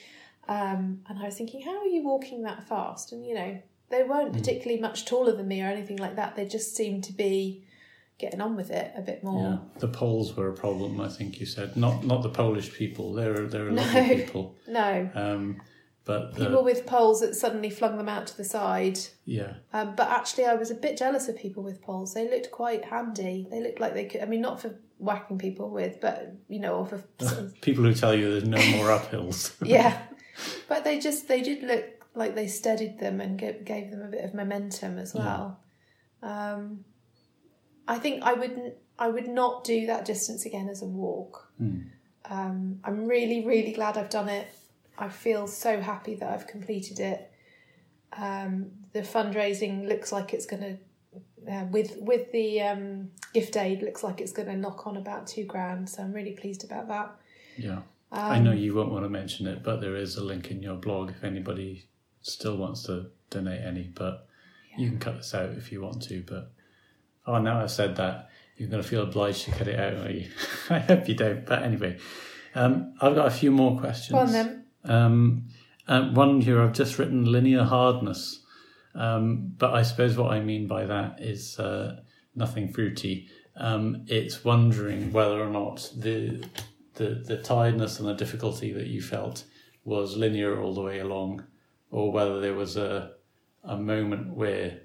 um, 0.49 1.01
and 1.09 1.18
I 1.18 1.24
was 1.24 1.37
thinking, 1.37 1.62
how 1.62 1.78
are 1.78 1.87
you 1.87 2.03
walking 2.05 2.43
that 2.43 2.68
fast? 2.68 3.12
And 3.12 3.26
you 3.26 3.34
know 3.34 3.59
they 3.89 4.03
weren't 4.03 4.32
particularly 4.32 4.80
much 4.80 5.05
taller 5.07 5.34
than 5.37 5.49
me 5.49 5.62
or 5.62 5.66
anything 5.66 5.97
like 5.99 6.16
that. 6.16 6.37
They 6.37 6.45
just 6.47 6.76
seemed 6.76 7.05
to 7.05 7.12
be 7.12 7.64
getting 8.18 8.41
on 8.41 8.57
with 8.57 8.70
it 8.70 8.93
a 8.97 9.01
bit 9.03 9.22
more. 9.22 9.43
Yeah, 9.74 9.80
the 9.80 9.89
Poles 9.89 10.34
were 10.37 10.49
a 10.49 10.55
problem. 10.55 11.01
I 11.01 11.09
think 11.09 11.39
you 11.41 11.47
said 11.47 11.76
not 11.76 12.05
not 12.05 12.22
the 12.22 12.28
Polish 12.30 12.72
people. 12.72 13.12
They're 13.14 13.47
they're 13.47 13.70
No. 13.70 13.82
lovely 13.82 14.16
people. 14.22 14.57
No, 14.68 15.11
Um, 15.14 15.61
but 16.07 16.35
the, 16.35 16.47
people 16.47 16.63
with 16.63 16.87
poles 16.87 17.21
that 17.21 17.35
suddenly 17.35 17.69
flung 17.69 17.99
them 17.99 18.09
out 18.09 18.29
to 18.29 18.37
the 18.37 18.45
side. 18.45 19.01
yeah, 19.25 19.55
Um, 19.73 19.97
but 19.97 20.09
actually, 20.09 20.45
I 20.45 20.55
was 20.55 20.71
a 20.71 20.75
bit 20.75 20.97
jealous 20.97 21.29
of 21.29 21.37
people 21.37 21.65
with 21.65 21.83
poles. 21.83 22.15
They 22.15 22.31
looked 22.31 22.53
quite 22.53 22.85
handy. 22.85 23.49
They 23.51 23.61
looked 23.61 23.81
like 23.81 23.93
they 23.95 24.05
could. 24.05 24.23
I 24.23 24.27
mean, 24.27 24.41
not 24.41 24.61
for 24.63 24.79
whacking 24.99 25.37
people 25.37 25.69
with, 25.69 26.01
but 26.01 26.33
you 26.49 26.61
know, 26.61 26.77
or 26.77 26.87
for 26.87 27.05
sort 27.21 27.39
of, 27.41 27.61
people 27.61 27.83
who 27.83 27.93
tell 27.93 28.15
you 28.15 28.31
there's 28.31 28.45
no 28.45 28.65
more 28.77 28.87
uphills. 28.87 29.55
yeah. 29.63 30.01
But 30.69 30.85
they 30.85 30.99
just 30.99 31.29
they 31.29 31.41
did 31.41 31.63
look 31.63 31.87
like 32.15 32.35
they 32.35 32.47
steadied 32.47 32.99
them 32.99 33.23
and 33.23 33.39
gave, 33.39 33.65
gave 33.65 33.91
them 33.91 34.03
a 34.03 34.09
bit 34.09 34.23
of 34.23 34.35
momentum 34.35 34.99
as 34.99 35.15
well. 35.15 35.61
Um, 36.23 36.85
I 37.89 37.99
think 37.99 38.23
I 38.23 38.35
wouldn't. 38.35 38.75
I 38.99 39.09
would 39.09 39.29
not 39.29 39.65
do 39.65 39.87
that 39.87 40.05
distance 40.05 40.45
again 40.45 40.69
as 40.69 40.83
a 40.83 40.87
walk. 40.87 41.51
Um, 42.29 42.81
I'm 42.85 43.07
really, 43.07 43.47
really 43.47 43.73
glad 43.73 43.97
I've 43.97 44.11
done 44.11 44.29
it. 44.29 44.47
I 44.99 45.09
feel 45.09 45.47
so 45.47 45.80
happy 45.80 46.14
that 46.16 46.28
I've 46.32 46.47
completed 46.47 47.01
it. 47.01 47.30
Um, 48.16 48.70
the 48.92 49.01
fundraising 49.03 49.88
looks 49.88 50.12
like 50.12 50.32
it's 50.32 50.47
going 50.47 50.62
to, 50.62 51.53
uh, 51.53 51.64
with 51.66 51.97
with 51.99 52.32
the 52.32 52.62
um, 52.62 53.11
gift 53.34 53.57
aid, 53.57 53.82
looks 53.82 54.03
like 54.03 54.20
it's 54.20 54.32
going 54.32 54.49
to 54.49 54.57
knock 54.57 54.86
on 54.86 54.97
about 54.97 55.26
two 55.26 55.44
grand. 55.44 55.88
So 55.88 56.03
I'm 56.03 56.12
really 56.12 56.32
pleased 56.32 56.64
about 56.64 56.88
that. 56.88 57.14
Yeah. 57.57 57.80
I 58.12 58.38
Um, 58.38 58.44
know 58.44 58.53
you 58.53 58.74
won't 58.74 58.92
want 58.92 59.05
to 59.05 59.09
mention 59.09 59.47
it, 59.47 59.62
but 59.62 59.80
there 59.80 59.97
is 59.97 60.16
a 60.16 60.24
link 60.24 60.51
in 60.51 60.62
your 60.62 60.76
blog 60.76 61.11
if 61.11 61.24
anybody 61.24 61.86
still 62.22 62.57
wants 62.57 62.84
to 62.84 63.07
donate 63.30 63.61
any. 63.62 63.90
But 63.94 64.26
you 64.78 64.88
can 64.88 64.99
cut 64.99 65.16
this 65.16 65.34
out 65.34 65.51
if 65.51 65.72
you 65.72 65.82
want 65.82 66.03
to. 66.05 66.22
But 66.26 66.53
oh, 67.26 67.38
now 67.38 67.61
I've 67.61 67.70
said 67.70 67.97
that, 67.97 68.30
you're 68.57 68.68
going 68.70 68.82
to 68.82 68.88
feel 68.88 69.03
obliged 69.03 69.44
to 69.44 69.51
cut 69.51 69.68
it 69.68 69.78
out, 69.78 70.07
are 70.07 70.11
you? 70.11 70.30
I 70.70 70.78
hope 70.78 71.09
you 71.09 71.14
don't. 71.14 71.44
But 71.44 71.62
anyway, 71.64 71.99
um, 72.55 72.94
I've 73.01 73.14
got 73.14 73.26
a 73.26 73.30
few 73.30 73.51
more 73.51 73.78
questions. 73.78 74.12
Go 74.12 74.18
on 74.18 74.32
then. 74.32 74.66
Um, 74.89 75.49
one 75.87 76.41
here 76.41 76.61
I've 76.61 76.72
just 76.72 76.99
written 76.99 77.30
linear 77.30 77.64
hardness, 77.64 78.43
um, 78.95 79.53
but 79.59 79.74
I 79.74 79.82
suppose 79.82 80.16
what 80.16 80.32
I 80.32 80.41
mean 80.41 80.66
by 80.66 80.84
that 80.87 81.20
is 81.20 81.59
uh, 81.59 82.01
nothing 82.34 82.72
fruity. 82.72 83.28
Um, 83.57 84.05
it's 84.07 84.45
wondering 84.45 85.12
whether 85.12 85.41
or 85.43 85.49
not 85.51 85.91
the, 85.97 86.45
the 86.95 87.22
the 87.26 87.39
tiredness 87.39 87.99
and 88.01 88.09
the 88.09 88.14
difficulty 88.14 88.72
that 88.72 88.87
you 88.87 89.01
felt 89.01 89.45
was 89.84 90.16
linear 90.16 90.61
all 90.61 90.74
the 90.74 90.82
way 90.82 90.99
along, 90.99 91.45
or 91.91 92.12
whether 92.12 92.41
there 92.41 92.55
was 92.55 92.76
a 92.76 93.12
a 93.64 93.76
moment 93.76 94.34
where 94.34 94.80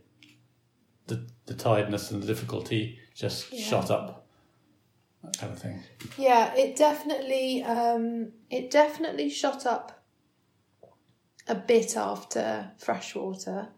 the 1.08 1.28
the 1.48 1.54
tiredness 1.54 2.12
and 2.12 2.22
the 2.24 2.28
difficulty 2.28 2.98
just 3.16 3.52
Yeah. 3.52 3.66
shot 3.66 3.92
up, 3.92 4.21
that 5.24 5.38
kind 5.38 5.54
of 5.54 5.60
thing. 5.60 5.84
Yeah, 6.18 6.54
it 6.56 6.76
definitely 6.76 7.64
um, 7.64 8.32
it 8.50 8.72
definitely 8.72 9.30
shot 9.30 9.66
up 9.66 10.04
a 11.48 11.56
bit 11.56 11.96
after 11.98 12.72
freshwater. 12.78 13.70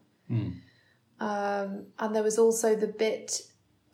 Um, 1.20 1.86
and 2.00 2.16
there 2.16 2.24
was 2.24 2.38
also 2.40 2.76
the 2.76 2.88
bit 2.88 3.42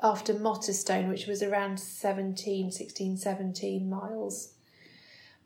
after 0.01 0.33
Mottistone, 0.33 1.09
which 1.09 1.27
was 1.27 1.43
around 1.43 1.79
17, 1.79 2.71
16, 2.71 3.17
17 3.17 3.89
miles. 3.89 4.53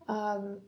Um, 0.07 0.59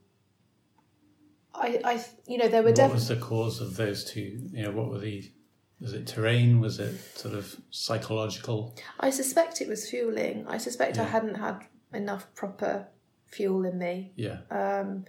I, 1.54 1.80
I, 1.86 2.06
you 2.28 2.38
know, 2.38 2.48
there 2.48 2.62
were 2.64 2.70
What 2.70 2.76
definitely. 2.76 2.96
was 2.96 3.08
the 3.08 3.16
cause 3.18 3.62
of 3.62 3.78
those 3.78 4.04
two? 4.04 4.50
You 4.52 4.64
know, 4.64 4.72
what 4.72 4.90
were 4.90 5.00
the 5.00 5.32
was 5.80 5.94
it 5.94 6.08
terrain? 6.08 6.60
Was 6.60 6.80
it 6.80 6.96
sort 7.18 7.34
of 7.34 7.56
psychological? 7.70 8.76
I 9.00 9.10
suspect 9.10 9.62
it 9.62 9.68
was 9.68 9.90
fueling. 9.90 10.46
I 10.48 10.58
suspect 10.58 10.98
I 10.98 11.04
hadn't 11.04 11.36
had 11.36 11.66
enough 11.94 12.34
proper 12.34 12.88
fuel 13.26 13.66
in 13.66 13.78
me. 13.78 14.14
Yeah, 14.16 14.40
um, 14.50 15.06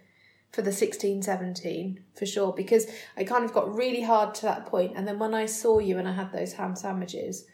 for 0.56 0.62
the 0.62 0.72
16 0.72 1.20
17 1.22 2.00
for 2.14 2.24
sure 2.24 2.50
because 2.50 2.86
I 3.14 3.24
kind 3.24 3.44
of 3.44 3.52
got 3.52 3.74
really 3.74 4.00
hard 4.00 4.34
to 4.36 4.42
that 4.42 4.64
point 4.64 4.92
and 4.96 5.06
then 5.06 5.18
when 5.18 5.34
I 5.34 5.44
saw 5.44 5.80
you 5.80 5.98
and 5.98 6.08
I 6.08 6.12
had 6.12 6.32
those 6.32 6.54
ham 6.54 6.74
sandwiches 6.76 7.44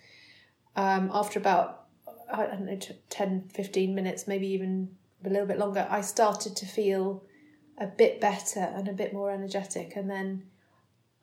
um, 0.77 1.11
after 1.13 1.41
about 1.41 1.87
I 2.33 2.47
don't 2.47 2.65
know 2.65 2.79
10 3.11 3.49
15 3.53 3.95
minutes 3.95 4.29
maybe 4.29 4.47
even 4.47 4.91
a 5.25 5.31
little 5.31 5.49
bit 5.49 5.59
longer 5.59 5.85
I 5.91 6.01
started 6.01 6.55
to 6.55 6.67
feel 6.67 7.25
a 7.77 7.89
bit 7.89 8.21
better 8.21 8.61
and 8.61 8.87
a 8.87 8.93
bit 8.93 9.13
more 9.13 9.33
energetic 9.33 9.97
and 9.97 10.09
then 10.09 10.45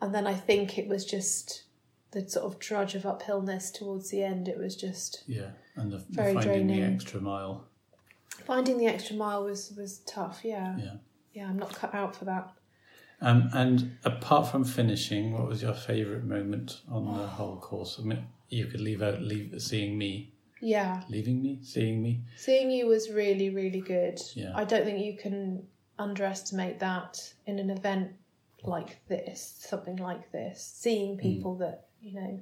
and 0.02 0.14
then 0.14 0.28
I 0.28 0.34
think 0.34 0.78
it 0.78 0.90
was 0.90 1.06
just 1.06 1.64
the 2.12 2.28
sort 2.30 2.46
of 2.46 2.60
drudge 2.60 2.96
of 2.96 3.04
uphillness 3.04 3.72
towards 3.72 4.10
the 4.10 4.24
end 4.24 4.48
it 4.48 4.58
was 4.58 4.76
just 4.76 5.24
yeah, 5.28 5.52
and 5.76 5.92
the 5.92 6.04
Very 6.10 6.34
finding 6.34 6.68
the 6.68 6.74
draining. 6.76 6.94
extra 6.96 7.20
mile. 7.22 7.66
finding 8.46 8.78
the 8.78 8.88
extra 8.88 9.16
mile 9.16 9.44
was 9.44 9.72
was 9.78 10.00
tough 10.00 10.40
yeah 10.44 10.78
Yeah. 10.78 10.94
yeah 11.34 11.48
I'm 11.50 11.58
not 11.60 11.74
cut 11.76 11.94
out 11.94 12.16
for 12.16 12.26
that 12.26 12.52
Um, 13.22 13.50
and 13.54 13.98
apart 14.06 14.48
from 14.50 14.64
finishing, 14.64 15.34
what 15.34 15.46
was 15.48 15.62
your 15.62 15.74
favourite 15.74 16.24
moment 16.24 16.82
on 16.90 17.04
the 17.18 17.28
whole 17.28 17.58
course? 17.58 18.00
I 18.00 18.04
mean, 18.04 18.24
you 18.48 18.66
could 18.68 18.80
leave 18.80 19.02
out 19.02 19.22
leave 19.22 19.54
seeing 19.62 19.98
me, 19.98 20.32
yeah 20.62 21.04
leaving 21.10 21.42
me, 21.44 21.60
seeing 21.62 22.02
me. 22.02 22.22
Seeing 22.38 22.72
you 22.72 22.88
was 22.88 23.10
really, 23.12 23.50
really 23.50 23.82
good. 23.82 24.18
Yeah. 24.36 24.54
I 24.56 24.64
don't 24.64 24.86
think 24.86 25.00
you 25.06 25.18
can 25.18 25.68
underestimate 26.00 26.80
that 26.80 27.34
in 27.46 27.60
an 27.60 27.70
event 27.70 28.12
like 28.64 29.06
this, 29.08 29.40
something 29.70 29.98
like 29.98 30.32
this. 30.32 30.64
Seeing 30.84 31.18
people 31.18 31.56
that, 31.58 31.88
you 32.02 32.14
know, 32.14 32.40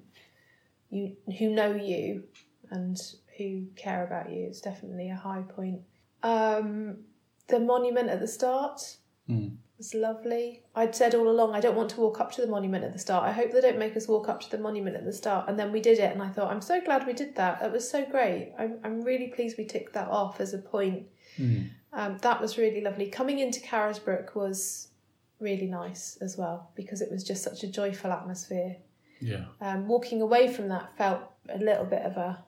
you 0.90 1.16
who 1.38 1.50
know 1.50 1.74
you 1.74 2.24
and 2.70 2.98
who 3.38 3.66
care 3.76 4.06
about 4.06 4.32
you, 4.32 4.46
it's 4.48 4.62
definitely 4.62 5.10
a 5.10 5.16
high 5.16 5.42
point. 5.42 5.82
Um, 6.24 6.98
the 7.48 7.60
monument 7.60 8.10
at 8.10 8.20
the 8.20 8.28
start 8.28 8.98
Mm. 9.30 9.58
was 9.78 9.94
lovely. 9.94 10.64
I'd 10.74 10.96
said 10.96 11.14
all 11.14 11.30
along 11.30 11.54
I 11.54 11.60
don't 11.60 11.76
want 11.76 11.90
to 11.92 12.00
walk 12.00 12.22
up 12.22 12.32
to 12.34 12.42
the 12.42 12.48
monument 12.48 12.86
at 12.86 12.94
the 12.94 13.00
start. 13.00 13.26
I 13.26 13.34
hope 13.34 13.52
they 13.52 13.60
don't 13.60 13.78
make 13.78 13.98
us 13.98 14.08
walk 14.08 14.30
up 14.30 14.40
to 14.42 14.50
the 14.50 14.58
monument 14.58 14.96
at 14.96 15.04
the 15.04 15.12
start. 15.12 15.50
And 15.50 15.60
then 15.60 15.74
we 15.74 15.82
did 15.82 16.00
it, 16.00 16.14
and 16.14 16.22
I 16.24 16.30
thought 16.30 16.50
I'm 16.50 16.62
so 16.62 16.80
glad 16.80 17.06
we 17.06 17.12
did 17.12 17.36
that. 17.36 17.60
That 17.60 17.74
was 17.74 17.90
so 17.90 18.06
great. 18.06 18.54
I'm 18.58 18.80
I'm 18.86 19.02
really 19.02 19.28
pleased 19.28 19.58
we 19.58 19.66
ticked 19.66 19.94
that 19.94 20.08
off 20.08 20.40
as 20.40 20.54
a 20.54 20.60
point. 20.60 21.08
Mm. 21.38 21.70
Um, 21.92 22.18
that 22.20 22.40
was 22.40 22.58
really 22.58 22.80
lovely. 22.82 23.08
Coming 23.10 23.40
into 23.40 23.60
Carisbrooke 23.60 24.34
was 24.34 24.88
really 25.40 25.68
nice 25.68 26.18
as 26.22 26.38
well 26.38 26.72
because 26.76 27.02
it 27.02 27.12
was 27.12 27.24
just 27.24 27.44
such 27.44 27.64
a 27.64 27.68
joyful 27.68 28.12
atmosphere. 28.12 28.78
Yeah, 29.20 29.46
Um, 29.62 29.88
walking 29.88 30.22
away 30.22 30.48
from 30.48 30.70
that 30.70 30.96
felt 30.98 31.22
a 31.50 31.58
little 31.58 31.86
bit 31.86 32.02
of 32.04 32.18
a 32.18 32.44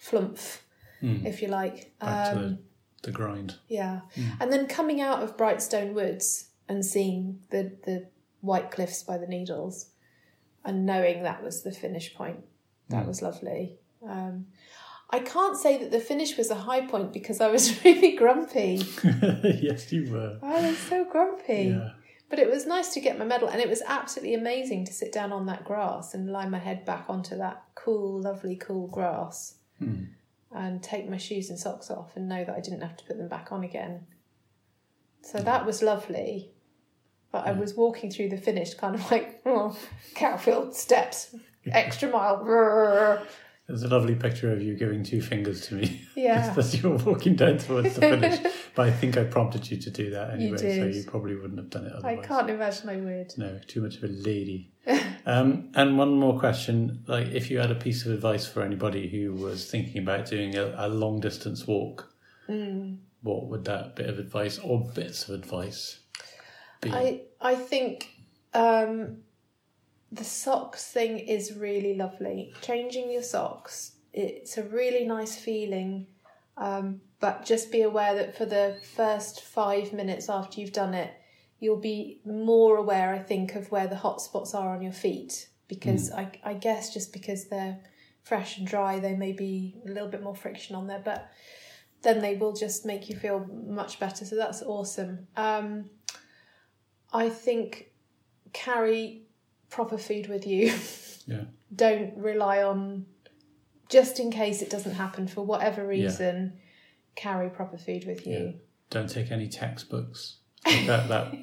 flumph, 0.00 0.58
Mm. 1.02 1.24
if 1.26 1.42
you 1.42 1.48
like. 1.48 1.92
back 1.98 2.32
to 2.32 2.38
Um, 2.38 2.58
the, 3.02 3.10
the 3.10 3.12
grind. 3.12 3.56
yeah. 3.68 4.00
And 4.40 4.52
then 4.52 4.66
coming 4.66 5.00
out 5.00 5.22
of 5.22 5.36
Brighstone 5.36 5.92
Woods 5.94 6.48
and 6.68 6.84
seeing 6.84 7.40
the, 7.50 7.72
the 7.84 8.06
white 8.40 8.70
cliffs 8.70 9.02
by 9.02 9.18
the 9.18 9.26
Needles 9.26 9.90
and 10.64 10.86
knowing 10.86 11.22
that 11.22 11.42
was 11.42 11.62
the 11.62 11.72
finish 11.72 12.14
point, 12.14 12.44
that 12.88 13.06
was 13.06 13.20
lovely. 13.22 13.78
Um, 14.06 14.46
I 15.10 15.18
can't 15.20 15.56
say 15.56 15.76
that 15.78 15.90
the 15.90 16.00
finish 16.00 16.36
was 16.38 16.50
a 16.50 16.54
high 16.54 16.86
point 16.86 17.12
because 17.12 17.40
I 17.40 17.48
was 17.50 17.84
really 17.84 18.16
grumpy. 18.16 18.82
yes, 19.04 19.92
you 19.92 20.10
were. 20.10 20.38
I 20.42 20.66
was 20.68 20.78
so 20.78 21.04
grumpy. 21.04 21.74
Yeah, 21.76 21.90
But 22.30 22.38
it 22.38 22.50
was 22.50 22.66
nice 22.66 22.92
to 22.94 23.00
get 23.00 23.18
my 23.18 23.24
medal, 23.24 23.48
and 23.48 23.60
it 23.60 23.68
was 23.68 23.82
absolutely 23.86 24.34
amazing 24.34 24.84
to 24.86 24.92
sit 24.92 25.12
down 25.12 25.32
on 25.32 25.46
that 25.46 25.64
grass 25.64 26.14
and 26.14 26.30
lie 26.30 26.48
my 26.48 26.58
head 26.58 26.84
back 26.84 27.04
onto 27.08 27.36
that 27.36 27.62
cool, 27.74 28.20
lovely, 28.20 28.56
cool 28.56 28.86
grass 28.88 29.56
Hmm. 29.78 30.04
and 30.52 30.82
take 30.82 31.08
my 31.08 31.16
shoes 31.16 31.50
and 31.50 31.58
socks 31.58 31.90
off 31.90 32.16
and 32.16 32.28
know 32.28 32.44
that 32.44 32.54
I 32.56 32.60
didn't 32.60 32.80
have 32.80 32.96
to 32.96 33.04
put 33.04 33.18
them 33.18 33.28
back 33.28 33.52
on 33.52 33.62
again. 33.64 34.06
So 35.22 35.38
that 35.38 35.66
was 35.66 35.82
lovely. 35.82 36.50
But 37.32 37.46
I 37.46 37.52
was 37.52 37.74
walking 37.74 38.10
through 38.10 38.28
the 38.28 38.36
finish 38.36 38.74
kind 38.74 38.94
of 38.94 39.10
like, 39.10 39.40
oh, 39.46 39.76
Cowfield 40.14 40.74
steps, 40.74 41.34
extra 41.66 42.08
mile. 42.08 42.44
There's 43.66 43.82
a 43.82 43.88
lovely 43.88 44.14
picture 44.14 44.52
of 44.52 44.60
you 44.60 44.74
giving 44.74 45.02
two 45.02 45.22
fingers 45.22 45.66
to 45.68 45.74
me 45.74 46.02
Yeah. 46.14 46.54
as 46.56 46.82
you 46.82 46.90
were 46.90 46.96
walking 46.96 47.34
down 47.34 47.56
towards 47.58 47.94
the 47.94 48.00
finish. 48.12 48.38
but 48.74 48.88
I 48.88 48.90
think 48.90 49.16
I 49.16 49.24
prompted 49.24 49.70
you 49.70 49.78
to 49.78 49.90
do 49.90 50.10
that 50.10 50.30
anyway, 50.34 50.58
so 50.58 50.64
did. 50.64 50.94
you 50.94 51.04
probably 51.04 51.34
wouldn't 51.34 51.58
have 51.58 51.70
done 51.70 51.86
it 51.86 51.92
otherwise. 51.92 52.18
I 52.22 52.26
can't 52.26 52.50
imagine 52.50 52.88
I 52.90 52.96
would. 52.96 53.32
No, 53.38 53.58
too 53.66 53.80
much 53.80 53.96
of 53.96 54.04
a 54.04 54.08
lady. 54.08 54.70
um, 55.26 55.70
and 55.74 55.96
one 55.96 56.14
more 56.18 56.38
question: 56.38 57.04
like, 57.06 57.28
if 57.28 57.50
you 57.50 57.58
had 57.58 57.70
a 57.70 57.74
piece 57.74 58.04
of 58.04 58.12
advice 58.12 58.46
for 58.46 58.62
anybody 58.62 59.08
who 59.08 59.32
was 59.32 59.70
thinking 59.70 60.02
about 60.02 60.26
doing 60.26 60.56
a, 60.56 60.74
a 60.76 60.88
long 60.88 61.20
distance 61.20 61.66
walk, 61.66 62.12
what 62.46 63.48
would 63.48 63.64
that 63.64 63.96
bit 63.96 64.10
of 64.10 64.18
advice 64.18 64.58
or 64.58 64.80
bits 64.94 65.26
of 65.26 65.34
advice 65.34 66.00
be? 66.82 66.92
I 66.92 67.22
I 67.40 67.54
think 67.54 68.10
um, 68.52 69.22
the 70.14 70.24
socks 70.24 70.84
thing 70.92 71.18
is 71.18 71.54
really 71.54 71.96
lovely. 71.96 72.52
Changing 72.62 73.10
your 73.10 73.22
socks, 73.22 73.92
it's 74.12 74.56
a 74.56 74.62
really 74.62 75.04
nice 75.04 75.36
feeling. 75.36 76.06
Um, 76.56 77.00
but 77.18 77.44
just 77.44 77.72
be 77.72 77.82
aware 77.82 78.14
that 78.14 78.36
for 78.36 78.44
the 78.44 78.78
first 78.94 79.42
five 79.42 79.92
minutes 79.92 80.28
after 80.28 80.60
you've 80.60 80.72
done 80.72 80.94
it, 80.94 81.12
you'll 81.58 81.80
be 81.80 82.20
more 82.24 82.76
aware, 82.76 83.12
I 83.12 83.18
think, 83.18 83.56
of 83.56 83.70
where 83.72 83.88
the 83.88 83.96
hot 83.96 84.20
spots 84.20 84.54
are 84.54 84.74
on 84.74 84.82
your 84.82 84.92
feet. 84.92 85.48
Because 85.66 86.12
I, 86.12 86.30
I 86.44 86.54
guess 86.54 86.92
just 86.92 87.12
because 87.12 87.46
they're 87.46 87.80
fresh 88.22 88.58
and 88.58 88.66
dry, 88.66 89.00
they 89.00 89.16
may 89.16 89.32
be 89.32 89.76
a 89.86 89.90
little 89.90 90.08
bit 90.08 90.22
more 90.22 90.36
friction 90.36 90.76
on 90.76 90.86
there, 90.86 91.02
but 91.04 91.32
then 92.02 92.20
they 92.20 92.36
will 92.36 92.52
just 92.52 92.84
make 92.84 93.08
you 93.08 93.16
feel 93.16 93.46
much 93.66 93.98
better. 93.98 94.24
So 94.24 94.36
that's 94.36 94.62
awesome. 94.62 95.26
Um, 95.36 95.86
I 97.12 97.30
think 97.30 97.90
carry 98.52 99.22
proper 99.70 99.98
food 99.98 100.28
with 100.28 100.46
you. 100.46 100.74
yeah. 101.26 101.44
Don't 101.74 102.16
rely 102.16 102.62
on 102.62 103.06
just 103.88 104.18
in 104.18 104.30
case 104.30 104.62
it 104.62 104.70
doesn't 104.70 104.94
happen 104.94 105.26
for 105.26 105.44
whatever 105.44 105.86
reason. 105.86 106.54
Carry 107.14 107.48
proper 107.48 107.78
food 107.78 108.06
with 108.06 108.26
you. 108.26 108.38
Yeah. 108.38 108.50
Don't 108.90 109.08
take 109.08 109.30
any 109.30 109.48
textbooks. 109.48 110.36
That 110.64 111.08
that 111.08 111.34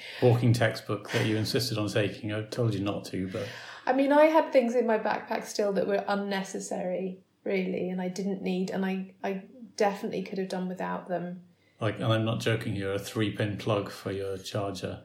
walking 0.22 0.52
textbook 0.52 1.10
that 1.12 1.26
you 1.26 1.36
insisted 1.36 1.76
on 1.76 1.88
taking. 1.88 2.32
I 2.32 2.42
told 2.42 2.74
you 2.74 2.80
not 2.80 3.04
to, 3.06 3.28
but 3.28 3.46
I 3.86 3.92
mean, 3.92 4.12
I 4.12 4.26
had 4.26 4.52
things 4.52 4.74
in 4.74 4.86
my 4.86 4.98
backpack 4.98 5.44
still 5.44 5.72
that 5.72 5.86
were 5.86 6.04
unnecessary, 6.06 7.18
really, 7.44 7.90
and 7.90 8.00
I 8.00 8.08
didn't 8.08 8.42
need, 8.42 8.70
and 8.70 8.84
I, 8.84 9.14
I 9.24 9.42
definitely 9.76 10.22
could 10.22 10.38
have 10.38 10.48
done 10.48 10.68
without 10.68 11.08
them. 11.08 11.42
Like, 11.80 11.96
and 11.96 12.04
I'm 12.12 12.24
not 12.24 12.40
joking 12.40 12.74
here. 12.74 12.92
A 12.92 12.98
three 12.98 13.30
pin 13.32 13.56
plug 13.56 13.90
for 13.90 14.12
your 14.12 14.36
charger. 14.38 15.00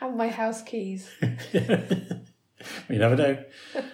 And 0.00 0.16
my 0.16 0.28
house 0.28 0.62
keys. 0.62 1.10
You 2.88 2.98
never 2.98 3.16
know. 3.16 3.44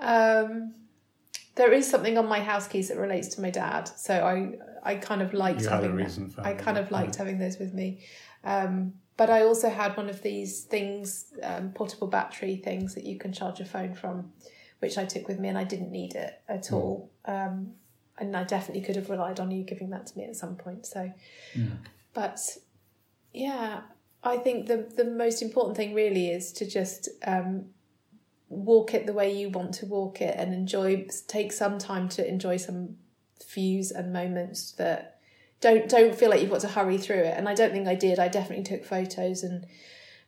Um, 0.00 0.74
there 1.56 1.72
is 1.72 1.90
something 1.90 2.16
on 2.18 2.28
my 2.28 2.38
house 2.40 2.68
keys 2.68 2.88
that 2.88 2.98
relates 2.98 3.28
to 3.34 3.40
my 3.40 3.50
dad, 3.50 3.88
so 3.88 4.14
I 4.14 4.52
I 4.84 4.94
kind 4.94 5.22
of 5.22 5.34
liked 5.34 5.62
You 5.62 5.68
having 5.70 5.94
reason 5.94 6.32
that. 6.36 6.46
I 6.46 6.52
kind 6.54 6.78
of 6.78 6.90
liked 6.92 7.16
having 7.16 7.38
those 7.38 7.58
with 7.58 7.74
me. 7.74 8.04
Um, 8.44 8.94
but 9.16 9.28
I 9.28 9.42
also 9.42 9.68
had 9.68 9.96
one 9.96 10.08
of 10.08 10.22
these 10.22 10.62
things, 10.62 11.32
um, 11.42 11.72
portable 11.72 12.06
battery 12.06 12.56
things 12.62 12.94
that 12.94 13.02
you 13.04 13.18
can 13.18 13.32
charge 13.32 13.58
your 13.58 13.66
phone 13.66 13.92
from, 13.94 14.30
which 14.78 14.96
I 14.98 15.04
took 15.04 15.26
with 15.26 15.40
me, 15.40 15.48
and 15.48 15.58
I 15.58 15.64
didn't 15.64 15.90
need 15.90 16.14
it 16.14 16.40
Hmm. 16.46 16.52
at 16.54 16.72
all. 16.72 17.10
Um, 17.24 17.72
and 18.20 18.36
I 18.36 18.44
definitely 18.44 18.82
could 18.82 18.96
have 18.96 19.10
relied 19.10 19.40
on 19.40 19.50
you 19.50 19.64
giving 19.64 19.90
that 19.90 20.06
to 20.08 20.18
me 20.18 20.24
at 20.24 20.36
some 20.36 20.56
point. 20.56 20.86
So, 20.86 21.12
but 22.14 22.40
yeah, 23.32 23.82
I 24.22 24.36
think 24.36 24.66
the 24.66 24.88
the 24.96 25.04
most 25.04 25.42
important 25.42 25.76
thing 25.76 25.94
really 25.94 26.30
is 26.30 26.52
to 26.54 26.66
just 26.66 27.08
um, 27.26 27.66
walk 28.48 28.94
it 28.94 29.06
the 29.06 29.12
way 29.12 29.32
you 29.36 29.50
want 29.50 29.74
to 29.74 29.86
walk 29.86 30.20
it 30.20 30.34
and 30.38 30.52
enjoy. 30.52 31.06
Take 31.26 31.52
some 31.52 31.78
time 31.78 32.08
to 32.10 32.26
enjoy 32.28 32.56
some 32.56 32.96
views 33.54 33.90
and 33.90 34.12
moments 34.12 34.72
that 34.72 35.20
don't 35.60 35.88
don't 35.88 36.14
feel 36.14 36.30
like 36.30 36.40
you've 36.40 36.50
got 36.50 36.60
to 36.60 36.68
hurry 36.68 36.98
through 36.98 37.22
it. 37.22 37.34
And 37.36 37.48
I 37.48 37.54
don't 37.54 37.72
think 37.72 37.88
I 37.88 37.94
did. 37.94 38.18
I 38.18 38.28
definitely 38.28 38.64
took 38.64 38.84
photos 38.84 39.42
and 39.42 39.66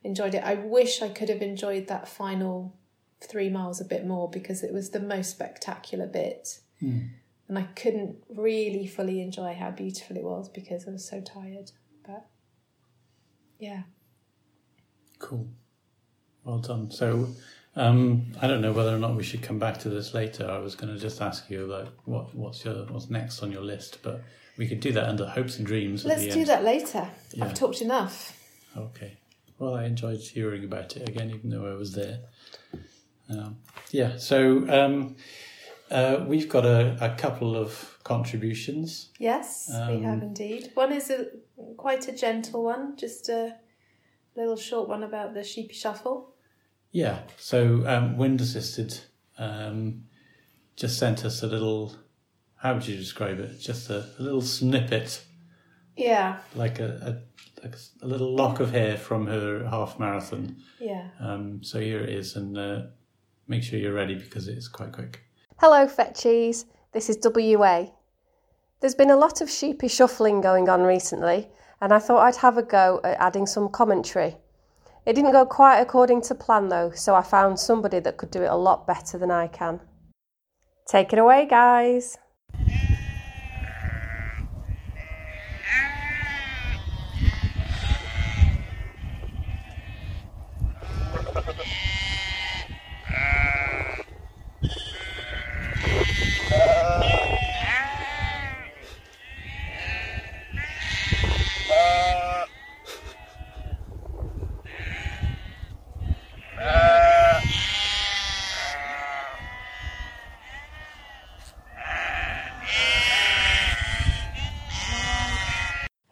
enjoyed 0.02 0.34
it. 0.34 0.44
I 0.44 0.54
wish 0.54 1.02
I 1.02 1.08
could 1.08 1.28
have 1.28 1.42
enjoyed 1.42 1.88
that 1.88 2.08
final 2.08 2.76
three 3.20 3.50
miles 3.50 3.80
a 3.80 3.84
bit 3.84 4.06
more 4.06 4.30
because 4.30 4.62
it 4.62 4.72
was 4.72 4.90
the 4.90 5.00
most 5.00 5.30
spectacular 5.30 6.06
bit. 6.06 6.60
And 7.50 7.58
I 7.58 7.62
couldn't 7.62 8.14
really 8.28 8.86
fully 8.86 9.20
enjoy 9.20 9.54
how 9.54 9.72
beautiful 9.72 10.16
it 10.16 10.22
was 10.22 10.48
because 10.48 10.86
I 10.86 10.92
was 10.92 11.04
so 11.04 11.20
tired. 11.20 11.72
But 12.06 12.28
yeah. 13.58 13.82
Cool. 15.18 15.48
Well 16.44 16.60
done. 16.60 16.92
So, 16.92 17.26
um, 17.74 18.26
I 18.40 18.46
don't 18.46 18.60
know 18.60 18.70
whether 18.70 18.94
or 18.94 19.00
not 19.00 19.16
we 19.16 19.24
should 19.24 19.42
come 19.42 19.58
back 19.58 19.78
to 19.78 19.88
this 19.88 20.14
later. 20.14 20.48
I 20.48 20.58
was 20.58 20.76
going 20.76 20.94
to 20.94 21.00
just 21.00 21.20
ask 21.20 21.50
you 21.50 21.66
like 21.66 21.88
what 22.04 22.32
what's 22.36 22.64
your 22.64 22.84
what's 22.84 23.10
next 23.10 23.42
on 23.42 23.50
your 23.50 23.62
list, 23.62 23.98
but 24.04 24.22
we 24.56 24.68
could 24.68 24.78
do 24.78 24.92
that 24.92 25.08
under 25.08 25.26
hopes 25.26 25.58
and 25.58 25.66
dreams. 25.66 26.04
Let's 26.04 26.32
do 26.32 26.42
end. 26.42 26.46
that 26.46 26.62
later. 26.62 27.10
Yeah. 27.32 27.46
I've 27.46 27.54
talked 27.54 27.80
enough. 27.80 28.38
Okay. 28.76 29.18
Well, 29.58 29.74
I 29.74 29.86
enjoyed 29.86 30.20
hearing 30.20 30.62
about 30.62 30.96
it 30.96 31.08
again, 31.08 31.30
even 31.30 31.50
though 31.50 31.66
I 31.66 31.74
was 31.74 31.94
there. 31.94 32.20
Um, 33.28 33.58
yeah. 33.90 34.18
So 34.18 34.68
um, 34.68 35.16
uh, 35.90 36.24
we've 36.26 36.48
got 36.48 36.64
a, 36.64 36.96
a 37.00 37.14
couple 37.16 37.56
of 37.56 37.98
contributions. 38.04 39.10
Yes, 39.18 39.68
we 39.70 39.76
Um, 39.96 40.02
have 40.04 40.22
indeed. 40.22 40.70
One 40.74 40.92
is 40.92 41.10
a 41.10 41.26
quite 41.76 42.08
a 42.08 42.12
gentle 42.12 42.62
one, 42.64 42.96
just 42.96 43.28
a 43.28 43.56
little 44.36 44.56
short 44.56 44.88
one 44.88 45.02
about 45.02 45.34
the 45.34 45.42
sheepy 45.44 45.74
shuffle. 45.74 46.34
Yeah. 46.92 47.20
So 47.38 47.84
um, 47.86 48.16
wind 48.16 48.40
assisted 48.40 48.98
um, 49.38 50.04
just 50.76 50.98
sent 50.98 51.24
us 51.24 51.42
a 51.42 51.46
little. 51.46 51.94
How 52.56 52.74
would 52.74 52.86
you 52.86 52.96
describe 52.96 53.38
it? 53.40 53.58
Just 53.58 53.90
a, 53.90 54.04
a 54.18 54.22
little 54.22 54.42
snippet, 54.42 55.24
Yeah, 55.96 56.38
like 56.54 56.78
a, 56.78 56.88
a 57.62 57.62
like 57.64 57.74
a 58.02 58.06
little 58.06 58.34
lock 58.34 58.60
of 58.60 58.70
hair 58.72 58.96
from 58.96 59.26
her 59.26 59.66
half 59.68 59.98
marathon. 59.98 60.56
yeah. 60.78 61.08
Um, 61.18 61.62
so 61.62 61.78
here 61.80 62.00
it 62.00 62.10
is, 62.10 62.36
and 62.36 62.56
uh, 62.58 62.82
make 63.48 63.62
sure 63.62 63.78
you're 63.78 63.94
ready 63.94 64.14
because 64.14 64.46
it 64.48 64.56
is 64.58 64.68
quite 64.68 64.92
quick. 64.92 65.20
Hello, 65.60 65.86
Fetchies. 65.86 66.64
This 66.92 67.10
is 67.10 67.18
WA. 67.22 67.88
There's 68.80 68.94
been 68.94 69.10
a 69.10 69.16
lot 69.16 69.42
of 69.42 69.50
sheepy 69.50 69.88
shuffling 69.88 70.40
going 70.40 70.70
on 70.70 70.80
recently, 70.80 71.50
and 71.82 71.92
I 71.92 71.98
thought 71.98 72.22
I'd 72.22 72.36
have 72.36 72.56
a 72.56 72.62
go 72.62 72.98
at 73.04 73.20
adding 73.20 73.46
some 73.46 73.68
commentary. 73.68 74.38
It 75.04 75.12
didn't 75.12 75.32
go 75.32 75.44
quite 75.44 75.80
according 75.80 76.22
to 76.22 76.34
plan 76.34 76.70
though, 76.70 76.92
so 76.92 77.14
I 77.14 77.20
found 77.20 77.60
somebody 77.60 78.00
that 78.00 78.16
could 78.16 78.30
do 78.30 78.42
it 78.42 78.50
a 78.50 78.56
lot 78.56 78.86
better 78.86 79.18
than 79.18 79.30
I 79.30 79.48
can. 79.48 79.80
Take 80.88 81.12
it 81.12 81.18
away, 81.18 81.44
guys. 81.44 82.16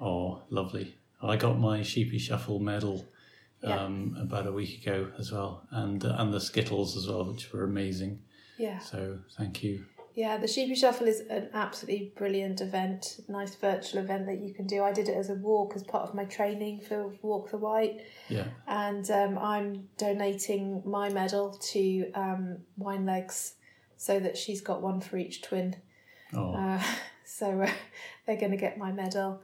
Oh, 0.00 0.40
lovely. 0.50 0.94
I 1.20 1.36
got 1.36 1.58
my 1.78 1.84
Sheepy 1.84 2.18
Shuffle 2.18 2.58
medal 2.58 3.06
Yeah. 3.62 3.84
um, 3.84 4.16
about 4.20 4.46
a 4.46 4.52
week 4.52 4.82
ago 4.82 5.10
as 5.18 5.32
well, 5.32 5.66
and 5.70 6.04
uh, 6.04 6.16
and 6.18 6.32
the 6.32 6.40
Skittles 6.40 6.96
as 6.96 7.06
well, 7.08 7.24
which 7.32 7.52
were 7.52 7.64
amazing. 7.64 8.20
Yeah. 8.56 8.78
So 8.80 9.18
thank 9.36 9.62
you. 9.64 9.84
Yeah, 10.14 10.36
the 10.36 10.48
Sheepy 10.48 10.74
Shuffle 10.74 11.06
is 11.06 11.20
an 11.30 11.48
absolutely 11.54 12.12
brilliant 12.16 12.60
event, 12.60 13.20
nice 13.28 13.54
virtual 13.54 14.00
event 14.02 14.26
that 14.26 14.40
you 14.40 14.52
can 14.52 14.66
do. 14.66 14.82
I 14.82 14.92
did 14.92 15.08
it 15.08 15.16
as 15.16 15.30
a 15.30 15.34
walk 15.34 15.74
as 15.76 15.84
part 15.84 16.08
of 16.08 16.14
my 16.14 16.24
training 16.24 16.80
for 16.80 17.12
Walk 17.22 17.50
the 17.52 17.56
Wight, 17.58 18.00
Yeah, 18.28 18.48
and 18.66 19.08
um, 19.12 19.38
I'm 19.38 19.88
donating 19.96 20.82
my 20.84 21.08
medal 21.08 21.50
to 21.72 22.10
um, 22.14 22.58
Wine 22.76 23.06
Legs 23.06 23.54
so 23.96 24.18
that 24.18 24.36
she's 24.36 24.60
got 24.60 24.82
one 24.82 25.00
for 25.00 25.16
each 25.18 25.42
twin. 25.42 25.76
oh, 26.34 26.52
Uh, 26.54 26.82
so 27.24 27.60
uh, 27.62 27.70
they're 28.26 28.36
going 28.44 28.52
to 28.52 28.56
get 28.66 28.76
my 28.78 28.90
medal. 28.92 29.40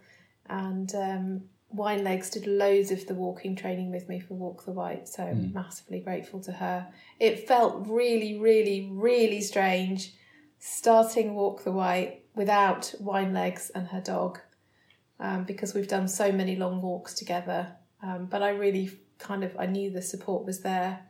And 0.47 0.93
um, 0.95 1.43
Wine 1.75 2.05
Legs 2.05 2.31
did 2.31 2.47
loads 2.47 2.91
of 2.91 3.07
the 3.07 3.15
walking 3.15 3.57
training 3.57 3.91
with 3.91 4.09
me 4.09 4.21
for 4.21 4.35
Walk 4.35 4.65
the 4.65 4.73
Wight, 4.73 5.09
so 5.09 5.25
I'm 5.25 5.53
massively 5.53 6.01
grateful 6.01 6.41
to 6.43 6.53
her. 6.53 6.87
It 7.19 7.49
felt 7.49 7.87
really, 7.89 8.39
really, 8.39 8.89
really 8.93 9.41
strange 9.41 10.15
starting 10.59 11.35
Walk 11.35 11.65
the 11.65 11.73
Wight 11.73 12.25
without 12.35 12.95
Wine 12.99 13.33
Legs 13.33 13.71
and 13.75 13.89
her 13.89 14.01
dog 14.01 14.41
um, 15.21 15.45
because 15.45 15.75
we've 15.75 15.89
done 15.89 16.09
so 16.09 16.33
many 16.33 16.57
long 16.57 16.81
walks 16.81 17.15
together. 17.15 17.77
Um, 18.03 18.27
but 18.27 18.43
I 18.43 18.51
really 18.51 18.91
kind 19.19 19.45
of 19.45 19.57
I 19.59 19.67
knew 19.67 19.91
the 19.91 20.03
support 20.03 20.45
was 20.45 20.61
there 20.61 21.01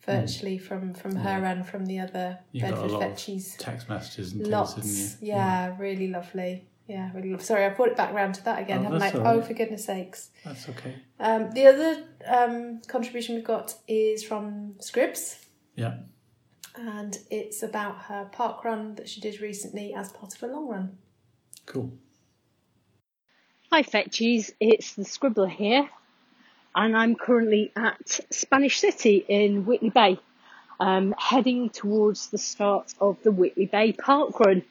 virtually 0.00 0.58
from 0.58 0.94
from 0.94 1.14
her 1.14 1.44
and 1.44 1.66
from 1.66 1.84
the 1.84 2.00
other 2.00 2.38
you 2.52 2.62
Bedford 2.62 2.90
Fetchies. 2.90 3.56
text 3.58 3.88
messages 3.88 4.32
and 4.32 4.42
things, 4.42 4.50
Lots. 4.50 5.20
you? 5.20 5.28
Yeah, 5.28 5.76
really 5.78 6.08
lovely. 6.08 6.69
Yeah, 6.90 7.10
really 7.14 7.30
lovely. 7.30 7.44
Sorry, 7.44 7.64
I 7.64 7.68
brought 7.68 7.90
it 7.90 7.96
back 7.96 8.12
round 8.12 8.34
to 8.34 8.44
that 8.46 8.60
again, 8.60 8.80
Oh, 8.80 8.82
haven't 8.82 9.02
I? 9.02 9.10
that's 9.10 9.24
Oh, 9.24 9.40
for 9.42 9.54
goodness 9.54 9.84
sakes. 9.84 10.30
That's 10.44 10.68
okay. 10.70 10.96
Um, 11.20 11.52
the 11.52 11.66
other 11.66 12.04
um, 12.26 12.82
contribution 12.88 13.36
we've 13.36 13.44
got 13.44 13.74
is 13.86 14.24
from 14.24 14.74
Scribs, 14.80 15.38
Yeah. 15.76 15.98
and 16.74 17.16
it's 17.30 17.62
about 17.62 18.02
her 18.06 18.28
park 18.32 18.64
run 18.64 18.96
that 18.96 19.08
she 19.08 19.20
did 19.20 19.40
recently 19.40 19.94
as 19.94 20.10
part 20.10 20.34
of 20.34 20.42
a 20.42 20.48
long 20.52 20.66
run. 20.66 20.98
Cool. 21.64 21.92
Hi 23.70 23.84
Fetchies, 23.84 24.50
it's 24.58 24.94
the 24.94 25.04
Scribbler 25.04 25.48
here, 25.48 25.88
and 26.74 26.96
I'm 26.96 27.14
currently 27.14 27.70
at 27.76 28.20
Spanish 28.32 28.80
City 28.80 29.24
in 29.28 29.64
Whitley 29.64 29.90
Bay, 29.90 30.18
um, 30.80 31.14
heading 31.18 31.70
towards 31.70 32.30
the 32.30 32.38
start 32.38 32.94
of 33.00 33.22
the 33.22 33.30
Whitley 33.30 33.66
Bay 33.66 33.92
Park 33.92 34.40
Run. 34.40 34.64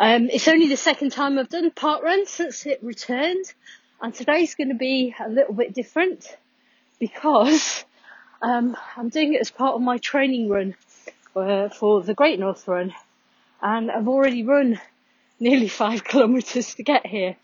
Um, 0.00 0.30
it's 0.30 0.46
only 0.46 0.68
the 0.68 0.76
second 0.76 1.10
time 1.10 1.38
I've 1.38 1.48
done 1.48 1.72
park 1.72 2.04
run 2.04 2.24
since 2.26 2.66
it 2.66 2.78
returned, 2.84 3.52
and 4.00 4.14
today's 4.14 4.54
going 4.54 4.68
to 4.68 4.76
be 4.76 5.12
a 5.18 5.28
little 5.28 5.54
bit 5.54 5.74
different 5.74 6.24
because 7.00 7.84
um, 8.42 8.76
I'm 8.96 9.08
doing 9.08 9.34
it 9.34 9.40
as 9.40 9.50
part 9.50 9.74
of 9.74 9.82
my 9.82 9.98
training 9.98 10.48
run 10.48 10.76
uh, 11.34 11.68
for 11.70 12.02
the 12.02 12.14
Great 12.14 12.38
North 12.38 12.68
Run, 12.68 12.94
and 13.60 13.90
I've 13.90 14.06
already 14.06 14.44
run 14.44 14.80
nearly 15.40 15.68
five 15.82 16.04
kilometres 16.04 16.76
to 16.76 16.82
get 16.82 17.06
here. 17.06 17.36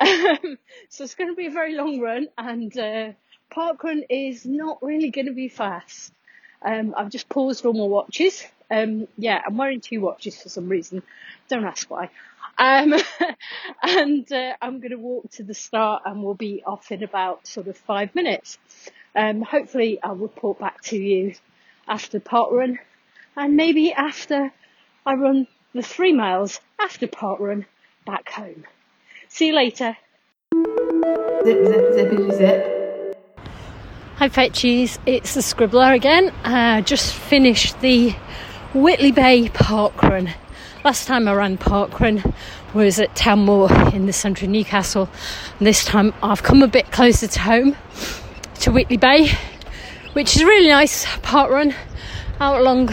So 0.88 1.04
it's 1.04 1.14
going 1.14 1.30
to 1.30 1.36
be 1.36 1.46
a 1.46 1.50
very 1.50 1.74
long 1.74 2.00
run, 2.00 2.28
and 2.36 2.76
uh, 2.76 3.12
park 3.48 3.82
run 3.82 4.04
is 4.10 4.44
not 4.44 4.82
really 4.82 5.08
going 5.08 5.26
to 5.26 5.32
be 5.32 5.48
fast. 5.48 6.12
Um, 6.60 6.94
I've 6.94 7.08
just 7.08 7.30
paused 7.30 7.64
all 7.64 7.72
my 7.72 7.86
watches. 7.86 8.44
Um, 8.72 9.06
yeah, 9.18 9.42
I'm 9.46 9.58
wearing 9.58 9.80
two 9.80 10.00
watches 10.00 10.40
for 10.40 10.48
some 10.48 10.68
reason. 10.68 11.02
Don't 11.48 11.64
ask 11.64 11.90
why. 11.90 12.08
Um, 12.56 12.94
and 13.82 14.32
uh, 14.32 14.52
I'm 14.62 14.78
going 14.78 14.90
to 14.90 14.96
walk 14.96 15.30
to 15.32 15.42
the 15.42 15.54
start, 15.54 16.02
and 16.06 16.22
we'll 16.22 16.34
be 16.34 16.62
off 16.64 16.90
in 16.90 17.02
about 17.02 17.46
sort 17.46 17.68
of 17.68 17.76
five 17.76 18.14
minutes. 18.14 18.58
Um, 19.14 19.42
hopefully, 19.42 19.98
I'll 20.02 20.16
report 20.16 20.58
back 20.58 20.80
to 20.84 20.96
you 20.96 21.34
after 21.86 22.18
park 22.18 22.50
run, 22.50 22.78
and 23.36 23.56
maybe 23.56 23.92
after 23.92 24.50
I 25.04 25.14
run 25.14 25.46
the 25.74 25.82
three 25.82 26.12
miles 26.12 26.60
after 26.80 27.06
park 27.06 27.40
run 27.40 27.66
back 28.06 28.30
home. 28.30 28.64
See 29.28 29.48
you 29.48 29.54
later. 29.54 29.96
Zip, 31.44 31.66
zip, 31.66 31.84
zippity 31.92 32.36
zip. 32.36 32.68
Hi 34.16 34.28
Fetchies, 34.28 34.98
it's 35.04 35.34
the 35.34 35.40
Scribbler 35.40 35.94
again. 35.96 36.28
Uh, 36.44 36.80
just 36.82 37.12
finished 37.12 37.80
the 37.80 38.14
Whitley 38.74 39.12
Bay 39.12 39.48
Park 39.48 40.02
Run. 40.02 40.34
Last 40.84 41.06
time 41.06 41.28
I 41.28 41.34
ran 41.34 41.58
Park 41.58 42.00
Run 42.00 42.22
was 42.74 42.98
at 42.98 43.14
Town 43.14 43.40
Moor 43.40 43.70
in 43.92 44.06
the 44.06 44.12
centre 44.12 44.46
of 44.46 44.50
Newcastle. 44.50 45.08
And 45.58 45.66
this 45.66 45.84
time 45.84 46.12
I've 46.22 46.42
come 46.42 46.62
a 46.62 46.68
bit 46.68 46.90
closer 46.90 47.26
to 47.26 47.40
home 47.40 47.76
to 48.60 48.72
Whitley 48.72 48.96
Bay, 48.96 49.30
which 50.14 50.36
is 50.36 50.42
a 50.42 50.46
really 50.46 50.68
nice 50.68 51.06
park 51.22 51.50
run 51.50 51.74
out 52.40 52.60
along 52.60 52.90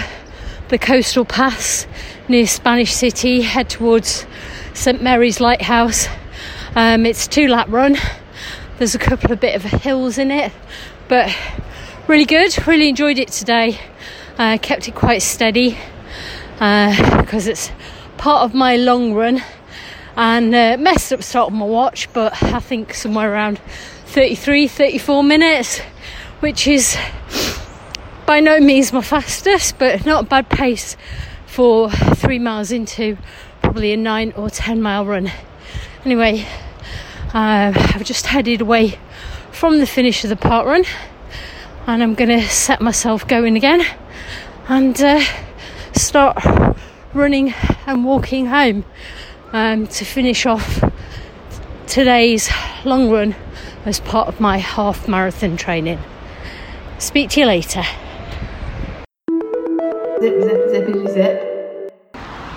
the 0.67 0.77
coastal 0.77 1.25
pass 1.25 1.87
near 2.27 2.45
Spanish 2.45 2.93
City, 2.93 3.41
head 3.41 3.69
towards 3.69 4.25
St 4.73 5.01
Mary's 5.01 5.39
Lighthouse 5.39 6.07
um, 6.75 7.05
it's 7.05 7.27
two 7.27 7.47
lap 7.47 7.67
run. 7.69 7.97
There's 8.77 8.93
a 8.93 8.99
couple 8.99 9.31
of 9.31 9.39
bit 9.39 9.55
of 9.55 9.63
hills 9.63 10.19
in 10.19 10.29
it, 10.29 10.51
but 11.07 11.35
really 12.07 12.25
good. 12.25 12.67
Really 12.67 12.89
enjoyed 12.89 13.17
it 13.17 13.29
today. 13.29 13.79
Uh, 14.39 14.57
kept 14.57 14.87
it 14.87 14.95
quite 14.95 15.21
steady 15.21 15.77
uh, 16.61 17.17
because 17.21 17.45
it's 17.45 17.73
part 18.17 18.41
of 18.43 18.53
my 18.53 18.77
long 18.77 19.13
run 19.13 19.43
and 20.15 20.55
uh, 20.55 20.77
messed 20.79 21.11
up 21.11 21.21
start 21.21 21.51
on 21.51 21.57
my 21.57 21.65
watch, 21.65 22.07
but 22.13 22.41
I 22.41 22.61
think 22.61 22.93
somewhere 22.93 23.33
around 23.33 23.59
33, 24.05 24.69
34 24.69 25.23
minutes, 25.23 25.79
which 26.39 26.67
is 26.67 26.97
by 28.25 28.39
no 28.39 28.61
means 28.61 28.93
my 28.93 29.01
fastest, 29.01 29.77
but 29.77 30.05
not 30.05 30.23
a 30.23 30.27
bad 30.27 30.47
pace 30.47 30.95
for 31.45 31.91
three 31.91 32.39
miles 32.39 32.71
into 32.71 33.17
probably 33.61 33.91
a 33.91 33.97
nine 33.97 34.31
or 34.37 34.49
ten 34.49 34.81
mile 34.81 35.05
run. 35.05 35.29
Anyway, 36.05 36.47
uh, 37.33 37.73
I've 37.75 38.05
just 38.05 38.27
headed 38.27 38.61
away 38.61 38.97
from 39.51 39.79
the 39.79 39.85
finish 39.85 40.23
of 40.23 40.29
the 40.29 40.37
park 40.37 40.65
run 40.65 40.85
and 41.87 42.03
I'm 42.03 42.13
going 42.15 42.29
to 42.29 42.47
set 42.47 42.81
myself 42.81 43.27
going 43.27 43.55
again 43.55 43.85
and 44.67 44.99
uh, 45.01 45.21
start 45.93 46.37
running 47.13 47.53
and 47.87 48.05
walking 48.05 48.45
home 48.47 48.85
um, 49.53 49.87
to 49.87 50.05
finish 50.05 50.45
off 50.45 50.83
today's 51.87 52.49
long 52.85 53.09
run 53.09 53.35
as 53.85 53.99
part 53.99 54.27
of 54.27 54.39
my 54.39 54.57
half 54.57 55.07
marathon 55.07 55.57
training. 55.57 55.99
Speak 56.99 57.29
to 57.31 57.39
you 57.39 57.45
later. 57.45 57.83
Zip, 60.21 60.43
zip, 60.43 60.61
zippity 60.69 61.13
zip. 61.13 61.45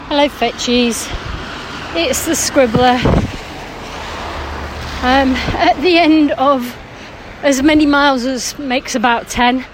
Hello, 0.09 0.29
Fetchies. 0.29 1.09
It's 1.95 2.27
the 2.27 2.33
Scribbler 2.33 2.99
um, 5.03 5.33
at 5.57 5.81
the 5.81 5.99
end 5.99 6.33
of 6.33 6.77
as 7.43 7.61
many 7.61 7.87
miles 7.87 8.25
as 8.25 8.57
makes 8.59 8.95
about 8.95 9.29
10, 9.29 9.65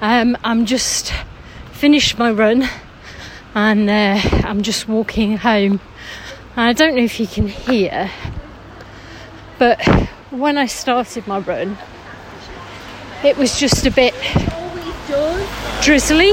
um, 0.00 0.36
I'm 0.44 0.64
just 0.64 1.12
finished 1.72 2.18
my 2.18 2.30
run 2.30 2.68
and 3.54 3.90
uh, 3.90 4.20
I'm 4.44 4.62
just 4.62 4.88
walking 4.88 5.36
home. 5.36 5.80
I 6.56 6.72
don't 6.72 6.94
know 6.94 7.02
if 7.02 7.18
you 7.18 7.26
can 7.26 7.48
hear, 7.48 8.10
but 9.58 9.84
when 10.30 10.56
I 10.56 10.66
started 10.66 11.26
my 11.26 11.40
run, 11.40 11.76
it 13.24 13.36
was 13.36 13.58
just 13.58 13.86
a 13.86 13.90
bit 13.90 14.14
drizzly. 15.82 16.32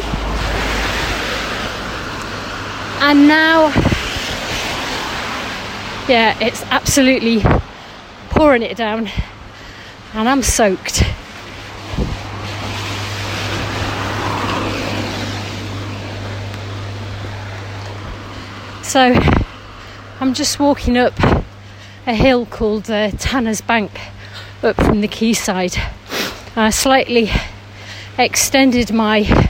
And 3.00 3.28
now, 3.28 3.68
yeah, 6.08 6.38
it's 6.40 6.62
absolutely 6.64 7.42
pouring 8.30 8.62
it 8.62 8.78
down, 8.78 9.10
and 10.14 10.30
I'm 10.30 10.42
soaked. 10.42 11.04
So 18.84 19.20
I'm 20.20 20.34
just 20.34 20.60
walking 20.60 20.98
up 20.98 21.14
a 22.08 22.14
hill 22.14 22.46
called 22.46 22.90
uh, 22.90 23.12
Tanner's 23.12 23.62
Bank 23.62 23.92
up 24.64 24.76
from 24.78 25.02
the 25.02 25.08
quayside. 25.08 25.76
I 26.56 26.70
slightly 26.70 27.30
extended 28.18 28.92
my 28.92 29.50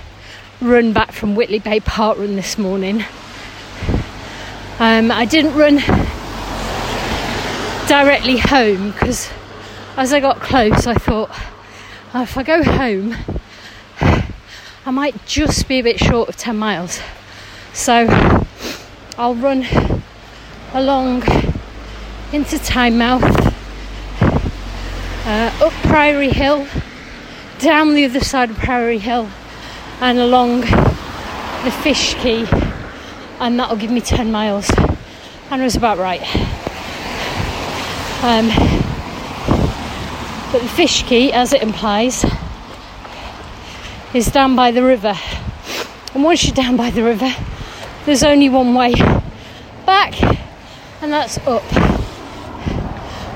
run 0.60 0.92
back 0.92 1.12
from 1.12 1.36
Whitley 1.36 1.60
Bay 1.60 1.80
Park 1.80 2.18
Run 2.18 2.36
this 2.36 2.58
morning. 2.58 3.06
Um, 4.80 5.12
I 5.12 5.26
didn't 5.26 5.54
run 5.56 5.78
directly 7.88 8.38
home 8.38 8.92
because 8.92 9.30
as 9.98 10.14
I 10.14 10.20
got 10.20 10.40
close, 10.40 10.86
I 10.86 10.94
thought 10.94 11.32
oh, 12.14 12.22
if 12.22 12.38
I 12.38 12.44
go 12.44 12.64
home, 12.64 13.16
I 14.00 14.92
might 14.92 15.26
just 15.26 15.68
be 15.68 15.80
a 15.80 15.84
bit 15.84 16.00
short 16.00 16.30
of 16.30 16.38
10 16.38 16.56
miles. 16.56 17.00
So 17.74 18.06
I'll 19.18 19.34
run 19.34 19.66
along 20.74 21.24
into 22.32 22.58
Tynemouth, 22.58 23.24
uh, 25.26 25.66
up 25.66 25.74
Priory 25.84 26.30
Hill, 26.30 26.68
down 27.58 27.96
the 27.96 28.06
other 28.06 28.20
side 28.20 28.52
of 28.52 28.58
Priory 28.58 29.00
Hill, 29.00 29.28
and 30.00 30.20
along 30.20 30.62
the 30.62 31.74
Fish 31.82 32.14
Quay, 32.14 32.46
and 33.40 33.60
that'll 33.60 33.76
give 33.78 33.92
me 33.92 34.02
10 34.02 34.32
miles. 34.32 34.70
And 35.50 35.60
it 35.60 35.64
was 35.64 35.76
about 35.76 35.98
right. 35.98 36.22
Um, 38.24 38.87
but 40.58 40.64
the 40.64 40.70
fish 40.70 41.04
quay, 41.04 41.32
as 41.32 41.54
it 41.54 41.62
implies, 41.62 42.26
is 44.16 44.26
down 44.32 44.56
by 44.56 44.72
the 44.72 44.82
river. 44.82 45.14
And 46.16 46.24
once 46.24 46.46
you're 46.46 46.56
down 46.56 46.76
by 46.76 46.90
the 46.90 47.04
river, 47.04 47.32
there's 48.06 48.24
only 48.24 48.50
one 48.50 48.74
way 48.74 48.94
back, 49.86 50.20
and 51.04 51.14
that's 51.14 51.38
up. 51.46 51.62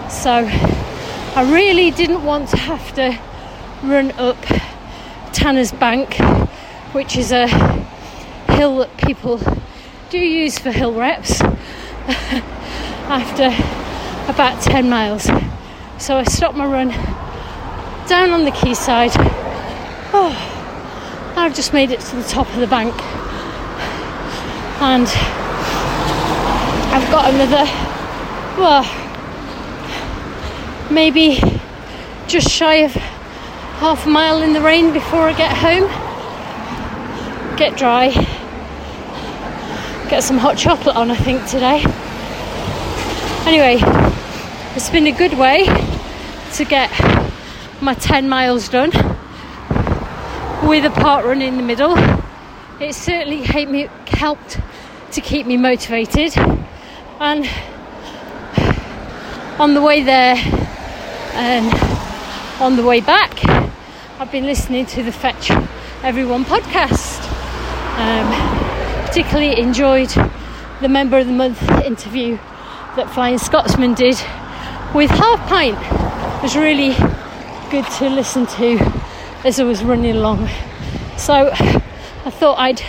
So 0.10 0.32
I 0.32 1.48
really 1.54 1.92
didn't 1.92 2.24
want 2.24 2.50
to 2.50 2.58
have 2.58 2.92
to 2.96 3.20
run 3.84 4.14
up 4.14 4.44
Tanner's 5.32 5.72
Bank, 5.72 6.16
which 6.92 7.18
is 7.18 7.32
a 7.32 7.48
hill 8.48 8.80
that 8.80 8.98
people 8.98 9.40
do 10.10 10.18
use 10.18 10.58
for 10.58 10.72
hill 10.72 10.96
reps 10.96 11.40
after 13.12 13.54
about 14.28 14.60
10 14.64 14.90
miles. 14.90 15.30
So 16.00 16.18
I 16.18 16.24
stopped 16.24 16.58
my 16.58 16.66
run 16.66 17.11
down 18.12 18.32
on 18.32 18.44
the 18.44 18.52
quayside. 18.52 19.12
Oh, 20.12 20.36
I've 21.38 21.56
just 21.56 21.72
made 21.72 21.92
it 21.92 22.02
to 22.02 22.18
the 22.18 22.24
top 22.24 22.46
of 22.50 22.58
the 22.58 22.68
bank. 22.68 22.94
And 24.82 25.08
I've 26.92 27.10
got 27.10 27.34
another, 27.34 27.64
well, 28.60 28.84
maybe 30.92 31.40
just 32.28 32.50
shy 32.50 32.84
of 32.84 32.92
half 33.80 34.06
a 34.06 34.10
mile 34.10 34.42
in 34.42 34.52
the 34.52 34.60
rain 34.60 34.92
before 34.92 35.22
I 35.22 35.32
get 35.32 35.56
home. 35.56 35.88
Get 37.56 37.78
dry. 37.78 38.10
Get 40.10 40.22
some 40.22 40.38
hot 40.38 40.58
chocolate 40.58 40.98
on, 40.98 41.12
I 41.12 41.16
think, 41.16 41.48
today. 41.48 41.82
Anyway, 43.48 43.78
it's 44.76 44.90
been 44.90 45.08
a 45.08 45.14
good 45.14 45.36
way 45.36 45.64
to 46.56 46.66
get 46.66 47.21
my 47.82 47.96
10 47.96 48.30
miles 48.30 48.70
done 48.70 48.92
with 50.64 50.86
a 50.86 50.92
park 50.94 51.26
run 51.26 51.42
in 51.42 51.58
the 51.58 51.64
middle. 51.64 51.96
It 52.80 52.94
certainly 52.94 53.42
helped 53.42 54.60
to 55.12 55.22
keep 55.22 55.48
me 55.48 55.58
motivated. 55.58 56.38
And 57.20 57.50
on 59.60 59.74
the 59.74 59.82
way 59.82 60.04
there 60.04 60.36
and 61.34 62.62
on 62.62 62.76
the 62.76 62.84
way 62.84 63.02
back, 63.02 63.44
I've 64.20 64.32
been 64.32 64.46
listening 64.46 64.86
to 64.88 65.04
the 65.04 65.12
Fetch 65.12 65.50
Everyone 66.04 66.46
podcast. 66.46 67.20
Um, 67.98 69.06
particularly 69.08 69.60
enjoyed 69.60 70.10
the 70.82 70.88
Member 70.88 71.18
of 71.18 71.28
the 71.28 71.34
Month 71.34 71.62
interview 71.84 72.38
that 72.96 73.10
Flying 73.14 73.40
Scotsman 73.40 73.94
did 73.96 74.16
with 74.94 75.10
Half 75.10 75.50
Pint. 75.50 75.78
It 76.38 76.44
was 76.44 76.56
really 76.56 76.96
good 77.72 77.86
to 77.86 78.10
listen 78.10 78.46
to 78.46 78.78
as 79.46 79.58
I 79.58 79.64
was 79.64 79.82
running 79.82 80.18
along. 80.18 80.50
So 81.16 81.50
I 81.54 82.30
thought 82.30 82.60
I'd 82.60 82.82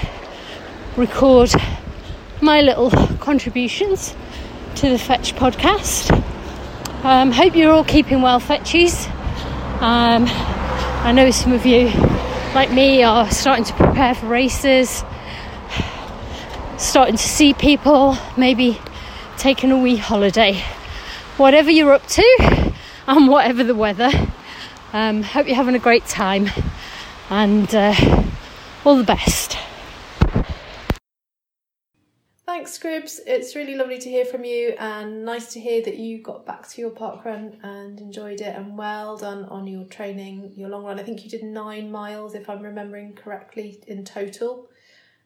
record 0.96 1.52
my 2.40 2.62
little 2.62 2.90
contributions 3.18 4.12
to 4.74 4.90
the 4.90 4.98
Fetch 4.98 5.36
podcast. 5.36 6.10
Um, 7.04 7.30
hope 7.30 7.54
you're 7.54 7.72
all 7.72 7.84
keeping 7.84 8.22
well, 8.22 8.40
Fetchies. 8.40 9.06
Um, 9.80 10.24
I 10.26 11.12
know 11.12 11.30
some 11.30 11.52
of 11.52 11.64
you, 11.64 11.86
like 12.52 12.72
me, 12.72 13.04
are 13.04 13.30
starting 13.30 13.64
to 13.66 13.74
prepare 13.74 14.16
for 14.16 14.26
races, 14.26 15.04
starting 16.76 17.16
to 17.16 17.28
see 17.28 17.54
people, 17.54 18.18
maybe 18.36 18.80
taking 19.38 19.70
a 19.70 19.78
wee 19.78 19.94
holiday. 19.94 20.60
Whatever 21.36 21.70
you're 21.70 21.92
up 21.92 22.04
to, 22.08 22.72
and 23.06 23.28
whatever 23.28 23.62
the 23.62 23.76
weather, 23.76 24.10
um, 24.92 25.22
hope 25.22 25.46
you're 25.46 25.56
having 25.56 25.74
a 25.74 25.78
great 25.78 26.06
time 26.06 26.48
and 27.30 27.74
uh, 27.74 27.94
all 28.84 28.96
the 28.96 29.04
best. 29.04 29.56
Thanks, 32.44 32.78
Scribs. 32.78 33.18
It's 33.26 33.56
really 33.56 33.74
lovely 33.74 33.98
to 33.98 34.10
hear 34.10 34.24
from 34.24 34.44
you 34.44 34.74
and 34.78 35.24
nice 35.24 35.52
to 35.54 35.60
hear 35.60 35.82
that 35.82 35.96
you 35.96 36.22
got 36.22 36.44
back 36.44 36.68
to 36.68 36.80
your 36.80 36.90
park 36.90 37.24
run 37.24 37.58
and 37.62 37.98
enjoyed 37.98 38.40
it. 38.40 38.54
And 38.54 38.76
well 38.76 39.16
done 39.16 39.46
on 39.46 39.66
your 39.66 39.84
training, 39.84 40.52
your 40.54 40.68
long 40.68 40.84
run. 40.84 41.00
I 41.00 41.02
think 41.02 41.24
you 41.24 41.30
did 41.30 41.44
nine 41.44 41.90
miles, 41.90 42.34
if 42.34 42.50
I'm 42.50 42.60
remembering 42.62 43.14
correctly, 43.14 43.82
in 43.86 44.04
total. 44.04 44.68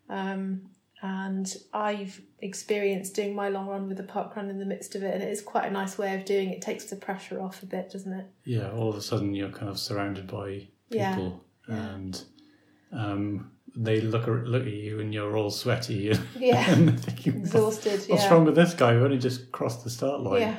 Um, 0.08 0.70
and 1.02 1.54
I've 1.72 2.20
experienced 2.40 3.14
doing 3.14 3.34
my 3.34 3.48
long 3.48 3.66
run 3.66 3.88
with 3.88 3.98
the 3.98 4.02
park 4.02 4.34
run 4.34 4.48
in 4.48 4.58
the 4.58 4.64
midst 4.64 4.94
of 4.94 5.02
it, 5.02 5.14
and 5.14 5.22
it 5.22 5.30
is 5.30 5.42
quite 5.42 5.66
a 5.66 5.70
nice 5.70 5.98
way 5.98 6.14
of 6.14 6.24
doing 6.24 6.50
it. 6.50 6.56
it 6.56 6.62
Takes 6.62 6.86
the 6.86 6.96
pressure 6.96 7.40
off 7.40 7.62
a 7.62 7.66
bit, 7.66 7.90
doesn't 7.90 8.12
it? 8.12 8.26
Yeah, 8.44 8.70
all 8.70 8.88
of 8.88 8.96
a 8.96 9.02
sudden 9.02 9.34
you're 9.34 9.50
kind 9.50 9.68
of 9.68 9.78
surrounded 9.78 10.26
by 10.26 10.68
people, 10.90 11.44
yeah. 11.68 11.74
And 11.74 12.22
um, 12.92 13.50
they 13.74 14.00
look 14.00 14.22
at, 14.22 14.46
look 14.46 14.62
at 14.62 14.72
you 14.72 15.00
and 15.00 15.12
you're 15.12 15.36
all 15.36 15.50
sweaty 15.50 16.10
and, 16.10 16.26
yeah, 16.38 16.70
and 16.70 16.98
thinking, 16.98 17.40
exhausted. 17.40 18.02
What's 18.08 18.24
yeah. 18.24 18.32
wrong 18.32 18.44
with 18.44 18.54
this 18.54 18.72
guy 18.72 18.94
who 18.94 19.04
only 19.04 19.18
just 19.18 19.52
crossed 19.52 19.84
the 19.84 19.90
start 19.90 20.20
line? 20.20 20.40
Yeah. 20.40 20.58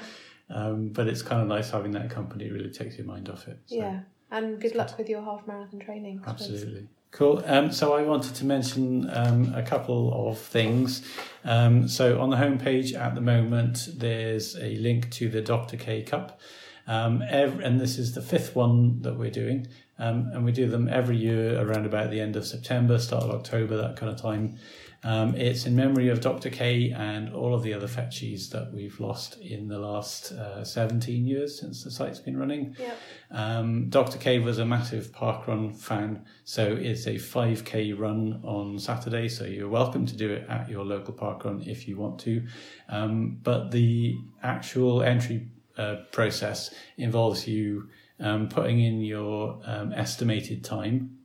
Um, 0.49 0.89
but 0.89 1.07
it's 1.07 1.21
kind 1.21 1.41
of 1.41 1.47
nice 1.47 1.71
having 1.71 1.91
that 1.91 2.09
company. 2.09 2.45
It 2.45 2.53
really 2.53 2.69
takes 2.69 2.97
your 2.97 3.07
mind 3.07 3.29
off 3.29 3.47
it. 3.47 3.59
So. 3.65 3.75
Yeah, 3.75 4.01
and 4.31 4.61
good 4.61 4.75
luck 4.75 4.97
with 4.97 5.09
your 5.09 5.21
half 5.21 5.47
marathon 5.47 5.79
training. 5.79 6.21
Absolutely. 6.25 6.87
Cool. 7.11 7.41
Um, 7.45 7.71
so 7.71 7.93
I 7.93 8.03
wanted 8.03 8.35
to 8.35 8.45
mention 8.45 9.09
um, 9.11 9.53
a 9.55 9.63
couple 9.63 10.29
of 10.29 10.37
things. 10.37 11.07
Um, 11.43 11.87
so 11.87 12.19
on 12.19 12.29
the 12.29 12.35
homepage 12.35 12.93
at 12.93 13.15
the 13.15 13.21
moment, 13.21 13.87
there's 13.95 14.55
a 14.57 14.75
link 14.77 15.09
to 15.11 15.29
the 15.29 15.41
Dr. 15.41 15.77
K 15.77 16.03
Cup. 16.03 16.39
Um, 16.85 17.23
every, 17.27 17.63
and 17.63 17.79
this 17.79 17.97
is 17.97 18.13
the 18.13 18.21
fifth 18.21 18.55
one 18.55 19.01
that 19.01 19.17
we're 19.17 19.31
doing. 19.31 19.67
Um, 19.99 20.29
and 20.33 20.45
we 20.45 20.51
do 20.51 20.67
them 20.67 20.87
every 20.87 21.17
year 21.17 21.59
around 21.59 21.85
about 21.85 22.11
the 22.11 22.21
end 22.21 22.35
of 22.35 22.45
September, 22.45 22.99
start 22.99 23.23
of 23.23 23.31
October, 23.31 23.77
that 23.77 23.97
kind 23.97 24.11
of 24.11 24.21
time. 24.21 24.57
Um, 25.03 25.35
it's 25.35 25.65
in 25.65 25.75
memory 25.75 26.09
of 26.09 26.21
Dr. 26.21 26.49
K 26.49 26.91
and 26.91 27.33
all 27.33 27.53
of 27.53 27.63
the 27.63 27.73
other 27.73 27.87
fetchies 27.87 28.49
that 28.49 28.73
we've 28.73 28.99
lost 28.99 29.37
in 29.39 29.67
the 29.67 29.77
last 29.77 30.31
uh, 30.31 30.63
17 30.63 31.25
years 31.25 31.59
since 31.59 31.83
the 31.83 31.91
site's 31.91 32.19
been 32.19 32.37
running. 32.37 32.75
Yep. 32.79 32.97
Um, 33.31 33.89
Dr. 33.89 34.17
K 34.17 34.39
was 34.39 34.57
a 34.57 34.65
massive 34.65 35.11
parkrun 35.11 35.75
fan, 35.75 36.25
so 36.43 36.65
it's 36.65 37.05
a 37.05 37.15
5k 37.15 37.97
run 37.97 38.41
on 38.43 38.79
Saturday, 38.79 39.27
so 39.27 39.45
you're 39.45 39.69
welcome 39.69 40.05
to 40.05 40.15
do 40.15 40.31
it 40.31 40.47
at 40.49 40.69
your 40.69 40.83
local 40.83 41.13
parkrun 41.13 41.67
if 41.67 41.87
you 41.87 41.97
want 41.97 42.19
to. 42.21 42.45
Um, 42.89 43.39
but 43.43 43.71
the 43.71 44.17
actual 44.41 45.03
entry 45.03 45.47
uh, 45.77 45.97
process 46.11 46.73
involves 46.97 47.47
you 47.47 47.89
um, 48.19 48.49
putting 48.49 48.81
in 48.81 49.01
your 49.01 49.59
um, 49.65 49.93
estimated 49.93 50.63
time 50.63 51.17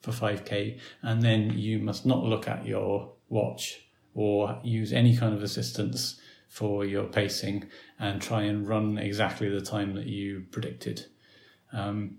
for 0.00 0.10
5k, 0.10 0.78
and 1.02 1.22
then 1.22 1.56
you 1.56 1.78
must 1.78 2.06
not 2.06 2.24
look 2.24 2.48
at 2.48 2.66
your 2.66 3.12
watch 3.30 3.86
or 4.12 4.60
use 4.62 4.92
any 4.92 5.16
kind 5.16 5.34
of 5.34 5.42
assistance 5.42 6.20
for 6.48 6.84
your 6.84 7.04
pacing 7.04 7.64
and 7.98 8.20
try 8.20 8.42
and 8.42 8.68
run 8.68 8.98
exactly 8.98 9.48
the 9.48 9.60
time 9.60 9.94
that 9.94 10.06
you 10.06 10.44
predicted. 10.50 11.06
Um, 11.72 12.18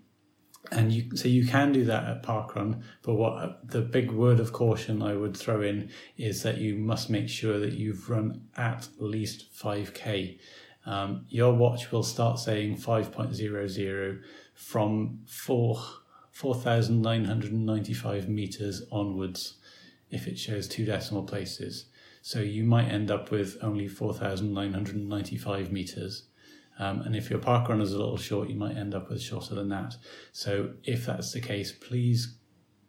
and 0.72 0.92
you 0.92 1.16
so 1.18 1.28
you 1.28 1.46
can 1.46 1.72
do 1.72 1.84
that 1.86 2.06
at 2.06 2.24
parkrun, 2.24 2.84
but 3.02 3.16
what 3.16 3.68
the 3.68 3.82
big 3.82 4.12
word 4.12 4.40
of 4.40 4.54
caution 4.54 5.02
I 5.02 5.16
would 5.16 5.36
throw 5.36 5.62
in 5.62 5.90
is 6.18 6.44
that 6.44 6.60
you 6.60 6.76
must 6.76 7.10
make 7.10 7.30
sure 7.30 7.60
that 7.60 7.74
you've 7.74 8.10
run 8.10 8.44
at 8.56 8.88
least 9.00 9.54
5k. 9.60 10.38
Um, 10.86 11.26
your 11.30 11.54
watch 11.54 11.92
will 11.92 12.04
start 12.04 12.40
saying 12.40 12.78
5.00 12.78 14.22
from 14.56 15.20
4 15.28 15.84
4,995 16.32 18.30
meters 18.30 18.84
onwards 18.92 19.58
if 20.12 20.28
it 20.28 20.38
shows 20.38 20.68
two 20.68 20.86
decimal 20.86 21.24
places. 21.24 21.86
So 22.22 22.40
you 22.40 22.64
might 22.64 22.90
end 22.90 23.10
up 23.10 23.32
with 23.32 23.58
only 23.62 23.88
4,995 23.88 25.72
meters. 25.72 26.24
Um, 26.78 27.02
and 27.02 27.16
if 27.16 27.30
your 27.30 27.40
park 27.40 27.70
run 27.70 27.82
is 27.82 27.94
a 27.94 27.98
little 27.98 28.18
short, 28.18 28.50
you 28.50 28.56
might 28.56 28.78
end 28.78 28.94
up 28.94 29.10
with 29.10 29.22
shorter 29.22 29.56
than 29.56 29.70
that. 29.70 29.96
So 30.32 30.74
if 30.84 31.06
that's 31.06 31.32
the 31.32 31.42
case, 31.42 31.72
please 31.72 32.36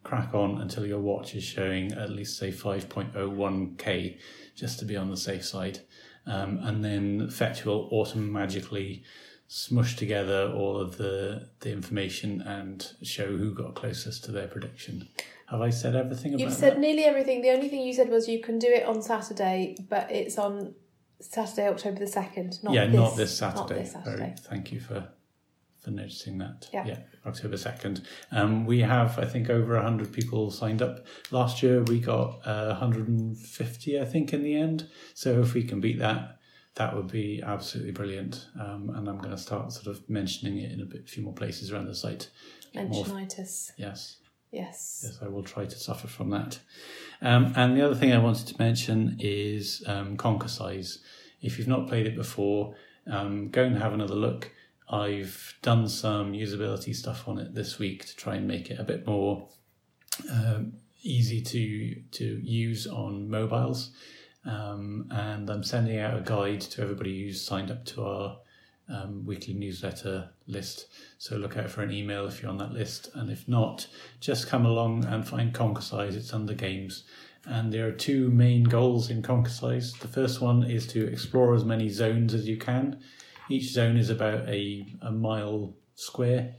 crack 0.03 0.33
on 0.33 0.61
until 0.61 0.85
your 0.85 0.99
watch 0.99 1.33
is 1.33 1.43
showing 1.43 1.93
at 1.93 2.09
least 2.09 2.37
say 2.37 2.51
5.01k 2.51 4.17
just 4.55 4.79
to 4.79 4.85
be 4.85 4.97
on 4.97 5.09
the 5.09 5.17
safe 5.17 5.45
side. 5.45 5.79
Um, 6.25 6.59
and 6.61 6.83
then 6.83 7.29
Fetch 7.29 7.65
will 7.65 7.89
automatically 7.91 9.03
smush 9.47 9.95
together 9.95 10.51
all 10.55 10.77
of 10.77 10.97
the 10.97 11.49
the 11.59 11.71
information 11.71 12.41
and 12.41 12.93
show 13.03 13.37
who 13.37 13.53
got 13.53 13.75
closest 13.75 14.23
to 14.23 14.31
their 14.31 14.47
prediction. 14.47 15.07
Have 15.49 15.61
I 15.61 15.69
said 15.69 15.95
everything 15.95 16.37
You've 16.39 16.53
said 16.53 16.73
that? 16.73 16.79
nearly 16.79 17.03
everything. 17.03 17.41
The 17.41 17.51
only 17.51 17.69
thing 17.69 17.81
you 17.81 17.93
said 17.93 18.09
was 18.09 18.27
you 18.27 18.41
can 18.41 18.59
do 18.59 18.67
it 18.67 18.85
on 18.85 19.01
Saturday, 19.01 19.75
but 19.89 20.11
it's 20.11 20.37
on 20.37 20.73
Saturday, 21.19 21.67
October 21.67 21.99
the 21.99 22.07
second. 22.07 22.59
Not 22.63 22.73
yeah, 22.73 22.85
this, 22.85 22.95
not 22.95 23.17
this 23.17 23.37
Saturday. 23.37 23.59
Not 23.59 23.69
this 23.69 23.91
Saturday. 23.91 24.17
Very, 24.17 24.35
thank 24.37 24.71
you 24.71 24.79
for 24.79 25.07
for 25.81 25.91
noticing 25.91 26.37
that. 26.37 26.69
Yeah, 26.71 26.85
yeah 26.85 26.99
October 27.25 27.57
second. 27.57 28.03
Um, 28.31 28.65
we 28.65 28.79
have 28.79 29.19
I 29.19 29.25
think 29.25 29.49
over 29.49 29.79
hundred 29.81 30.13
people 30.13 30.49
signed 30.49 30.81
up. 30.81 31.05
Last 31.31 31.61
year 31.61 31.83
we 31.83 31.99
got 31.99 32.39
uh, 32.45 32.67
150, 32.67 33.99
I 33.99 34.05
think, 34.05 34.33
in 34.33 34.43
the 34.43 34.55
end. 34.55 34.89
So 35.13 35.41
if 35.41 35.53
we 35.53 35.63
can 35.63 35.81
beat 35.81 35.99
that, 35.99 36.37
that 36.75 36.95
would 36.95 37.11
be 37.11 37.41
absolutely 37.45 37.91
brilliant. 37.91 38.47
Um, 38.59 38.91
and 38.95 39.07
I'm 39.07 39.17
going 39.17 39.31
to 39.31 39.37
start 39.37 39.71
sort 39.71 39.87
of 39.87 40.09
mentioning 40.09 40.57
it 40.59 40.71
in 40.71 40.81
a 40.81 40.85
bit, 40.85 41.07
few 41.07 41.23
more 41.23 41.33
places 41.33 41.71
around 41.71 41.85
the 41.85 41.95
site. 41.95 42.29
Mentionitis. 42.75 43.71
Yes. 43.77 44.17
Yes. 44.53 45.01
Yes, 45.03 45.19
I 45.19 45.27
will 45.29 45.41
try 45.41 45.65
to 45.65 45.75
suffer 45.75 46.07
from 46.07 46.29
that. 46.29 46.59
Um, 47.23 47.53
and 47.55 47.75
the 47.75 47.83
other 47.83 47.95
thing 47.95 48.13
I 48.13 48.19
wanted 48.19 48.47
to 48.47 48.55
mention 48.59 49.17
is 49.19 49.83
um, 49.87 50.15
Conquercise. 50.15 50.99
If 51.41 51.57
you've 51.57 51.67
not 51.67 51.87
played 51.87 52.05
it 52.05 52.15
before, 52.15 52.75
um, 53.07 53.49
go 53.49 53.63
and 53.63 53.75
have 53.79 53.93
another 53.93 54.13
look. 54.13 54.51
I've 54.87 55.55
done 55.63 55.87
some 55.87 56.33
usability 56.33 56.95
stuff 56.95 57.27
on 57.27 57.39
it 57.39 57.55
this 57.55 57.79
week 57.79 58.05
to 58.05 58.15
try 58.15 58.35
and 58.35 58.47
make 58.47 58.69
it 58.69 58.79
a 58.79 58.83
bit 58.83 59.07
more 59.07 59.49
um, 60.31 60.73
easy 61.01 61.41
to 61.41 61.95
to 62.19 62.39
use 62.43 62.85
on 62.85 63.29
mobiles. 63.29 63.91
Um, 64.45 65.07
and 65.09 65.49
I'm 65.49 65.63
sending 65.63 65.97
out 65.97 66.15
a 66.15 66.21
guide 66.21 66.61
to 66.61 66.83
everybody 66.83 67.23
who's 67.23 67.43
signed 67.43 67.71
up 67.71 67.85
to 67.85 68.03
our 68.03 68.37
um, 68.93 69.25
weekly 69.25 69.53
newsletter 69.53 70.29
list. 70.47 70.87
So 71.17 71.35
look 71.35 71.57
out 71.57 71.69
for 71.69 71.81
an 71.81 71.91
email 71.91 72.27
if 72.27 72.41
you're 72.41 72.51
on 72.51 72.59
that 72.59 72.73
list. 72.73 73.09
And 73.15 73.29
if 73.31 73.47
not, 73.47 73.87
just 74.19 74.47
come 74.47 74.65
along 74.65 75.05
and 75.05 75.27
find 75.27 75.53
Conquercise. 75.53 76.15
It's 76.15 76.33
under 76.33 76.53
games. 76.53 77.03
And 77.45 77.73
there 77.73 77.87
are 77.87 77.91
two 77.91 78.29
main 78.29 78.63
goals 78.63 79.09
in 79.09 79.21
Conquercise. 79.21 79.93
The 79.93 80.07
first 80.07 80.39
one 80.41 80.63
is 80.63 80.87
to 80.87 81.05
explore 81.05 81.53
as 81.55 81.65
many 81.65 81.89
zones 81.89 82.33
as 82.33 82.47
you 82.47 82.57
can. 82.57 82.99
Each 83.49 83.71
zone 83.73 83.97
is 83.97 84.09
about 84.09 84.47
a, 84.47 84.85
a 85.01 85.11
mile 85.11 85.73
square. 85.95 86.55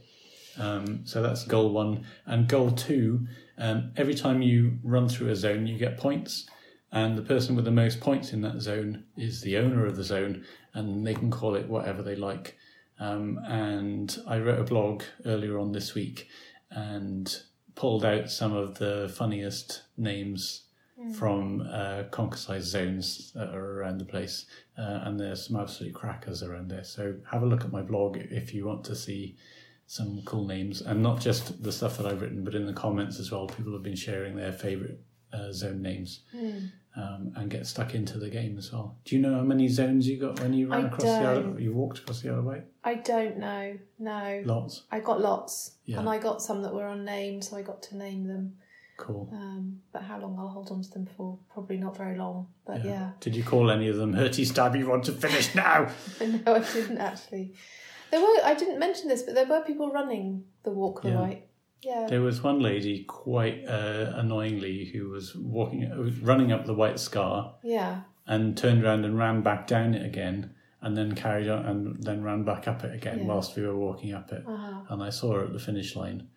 Um, 0.59 1.01
so 1.05 1.21
that's 1.21 1.43
goal 1.45 1.71
one. 1.71 2.05
And 2.25 2.47
goal 2.47 2.71
two, 2.71 3.27
um, 3.57 3.91
every 3.97 4.13
time 4.13 4.41
you 4.41 4.77
run 4.83 5.09
through 5.09 5.29
a 5.29 5.35
zone, 5.35 5.65
you 5.67 5.77
get 5.77 5.97
points. 5.97 6.47
and 6.91 7.17
the 7.17 7.21
person 7.21 7.55
with 7.55 7.65
the 7.65 7.71
most 7.71 7.99
points 7.99 8.31
in 8.31 8.41
that 8.41 8.61
zone 8.61 9.03
is 9.17 9.41
the 9.41 9.57
owner 9.57 9.85
of 9.85 9.97
the 9.97 10.03
zone, 10.03 10.45
and 10.75 11.05
they 11.05 11.15
can 11.15 11.31
call 11.31 11.55
it 11.55 11.67
whatever 11.67 12.03
they 12.03 12.15
like. 12.15 12.55
Um, 12.99 13.39
and 13.47 14.15
I 14.27 14.37
wrote 14.37 14.59
a 14.59 14.63
blog 14.63 15.03
earlier 15.25 15.57
on 15.57 15.71
this 15.71 15.95
week 15.95 16.27
and 16.69 17.35
pulled 17.73 18.05
out 18.05 18.29
some 18.29 18.53
of 18.53 18.77
the 18.77 19.11
funniest 19.17 19.81
names 19.97 20.61
from 21.13 21.67
uh, 21.71 22.03
conquercise 22.09 22.63
zones 22.63 23.33
that 23.33 23.53
are 23.53 23.79
around 23.79 23.97
the 23.97 24.05
place, 24.05 24.45
uh, 24.77 25.01
and 25.03 25.19
there's 25.19 25.47
some 25.47 25.57
absolute 25.57 25.93
crackers 25.93 26.41
around 26.41 26.69
there. 26.69 26.85
So 26.85 27.15
have 27.31 27.43
a 27.43 27.45
look 27.45 27.65
at 27.65 27.71
my 27.71 27.81
blog 27.81 28.17
if 28.17 28.53
you 28.53 28.65
want 28.65 28.85
to 28.85 28.95
see 28.95 29.35
some 29.87 30.21
cool 30.25 30.47
names, 30.47 30.81
and 30.81 31.03
not 31.03 31.19
just 31.19 31.61
the 31.61 31.71
stuff 31.71 31.97
that 31.97 32.05
I've 32.05 32.21
written, 32.21 32.45
but 32.45 32.55
in 32.55 32.65
the 32.65 32.73
comments 32.73 33.19
as 33.19 33.29
well. 33.29 33.47
People 33.47 33.73
have 33.73 33.83
been 33.83 33.95
sharing 33.95 34.37
their 34.37 34.53
favourite 34.53 34.97
uh, 35.33 35.51
zone 35.51 35.81
names 35.81 36.21
um, 36.95 37.33
and 37.35 37.49
get 37.49 37.67
stuck 37.67 37.93
into 37.93 38.17
the 38.17 38.29
game 38.29 38.57
as 38.57 38.71
well. 38.71 38.97
Do 39.05 39.15
you 39.15 39.21
know 39.21 39.35
how 39.35 39.41
many 39.41 39.67
zones 39.67 40.07
you 40.07 40.17
got 40.19 40.39
when 40.39 40.53
you 40.53 40.69
ran 40.69 40.85
I 40.85 40.87
across 40.87 41.01
the 41.03 41.09
other? 41.09 41.41
don't. 41.43 41.59
You 41.59 41.73
walked 41.73 41.99
across 41.99 42.21
the 42.21 42.31
other 42.31 42.41
way. 42.41 42.61
I 42.83 42.95
don't 42.95 43.37
know. 43.37 43.77
No. 43.99 44.41
Lots. 44.45 44.83
I 44.91 44.99
got 44.99 45.19
lots. 45.21 45.71
Yeah. 45.85 45.99
And 45.99 46.07
I 46.09 46.17
got 46.19 46.41
some 46.41 46.61
that 46.63 46.73
were 46.73 46.87
unnamed, 46.87 47.43
so 47.43 47.57
I 47.57 47.61
got 47.63 47.81
to 47.83 47.97
name 47.97 48.27
them. 48.27 48.55
Cool. 48.97 49.29
Um, 49.33 49.81
but 49.91 50.03
how 50.03 50.19
long 50.19 50.37
I'll 50.39 50.47
hold 50.47 50.71
on 50.71 50.81
to 50.81 50.89
them 50.89 51.05
for? 51.17 51.37
Probably 51.51 51.75
not 51.75 51.97
very 51.97 52.17
long. 52.17 52.47
But 52.65 52.85
yeah. 52.85 53.11
Did 53.19 53.35
you 53.35 53.43
call 53.43 53.69
any 53.69 53.89
of 53.89 53.97
them 53.97 54.13
Hurty 54.13 54.45
Stabby 54.49 54.87
want 54.87 55.03
to 55.05 55.11
finish 55.11 55.53
now? 55.55 55.89
no, 56.21 56.55
I 56.55 56.59
didn't 56.59 56.99
actually. 56.99 57.53
There 58.11 58.21
were. 58.21 58.37
I 58.45 58.53
didn't 58.53 58.79
mention 58.79 59.09
this, 59.09 59.23
but 59.23 59.35
there 59.35 59.47
were 59.47 59.61
people 59.61 59.91
running 59.91 60.45
the 60.63 60.71
walk 60.71 61.01
the 61.01 61.09
Yeah. 61.09 61.19
right. 61.19 61.47
Yeah. 61.81 62.07
There 62.09 62.21
was 62.21 62.41
one 62.41 62.59
lady, 62.61 63.03
quite 63.03 63.65
uh, 63.67 64.13
annoyingly, 64.15 64.85
who 64.85 65.09
was 65.09 65.35
walking, 65.35 65.89
was 65.99 66.17
running 66.19 66.51
up 66.51 66.65
the 66.65 66.73
White 66.73 66.99
Scar 66.99 67.55
Yeah. 67.63 68.01
and 68.25 68.57
turned 68.57 68.83
around 68.83 69.05
and 69.05 69.17
ran 69.17 69.41
back 69.43 69.67
down 69.67 69.93
it 69.93 70.05
again, 70.05 70.55
and 70.81 70.97
then 70.97 71.13
carried 71.15 71.47
on 71.47 71.65
and 71.65 72.03
then 72.03 72.23
ran 72.23 72.43
back 72.43 72.67
up 72.67 72.83
it 72.83 72.93
again 72.95 73.19
Yeah. 73.19 73.25
whilst 73.25 73.55
we 73.55 73.63
were 73.63 73.75
walking 73.77 74.13
up 74.13 74.31
it. 74.31 74.43
Uh-huh. 74.47 74.81
And 74.89 75.03
I 75.03 75.09
saw 75.09 75.33
her 75.33 75.43
at 75.45 75.53
the 75.53 75.59
finish 75.59 75.95
line 75.95 76.27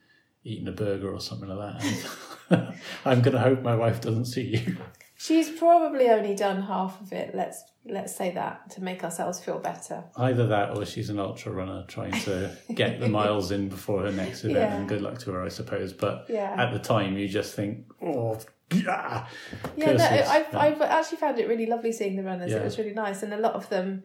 eating 0.44 0.68
a 0.68 0.72
burger 0.72 1.12
or 1.12 1.20
something 1.20 1.48
like 1.48 1.80
that. 1.80 2.74
I'm 3.04 3.20
going 3.22 3.34
to 3.34 3.40
hope 3.40 3.62
my 3.62 3.74
wife 3.74 4.00
doesn't 4.00 4.26
see 4.26 4.56
you. 4.56 4.76
She's 5.20 5.50
probably 5.50 6.08
only 6.08 6.36
done 6.36 6.62
half 6.62 7.00
of 7.00 7.12
it. 7.12 7.34
Let's 7.34 7.64
let's 7.84 8.14
say 8.14 8.30
that 8.32 8.70
to 8.70 8.82
make 8.82 9.02
ourselves 9.02 9.40
feel 9.40 9.58
better. 9.58 10.04
Either 10.16 10.46
that 10.46 10.76
or 10.76 10.86
she's 10.86 11.10
an 11.10 11.18
ultra 11.18 11.50
runner 11.50 11.84
trying 11.88 12.12
to 12.20 12.56
get 12.72 13.00
the 13.00 13.08
miles 13.18 13.50
in 13.50 13.68
before 13.68 14.02
her 14.02 14.12
next 14.12 14.44
event, 14.44 14.58
Yeah. 14.58 14.76
and 14.76 14.88
good 14.88 15.00
luck 15.02 15.18
to 15.20 15.32
her, 15.32 15.42
I 15.42 15.48
suppose. 15.48 15.92
But 15.92 16.26
Yeah. 16.28 16.54
at 16.56 16.72
the 16.72 16.78
time, 16.78 17.16
you 17.18 17.26
just 17.28 17.54
think, 17.56 17.86
oh, 18.00 18.38
yeah. 18.72 19.26
Yeah, 19.76 19.92
no. 19.94 20.04
I've, 20.04 20.46
Yeah. 20.52 20.58
I've 20.58 20.80
actually 20.82 21.18
found 21.18 21.38
it 21.40 21.48
really 21.48 21.66
lovely 21.66 21.90
seeing 21.92 22.14
the 22.14 22.22
runners. 22.22 22.52
Yeah. 22.52 22.58
It 22.58 22.64
was 22.64 22.78
really 22.78 22.94
nice, 22.94 23.22
and 23.24 23.32
a 23.34 23.38
lot 23.38 23.54
of 23.54 23.68
them 23.70 24.04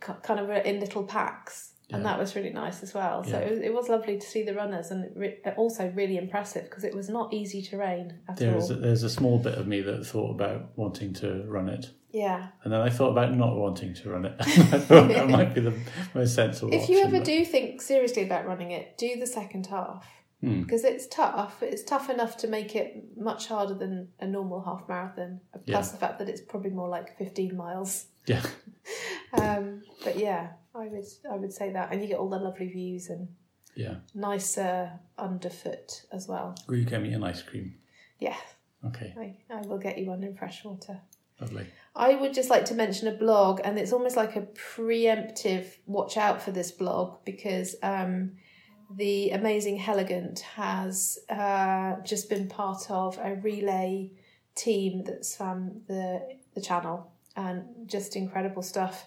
kind 0.00 0.40
of 0.40 0.48
were 0.48 0.54
in 0.54 0.80
little 0.80 1.04
packs, 1.04 1.74
and 1.90 2.04
that 2.04 2.18
was 2.18 2.36
really 2.36 2.50
nice 2.50 2.82
as 2.82 2.92
well. 2.94 3.24
So 3.24 3.30
Yeah. 3.30 3.38
it, 3.38 3.50
was, 3.50 3.60
it 3.60 3.72
was 3.74 3.88
lovely 3.88 4.18
to 4.18 4.26
see 4.26 4.42
the 4.42 4.54
runners, 4.54 4.90
and 4.90 5.10
re- 5.16 5.38
also 5.56 5.90
really 5.94 6.16
impressive 6.18 6.64
because 6.64 6.84
it 6.84 6.94
was 6.94 7.08
not 7.08 7.32
easy 7.32 7.62
terrain 7.62 8.18
at 8.28 8.36
There's 8.36 8.70
all. 8.70 8.76
a, 8.76 8.80
there's 8.80 9.02
a 9.04 9.10
small 9.10 9.38
bit 9.38 9.54
of 9.54 9.66
me 9.66 9.80
that 9.82 10.04
thought 10.04 10.30
about 10.32 10.70
wanting 10.76 11.12
to 11.14 11.44
run 11.46 11.68
it, 11.68 11.90
Yeah. 12.12 12.48
and 12.64 12.72
then 12.72 12.80
I 12.80 12.90
thought 12.90 13.10
about 13.12 13.34
not 13.34 13.56
wanting 13.56 13.94
to 13.94 14.10
run 14.10 14.24
it. 14.26 14.34
I 14.40 14.44
thought 14.78 15.08
that 15.08 15.28
might 15.38 15.54
be 15.54 15.60
the 15.62 15.74
most 16.14 16.34
sensible. 16.34 16.74
If 16.74 16.88
you 16.88 16.98
ever 17.00 17.18
but- 17.18 17.24
do 17.26 17.44
think 17.44 17.80
seriously 17.80 18.22
about 18.24 18.46
running 18.46 18.70
it, 18.72 18.98
do 18.98 19.16
the 19.18 19.26
second 19.26 19.66
half. 19.66 20.06
Hmm. 20.40 20.62
Because 20.62 20.84
it's 20.84 21.08
tough. 21.08 21.64
It's 21.64 21.82
tough 21.82 22.08
enough 22.08 22.36
to 22.36 22.46
make 22.46 22.76
it 22.76 23.02
much 23.16 23.48
harder 23.48 23.74
than 23.74 24.10
a 24.20 24.26
normal 24.28 24.62
half 24.62 24.88
marathon. 24.88 25.40
Plus 25.66 25.86
Yeah. 25.88 25.90
the 25.92 25.96
fact 25.98 26.20
that 26.20 26.28
it's 26.28 26.40
probably 26.40 26.70
more 26.70 26.88
like 26.88 27.18
fifteen 27.18 27.56
miles. 27.56 28.06
yeah, 28.26 28.42
Um, 29.32 29.82
but 30.04 30.16
yeah, 30.16 30.50
I 30.74 30.86
would 30.88 31.04
I 31.30 31.36
would 31.36 31.52
say 31.52 31.72
that, 31.72 31.92
and 31.92 32.00
you 32.02 32.08
get 32.08 32.18
all 32.18 32.28
the 32.30 32.38
lovely 32.38 32.68
views 32.68 33.08
and 33.08 33.28
yeah, 33.74 33.96
nicer 34.14 34.90
underfoot 35.18 36.02
as 36.12 36.26
well. 36.28 36.54
will 36.66 36.76
you 36.76 36.84
get 36.84 37.02
me 37.02 37.12
an 37.12 37.22
ice 37.24 37.42
cream? 37.42 37.74
Yeah, 38.18 38.36
Okay, 38.84 39.14
I, 39.18 39.54
I 39.54 39.60
will 39.62 39.78
get 39.78 39.98
you 39.98 40.06
one 40.06 40.22
in 40.24 40.34
Freshwater. 40.36 41.00
lovely. 41.40 41.66
I 41.94 42.14
would 42.14 42.32
just 42.34 42.50
like 42.50 42.64
to 42.66 42.74
mention 42.74 43.08
a 43.08 43.12
blog, 43.12 43.60
and 43.64 43.78
it's 43.78 43.92
almost 43.92 44.16
like 44.16 44.36
a 44.36 44.42
preemptive 44.42 45.66
watch 45.86 46.16
out 46.16 46.40
for 46.42 46.50
this 46.52 46.70
blog 46.70 47.18
because 47.24 47.76
um, 47.82 48.32
the 48.96 49.30
amazing 49.30 49.78
Heligant 49.78 50.40
has 50.40 51.18
uh, 51.28 51.96
just 52.02 52.28
been 52.30 52.48
part 52.48 52.90
of 52.90 53.18
a 53.18 53.34
relay 53.36 54.10
team 54.54 55.04
that 55.04 55.24
swam 55.24 55.82
the 55.88 56.36
the 56.54 56.60
channel, 56.60 57.12
and 57.36 57.62
just 57.86 58.16
incredible 58.16 58.62
stuff. 58.62 59.06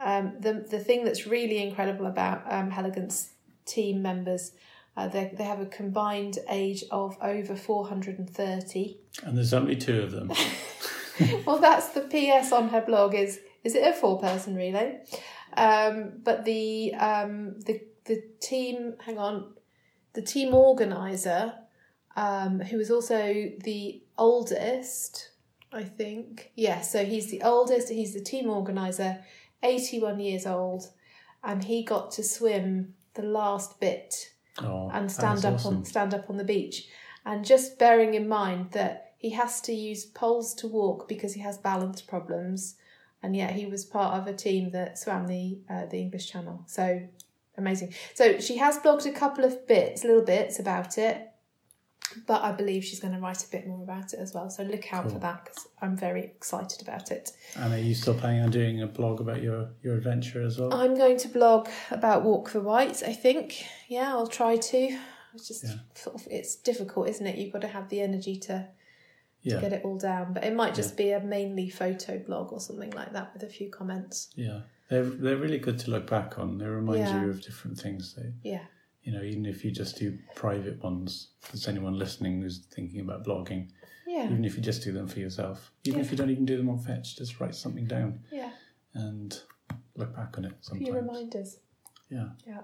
Um, 0.00 0.34
the, 0.40 0.66
the 0.68 0.78
thing 0.78 1.04
that's 1.04 1.26
really 1.26 1.62
incredible 1.62 2.06
about 2.06 2.42
um, 2.50 2.70
Heligant's 2.70 3.30
team 3.66 4.02
members, 4.02 4.52
uh, 4.96 5.08
they, 5.08 5.32
they 5.36 5.44
have 5.44 5.60
a 5.60 5.66
combined 5.66 6.38
age 6.48 6.84
of 6.90 7.16
over 7.20 7.54
430. 7.54 8.98
And 9.22 9.36
there's 9.36 9.52
only 9.52 9.76
two 9.76 10.02
of 10.02 10.10
them. 10.10 10.32
well, 11.46 11.58
that's 11.58 11.90
the 11.90 12.00
PS 12.00 12.52
on 12.52 12.68
her 12.68 12.80
blog 12.80 13.14
is, 13.14 13.40
is 13.62 13.74
it 13.74 13.86
a 13.86 13.92
four-person 13.92 14.54
relay? 14.54 15.00
Um, 15.56 16.12
but 16.24 16.44
the, 16.44 16.94
um, 16.94 17.60
the, 17.60 17.82
the 18.06 18.22
team, 18.40 18.94
hang 19.04 19.18
on, 19.18 19.52
the 20.14 20.22
team 20.22 20.54
organiser, 20.54 21.52
um, 22.16 22.60
who 22.60 22.80
is 22.80 22.90
also 22.90 23.50
the 23.62 24.02
oldest, 24.18 25.30
I 25.72 25.84
think. 25.84 26.52
Yes, 26.56 26.76
yeah, 26.76 26.80
so 26.80 27.04
he's 27.04 27.30
the 27.30 27.42
oldest, 27.42 27.88
he's 27.88 28.14
the 28.14 28.20
team 28.20 28.48
organiser, 28.48 29.22
81 29.62 30.20
years 30.20 30.46
old, 30.46 30.90
and 31.42 31.64
he 31.64 31.82
got 31.82 32.10
to 32.12 32.22
swim 32.22 32.94
the 33.14 33.22
last 33.22 33.80
bit 33.80 34.30
oh, 34.58 34.90
and 34.92 35.10
stand 35.10 35.44
up 35.44 35.54
awesome. 35.54 35.78
on 35.78 35.84
stand 35.84 36.14
up 36.14 36.30
on 36.30 36.36
the 36.36 36.44
beach. 36.44 36.88
And 37.24 37.44
just 37.44 37.78
bearing 37.78 38.14
in 38.14 38.28
mind 38.28 38.72
that 38.72 39.12
he 39.18 39.30
has 39.30 39.60
to 39.62 39.72
use 39.72 40.06
poles 40.06 40.54
to 40.54 40.66
walk 40.66 41.06
because 41.06 41.34
he 41.34 41.40
has 41.40 41.58
balance 41.58 42.00
problems, 42.00 42.76
and 43.22 43.36
yet 43.36 43.52
he 43.52 43.66
was 43.66 43.84
part 43.84 44.14
of 44.14 44.26
a 44.26 44.32
team 44.32 44.70
that 44.70 44.98
swam 44.98 45.26
the 45.26 45.58
uh, 45.68 45.86
the 45.86 45.98
English 45.98 46.30
Channel. 46.30 46.64
So 46.66 47.06
amazing. 47.56 47.94
So 48.14 48.38
she 48.40 48.56
has 48.56 48.78
blogged 48.78 49.06
a 49.06 49.12
couple 49.12 49.44
of 49.44 49.66
bits, 49.66 50.04
little 50.04 50.24
bits 50.24 50.58
about 50.58 50.98
it 50.98 51.29
but 52.26 52.42
I 52.42 52.52
believe 52.52 52.84
she's 52.84 53.00
going 53.00 53.14
to 53.14 53.20
write 53.20 53.44
a 53.44 53.48
bit 53.50 53.66
more 53.66 53.82
about 53.82 54.12
it 54.12 54.18
as 54.20 54.34
well 54.34 54.50
so 54.50 54.62
look 54.62 54.92
out 54.92 55.10
for 55.10 55.18
that 55.20 55.44
because 55.44 55.68
I'm 55.82 55.96
very 55.96 56.22
excited 56.24 56.82
about 56.82 57.10
it 57.10 57.30
And 57.56 57.72
are 57.72 57.78
you 57.78 57.94
still 57.94 58.14
planning 58.14 58.42
on 58.42 58.50
doing 58.50 58.82
a 58.82 58.86
blog 58.86 59.20
about 59.20 59.42
your, 59.42 59.68
your 59.82 59.94
adventure 59.96 60.42
as 60.42 60.58
well? 60.58 60.72
I'm 60.74 60.96
going 60.96 61.16
to 61.18 61.28
blog 61.28 61.68
about 61.90 62.22
Walk 62.22 62.50
the 62.52 62.60
Wight. 62.60 63.02
I 63.06 63.12
think. 63.12 63.64
Yeah, 63.88 64.08
I'll 64.14 64.26
try 64.26 64.56
to. 64.56 64.98
It's 65.34 65.48
just 65.48 65.64
Yeah. 65.64 65.74
sort 65.94 66.16
of 66.16 66.26
it's 66.30 66.56
difficult, 66.56 67.08
isn't 67.08 67.26
it? 67.26 67.36
You've 67.38 67.52
got 67.52 67.60
to 67.62 67.68
have 67.68 67.88
the 67.88 68.00
energy 68.00 68.36
to 68.48 68.66
yeah, 69.42 69.60
get 69.60 69.72
it 69.72 69.82
all 69.84 69.96
down. 69.98 70.32
But 70.34 70.44
it 70.44 70.54
might 70.54 70.74
just 70.74 70.96
be 70.96 71.12
a 71.12 71.20
mainly 71.20 71.70
photo 71.70 72.18
blog 72.18 72.52
or 72.52 72.60
something 72.60 72.90
like 72.90 73.12
that 73.12 73.32
with 73.32 73.42
a 73.42 73.48
few 73.48 73.70
comments. 73.70 74.28
yeah. 74.34 74.60
They're, 74.88 75.04
they're 75.04 75.36
really 75.36 75.58
good 75.60 75.78
to 75.80 75.90
look 75.92 76.10
back 76.10 76.36
on. 76.40 76.58
They 76.58 76.66
remind 76.66 76.98
Yeah. 76.98 77.22
you 77.22 77.30
of 77.30 77.40
different 77.42 77.78
things. 77.78 78.14
They, 78.16 78.32
Yeah. 78.42 78.64
You 79.10 79.16
know, 79.18 79.24
even 79.24 79.44
if 79.44 79.64
you 79.64 79.72
just 79.72 79.98
do 79.98 80.16
private 80.36 80.80
ones, 80.84 81.30
if 81.42 81.50
there's 81.50 81.66
anyone 81.66 81.98
listening 81.98 82.40
who's 82.40 82.60
thinking 82.72 83.00
about 83.00 83.24
blogging, 83.26 83.68
Yeah. 84.06 84.26
even 84.26 84.44
if 84.44 84.54
you 84.56 84.62
just 84.62 84.84
do 84.84 84.92
them 84.92 85.08
for 85.08 85.18
yourself, 85.18 85.72
even 85.84 85.98
Yeah. 85.98 86.04
if 86.04 86.10
you 86.12 86.16
don't 86.16 86.30
even 86.30 86.44
do 86.46 86.56
them 86.56 86.68
on 86.68 86.78
Fetch, 86.78 87.16
just 87.16 87.40
write 87.40 87.56
something 87.56 87.86
down 87.86 88.20
Yeah. 88.30 88.52
and 88.94 89.36
look 89.96 90.14
back 90.14 90.38
on 90.38 90.44
it 90.44 90.52
A 90.52 90.76
few 90.76 90.86
sometimes. 90.86 90.90
reminders. 90.94 91.58
Yeah, 92.08 92.28
Yeah. 92.46 92.60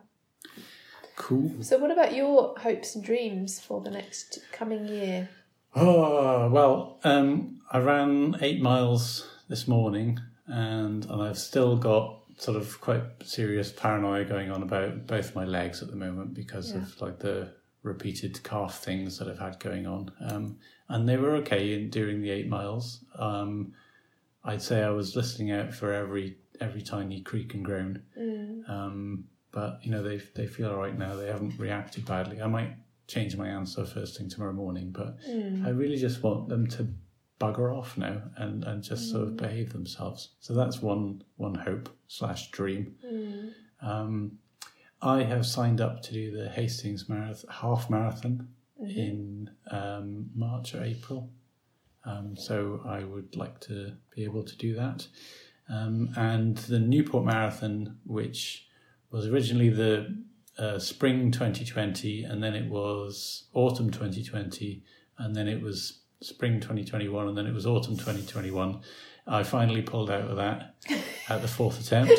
cool. 1.17 1.51
So 1.63 1.79
what 1.79 1.91
about 1.91 2.15
your 2.15 2.57
hopes 2.59 2.95
and 2.95 3.03
dreams 3.03 3.59
for 3.59 3.81
the 3.81 3.91
next 3.91 4.39
coming 4.53 4.87
year? 4.87 5.29
Oh 5.75 6.49
well, 6.49 7.01
um, 7.03 7.61
I 7.73 7.79
ran 7.81 8.37
eight 8.41 8.63
miles 8.63 9.29
this 9.49 9.67
morning, 9.67 10.21
and 10.47 11.05
and 11.07 11.23
I've 11.23 11.39
still 11.39 11.77
got 11.77 12.21
sort 12.37 12.57
of 12.57 12.81
quite 12.81 13.03
serious 13.25 13.73
paranoia 13.73 14.25
going 14.25 14.51
on 14.51 14.63
about 14.63 15.07
both 15.07 15.35
my 15.35 15.45
legs 15.45 15.83
at 15.83 15.89
the 15.89 15.97
moment 15.97 16.35
because 16.35 16.73
of 16.83 17.01
like 17.01 17.19
the 17.19 17.53
repeated 17.83 18.43
calf 18.43 18.83
things 18.83 19.19
that 19.19 19.29
I've 19.29 19.39
had 19.39 19.59
going 19.61 19.87
on. 19.87 20.11
Um, 20.21 20.59
and 20.89 21.09
they 21.09 21.17
were 21.17 21.37
okay 21.37 21.75
in, 21.75 21.91
during 21.91 22.21
the 22.21 22.31
eight 22.31 22.49
miles. 22.49 23.05
Um, 23.19 23.73
I'd 24.45 24.63
say 24.63 24.83
I 24.83 24.91
was 24.91 25.17
listening 25.17 25.51
out 25.51 25.73
for 25.73 25.93
every 25.93 26.37
every 26.61 26.83
tiny 26.83 27.21
creak 27.23 27.55
and 27.55 27.65
groan. 27.65 28.03
Um, 28.69 29.25
but 29.53 29.79
you 29.83 29.91
know 29.91 30.03
they 30.03 30.19
they 30.35 30.47
feel 30.47 30.71
all 30.71 30.77
right 30.79 30.97
now. 30.97 31.17
They 31.17 31.27
haven't 31.29 31.59
reacted 31.59 32.05
badly. 32.05 32.41
I 32.43 32.47
might 32.47 32.75
change 33.09 33.37
my 33.37 33.49
answer 33.49 33.85
first 33.87 34.19
thing 34.19 34.29
tomorrow 34.29 34.53
morning, 34.53 34.91
but 34.91 35.17
I 35.67 35.71
really 35.71 35.97
just 35.97 36.23
want 36.23 36.49
them 36.49 36.67
to 36.69 36.89
bugger 37.39 37.77
off 37.77 37.97
now 37.99 38.23
and, 38.37 38.65
and 38.65 38.83
just 38.83 39.11
sort 39.11 39.25
of 39.25 39.37
behave 39.37 39.73
themselves. 39.73 40.31
So 40.41 40.55
that's 40.55 40.81
one 40.81 41.23
one 41.37 41.55
hope 41.55 41.89
slash 42.09 42.51
dream. 42.51 42.95
Um, 43.83 44.39
I 45.03 45.23
have 45.23 45.45
signed 45.45 45.81
up 45.81 46.03
to 46.03 46.13
do 46.13 46.31
the 46.31 46.49
Hastings 46.49 47.09
marathon, 47.09 47.51
half 47.51 47.91
marathon 47.91 48.49
in 48.81 49.51
um, 49.71 50.31
March 50.35 50.75
or 50.75 50.83
April. 50.83 51.31
Um, 52.05 52.37
so 52.37 52.81
I 52.87 53.05
would 53.05 53.37
like 53.37 53.61
to 53.61 53.93
be 54.15 54.25
able 54.25 54.45
to 54.45 54.57
do 54.57 54.75
that. 54.75 55.07
Um, 55.69 56.11
and 56.17 56.57
the 56.57 56.79
Newport 56.79 57.25
Marathon, 57.25 57.99
which 58.05 58.69
was 59.11 59.27
originally 59.27 59.69
the 59.69 60.17
uh, 60.59 60.79
spring 60.79 61.31
2020, 61.31 62.23
and 62.23 62.43
then 62.43 62.55
it 62.55 62.71
was 62.71 63.49
autumn 63.53 63.91
2020, 63.91 64.83
and 65.19 65.35
then 65.35 65.49
it 65.49 65.61
was 65.61 66.01
spring 66.21 66.61
2021, 66.61 67.29
and 67.29 67.37
then 67.37 67.47
it 67.47 67.55
was 67.55 67.67
autumn 67.67 67.97
2021. 67.97 68.81
I 69.27 69.43
finally 69.43 69.83
pulled 69.83 70.11
out 70.11 70.23
of 70.23 70.37
that 70.37 70.77
at 71.29 71.43
the 71.43 71.49
fourth 71.49 71.81
attempt 71.81 72.13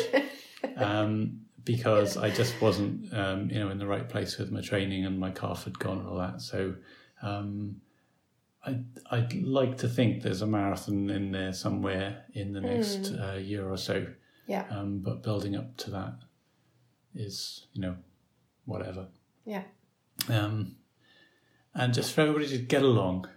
um, 0.76 1.40
because 1.64 2.16
I 2.16 2.30
just 2.30 2.60
wasn't, 2.60 3.12
um, 3.14 3.50
you 3.50 3.58
know, 3.58 3.70
in 3.70 3.78
the 3.78 3.86
right 3.86 4.08
place 4.08 4.38
with 4.38 4.50
my 4.50 4.60
training, 4.60 5.04
and 5.04 5.18
my 5.18 5.30
calf 5.30 5.64
had 5.64 5.78
gone 5.78 5.98
and 5.98 6.08
all 6.08 6.18
that. 6.18 6.40
So 6.40 6.74
um, 7.22 7.80
I, 8.64 8.80
I'd 9.10 9.42
like 9.42 9.78
to 9.78 9.88
think 9.88 10.22
there's 10.22 10.42
a 10.42 10.46
marathon 10.46 11.10
in 11.10 11.32
there 11.32 11.52
somewhere 11.52 12.24
in 12.34 12.52
the 12.52 12.60
next 12.60 13.12
uh, 13.12 13.38
year 13.40 13.70
or 13.70 13.76
so. 13.76 14.06
Yeah. 14.46 14.64
Um, 14.70 15.00
but 15.00 15.22
building 15.22 15.56
up 15.56 15.76
to 15.78 15.90
that 15.90 16.14
is, 17.14 17.66
you 17.72 17.82
know, 17.82 17.96
whatever. 18.64 19.08
Yeah. 19.44 19.62
Um, 20.28 20.76
and 21.74 21.94
just 21.94 22.12
for 22.12 22.22
everybody 22.22 22.48
to 22.48 22.58
get 22.58 22.82
along. 22.82 23.28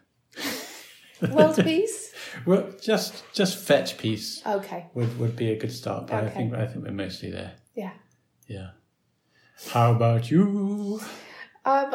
World 1.29 1.55
peace? 1.63 2.13
Well, 2.45 2.69
just 2.81 3.23
just 3.33 3.57
fetch 3.57 3.97
peace 3.97 4.41
Okay. 4.45 4.85
would, 4.93 5.19
would 5.19 5.35
be 5.35 5.51
a 5.51 5.57
good 5.59 5.71
start. 5.71 6.07
But 6.07 6.23
I 6.23 6.29
think 6.29 6.53
I 6.53 6.65
think 6.65 6.85
we're 6.85 6.91
mostly 6.91 7.29
there. 7.29 7.53
Yeah. 7.75 7.91
Yeah. 8.47 8.69
How 9.69 9.91
about 9.91 10.31
you? 10.31 11.01
Um, 11.65 11.93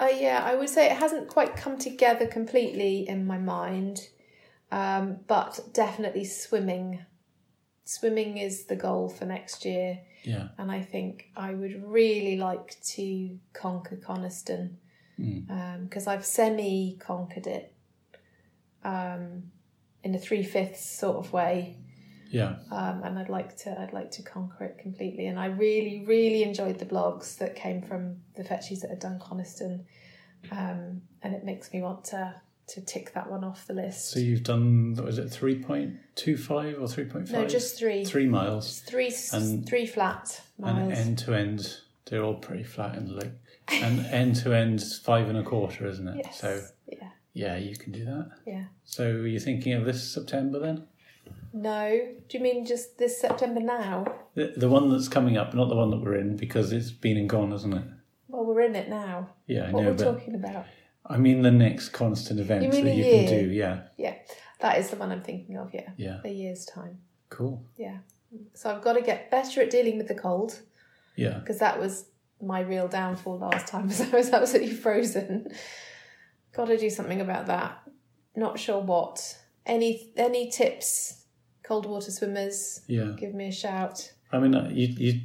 uh, 0.00 0.08
yeah, 0.18 0.42
I 0.44 0.54
would 0.56 0.68
say 0.68 0.86
it 0.86 0.96
hasn't 0.96 1.28
quite 1.28 1.56
come 1.56 1.78
together 1.78 2.26
completely 2.26 3.08
in 3.08 3.26
my 3.26 3.38
mind, 3.38 4.08
um, 4.72 5.20
but 5.26 5.60
definitely 5.72 6.24
swimming. 6.24 7.04
Swimming 7.84 8.38
is 8.38 8.64
the 8.64 8.76
goal 8.76 9.08
for 9.08 9.26
next 9.26 9.64
year, 9.64 10.00
Yeah. 10.24 10.48
and 10.58 10.72
I 10.72 10.80
think 10.82 11.30
I 11.36 11.52
would 11.54 11.84
really 11.84 12.36
like 12.36 12.76
to 12.94 13.38
conquer 13.52 13.96
Coniston 13.96 14.78
because 15.16 16.06
I've 16.08 16.24
semi 16.26 16.96
conquered 16.98 17.46
it 17.46 17.73
um, 18.84 19.44
in 20.02 20.14
a 20.14 20.18
three 20.18 20.42
fifths 20.42 20.84
sort 20.98 21.16
of 21.16 21.32
way 21.32 21.78
Yeah. 22.30 22.56
um, 22.70 23.02
and 23.04 23.18
I'd 23.18 23.28
like 23.28 23.56
to 23.58 23.80
I'd 23.80 23.92
like 23.92 24.10
to 24.12 24.22
conquer 24.22 24.64
it 24.64 24.78
completely. 24.78 25.26
And 25.26 25.38
I 25.38 25.46
really 25.46 26.04
really 26.06 26.42
enjoyed 26.42 26.78
the 26.78 26.86
blogs 26.86 27.38
that 27.38 27.56
came 27.56 27.80
from 27.82 28.16
the 28.36 28.44
fetchies 28.44 28.80
that 28.80 28.90
had 28.90 28.98
done 29.00 29.18
Coniston, 29.20 29.86
um, 30.50 31.02
and 31.22 31.34
it 31.34 31.44
makes 31.44 31.72
me 31.72 31.80
want 31.82 32.04
to 32.06 32.34
to 32.66 32.80
tick 32.80 33.12
that 33.12 33.30
one 33.30 33.44
off 33.44 33.66
the 33.66 33.74
list. 33.74 34.10
So 34.10 34.18
you've 34.20 34.42
done 34.42 34.94
was 34.94 35.18
it 35.18 35.28
three 35.30 35.56
point 35.62 35.96
two 36.14 36.36
five 36.36 36.80
or 36.80 36.88
three 36.88 37.04
point 37.04 37.28
five? 37.28 37.42
no, 37.42 37.46
just 37.46 37.78
three, 37.78 38.04
three 38.06 38.26
miles. 38.26 38.80
three, 38.80 39.12
And- 39.32 39.66
three 39.68 39.86
flat 39.86 40.40
And 40.62 40.78
miles. 40.88 40.98
end 40.98 41.18
to 41.18 41.34
end, 41.34 41.78
they're 42.06 42.22
all 42.22 42.36
pretty 42.36 42.62
flat 42.64 42.96
in 42.96 43.06
the 43.06 43.12
lake. 43.14 43.32
And 43.70 44.00
end 44.06 44.36
to 44.36 44.52
end, 44.54 44.82
five 45.02 45.28
and 45.28 45.36
a 45.38 45.42
quarter, 45.42 45.86
isn't 45.86 46.08
it? 46.08 46.16
yes. 46.24 46.38
So 46.40 46.62
yeah, 46.90 47.10
yeah, 47.34 47.56
you 47.56 47.76
can 47.76 47.92
do 47.92 48.04
that. 48.06 48.30
yeah. 48.46 48.64
So 48.84 49.08
you're 49.10 49.40
thinking 49.40 49.74
of 49.74 49.84
this 49.84 50.10
September 50.12 50.58
then? 50.58 50.84
No, 51.52 51.90
do 52.28 52.38
you 52.38 52.42
mean 52.42 52.64
just 52.66 52.98
this 52.98 53.20
September 53.20 53.60
now? 53.60 54.04
The, 54.34 54.54
the 54.56 54.68
one 54.68 54.90
that's 54.90 55.08
coming 55.08 55.36
up, 55.36 55.54
not 55.54 55.68
the 55.68 55.76
one 55.76 55.90
that 55.90 55.98
we're 56.00 56.16
in, 56.16 56.36
because 56.36 56.72
it's 56.72 56.90
been 56.90 57.16
and 57.16 57.28
gone, 57.28 57.52
isn't 57.52 57.72
it? 57.72 57.84
Well, 58.28 58.44
we're 58.44 58.62
in 58.62 58.74
it 58.74 58.88
now. 58.88 59.28
Yeah, 59.46 59.68
I 59.68 59.70
What 59.70 59.82
know, 59.84 59.90
we're 59.90 59.96
but 59.96 60.04
talking 60.04 60.34
about? 60.34 60.66
I 61.06 61.18
mean 61.18 61.42
the 61.42 61.50
next 61.50 61.90
Coniston 61.90 62.38
event 62.38 62.64
You 62.64 62.70
that 62.70 62.94
you 62.94 63.04
year? 63.04 63.28
can 63.28 63.38
do. 63.44 63.50
Yeah, 63.50 63.80
Yeah, 63.98 64.14
that 64.60 64.78
is 64.78 64.90
the 64.90 64.96
one 64.96 65.12
I'm 65.12 65.22
thinking 65.22 65.56
of. 65.58 65.72
Yeah, 65.74 65.90
yeah, 65.96 66.20
a 66.24 66.28
year's 66.30 66.64
time. 66.64 66.98
cool. 67.28 67.62
Yeah. 67.76 67.98
So 68.54 68.70
I've 68.74 68.82
got 68.82 68.94
to 68.94 69.02
get 69.02 69.30
better 69.30 69.60
at 69.62 69.70
dealing 69.70 69.96
with 69.98 70.08
the 70.08 70.14
cold. 70.14 70.60
Yeah, 71.14 71.38
because 71.38 71.58
that 71.58 71.78
was 71.78 72.06
my 72.42 72.60
real 72.60 72.88
downfall 72.88 73.38
last 73.38 73.68
time 73.68 73.86
was 73.88 74.00
I 74.00 74.08
was 74.16 74.30
absolutely 74.30 74.74
frozen. 74.74 75.48
Got 76.54 76.66
to 76.66 76.78
do 76.78 76.90
something 76.90 77.20
about 77.20 77.46
that. 77.46 77.82
Not 78.36 78.58
sure 78.58 78.80
what. 78.80 79.38
Any 79.66 80.12
any 80.16 80.50
tips, 80.50 81.24
cold 81.62 81.86
water 81.86 82.10
swimmers? 82.10 82.82
yeah. 82.86 83.12
Give 83.18 83.34
me 83.34 83.48
a 83.48 83.52
shout. 83.52 84.12
I 84.30 84.38
mean, 84.38 84.54
uh, 84.54 84.68
you 84.72 84.88
you 84.88 85.20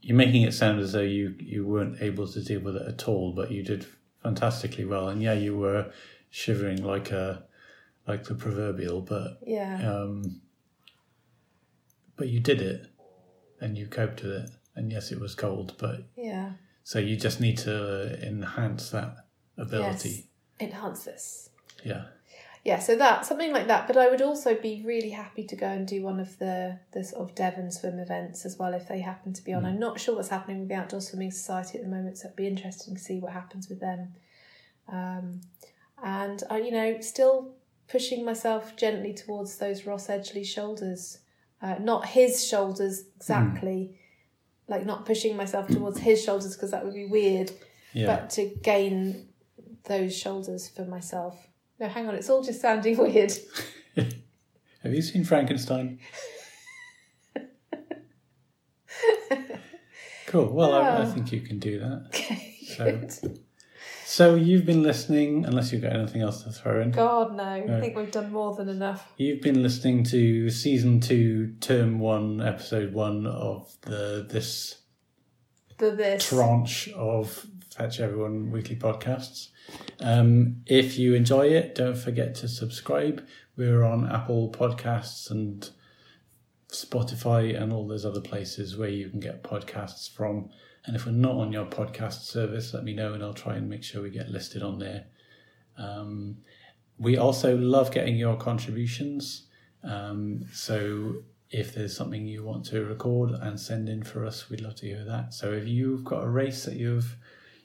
you're 0.00 0.16
making 0.16 0.42
it 0.42 0.52
sound 0.52 0.80
as 0.80 0.92
though 0.92 1.00
you 1.00 1.34
you 1.38 1.66
weren't 1.66 2.00
able 2.00 2.26
to 2.28 2.42
deal 2.42 2.60
with 2.60 2.76
it 2.76 2.88
at 2.88 3.08
all, 3.08 3.32
but 3.32 3.50
you 3.50 3.62
did 3.62 3.86
fantastically 4.22 4.84
well. 4.84 5.08
And 5.08 5.22
yeah, 5.22 5.34
you 5.34 5.56
were 5.56 5.92
shivering 6.30 6.82
like 6.82 7.10
a 7.10 7.44
like 8.06 8.24
the 8.24 8.34
proverbial, 8.34 9.00
but 9.00 9.38
Yeah, 9.46 9.76
um, 9.90 10.40
but 12.16 12.28
you 12.28 12.40
did 12.40 12.60
it, 12.60 12.86
and 13.60 13.76
you 13.76 13.86
coped 13.86 14.22
with 14.22 14.32
it. 14.32 14.50
And 14.76 14.90
yes, 14.90 15.12
it 15.12 15.20
was 15.20 15.34
cold, 15.34 15.74
but 15.78 16.08
yeah. 16.16 16.52
so 16.82 16.98
you 16.98 17.16
just 17.16 17.40
need 17.40 17.58
to 17.58 18.18
enhance 18.26 18.90
that 18.90 19.16
Yes. 19.56 20.22
Enhance 20.64 21.04
this. 21.04 21.50
Yeah, 21.84 22.04
Yeah, 22.64 22.78
so 22.78 22.96
that 22.96 23.26
something 23.26 23.52
like 23.52 23.66
that. 23.66 23.86
But 23.86 23.96
I 23.96 24.08
would 24.08 24.22
also 24.22 24.54
be 24.54 24.82
really 24.84 25.10
happy 25.10 25.44
to 25.44 25.56
go 25.56 25.66
and 25.66 25.86
do 25.86 26.02
one 26.02 26.18
of 26.18 26.38
the 26.38 26.78
the 26.92 27.04
sort 27.04 27.28
of 27.28 27.34
Devon 27.34 27.70
swim 27.70 27.98
events 27.98 28.44
as 28.44 28.58
well 28.58 28.74
if 28.74 28.88
they 28.88 29.00
happen 29.00 29.32
to 29.34 29.44
be 29.44 29.52
on. 29.52 29.64
I'm 29.64 29.78
not 29.78 30.00
sure 30.00 30.16
what's 30.16 30.28
happening 30.28 30.60
with 30.60 30.68
the 30.68 30.74
Outdoor 30.74 31.00
Swimming 31.00 31.30
Society 31.30 31.78
at 31.78 31.84
the 31.84 31.90
moment, 31.90 32.18
so 32.18 32.26
it'd 32.26 32.36
be 32.36 32.46
interesting 32.46 32.94
to 32.94 33.00
see 33.00 33.18
what 33.18 33.32
happens 33.32 33.68
with 33.68 33.80
them. 33.80 34.14
Um, 34.88 35.40
and 36.02 36.42
I, 36.50 36.58
you 36.58 36.70
know, 36.70 37.00
still 37.00 37.54
pushing 37.88 38.24
myself 38.24 38.76
gently 38.76 39.12
towards 39.12 39.58
those 39.58 39.86
Ross 39.86 40.08
Edgley 40.08 40.44
shoulders, 40.44 41.18
uh, 41.62 41.76
not 41.80 42.06
his 42.06 42.46
shoulders 42.46 43.04
exactly, 43.16 43.98
like 44.68 44.86
not 44.86 45.06
pushing 45.06 45.36
myself 45.36 45.68
towards 45.68 45.98
his 45.98 46.22
shoulders 46.22 46.54
because 46.56 46.70
that 46.70 46.84
would 46.84 46.94
be 46.94 47.06
weird, 47.06 47.50
yeah. 47.92 48.06
but 48.06 48.30
to 48.30 48.46
gain 48.62 49.28
those 49.84 50.16
shoulders 50.16 50.68
for 50.68 50.84
myself. 50.84 51.48
No, 51.80 51.88
hang 51.88 52.06
on, 52.08 52.14
it's 52.14 52.30
all 52.30 52.42
just 52.42 52.60
sounding 52.60 52.96
weird. 53.04 53.32
Have 53.96 54.92
you 54.94 55.02
seen 55.02 55.24
Frankenstein? 55.24 55.98
cool. 60.26 60.52
Well, 60.52 60.74
I, 60.74 60.80
I 60.80 61.02
Oh. 61.02 61.06
think 61.06 61.32
you 61.32 61.40
can 61.40 61.58
do 61.58 61.78
that. 61.80 62.04
Okay, 62.08 62.56
So- 62.76 62.84
good. 62.84 63.40
So 64.06 64.34
you've 64.36 64.66
been 64.66 64.82
listening, 64.82 65.44
unless 65.46 65.72
you've 65.72 65.82
got 65.82 65.94
anything 65.94 66.20
else 66.22 66.44
to 66.44 66.52
throw 66.52 66.80
in. 66.82 66.90
God, 66.92 67.34
no. 67.36 67.42
I 67.42 67.80
think 67.80 67.96
we've 67.96 68.10
done 68.12 68.30
more 68.30 68.54
than 68.54 68.68
enough. 68.68 69.10
You've 69.16 69.40
been 69.40 69.60
listening 69.62 70.04
to 70.04 70.50
season 70.50 71.00
two, 71.00 71.54
term 71.60 71.98
one, 71.98 72.40
episode 72.40 72.92
one 72.92 73.26
of 73.26 73.74
the 73.80 74.24
this 74.28 74.82
The 75.78 75.90
this. 75.92 76.28
tranche 76.28 76.90
of 76.94 77.44
Fetch 77.76 77.98
Everyone 77.98 78.52
weekly 78.52 78.76
podcasts. 78.76 79.48
Um, 79.98 80.62
if 80.64 80.96
you 80.96 81.14
enjoy 81.14 81.48
it, 81.48 81.74
don't 81.74 81.96
forget 81.96 82.36
to 82.36 82.46
subscribe. 82.46 83.26
We're 83.56 83.82
on 83.82 84.08
Apple 84.08 84.52
Podcasts 84.52 85.28
and 85.28 85.68
Spotify 86.68 87.60
and 87.60 87.72
all 87.72 87.88
those 87.88 88.04
other 88.04 88.20
places 88.20 88.76
where 88.76 88.90
you 88.90 89.08
can 89.08 89.18
get 89.18 89.42
podcasts 89.42 90.08
from. 90.08 90.50
And 90.86 90.94
if 90.94 91.04
we're 91.04 91.12
not 91.12 91.34
on 91.34 91.52
your 91.52 91.66
podcast 91.66 92.22
service, 92.22 92.72
let 92.72 92.84
me 92.84 92.94
know 92.94 93.12
and 93.12 93.24
I'll 93.24 93.34
try 93.34 93.56
and 93.56 93.68
make 93.68 93.82
sure 93.82 94.02
we 94.02 94.10
get 94.10 94.28
listed 94.28 94.62
on 94.62 94.78
there. 94.78 95.06
Um, 95.76 96.36
we 96.96 97.16
also 97.16 97.56
love 97.56 97.90
getting 97.90 98.14
your 98.14 98.36
contributions. 98.36 99.48
Um, 99.82 100.44
so 100.52 101.24
if 101.50 101.74
there's 101.74 101.96
something 101.96 102.24
you 102.24 102.44
want 102.44 102.66
to 102.66 102.84
record 102.84 103.32
and 103.32 103.58
send 103.58 103.88
in 103.88 104.04
for 104.04 104.24
us, 104.24 104.48
we'd 104.48 104.60
love 104.60 104.76
to 104.76 104.86
hear 104.86 105.04
that. 105.04 105.34
So 105.34 105.52
if 105.52 105.66
you've 105.66 106.04
got 106.04 106.22
a 106.22 106.28
race 106.28 106.64
that 106.66 106.76
you've 106.76 107.16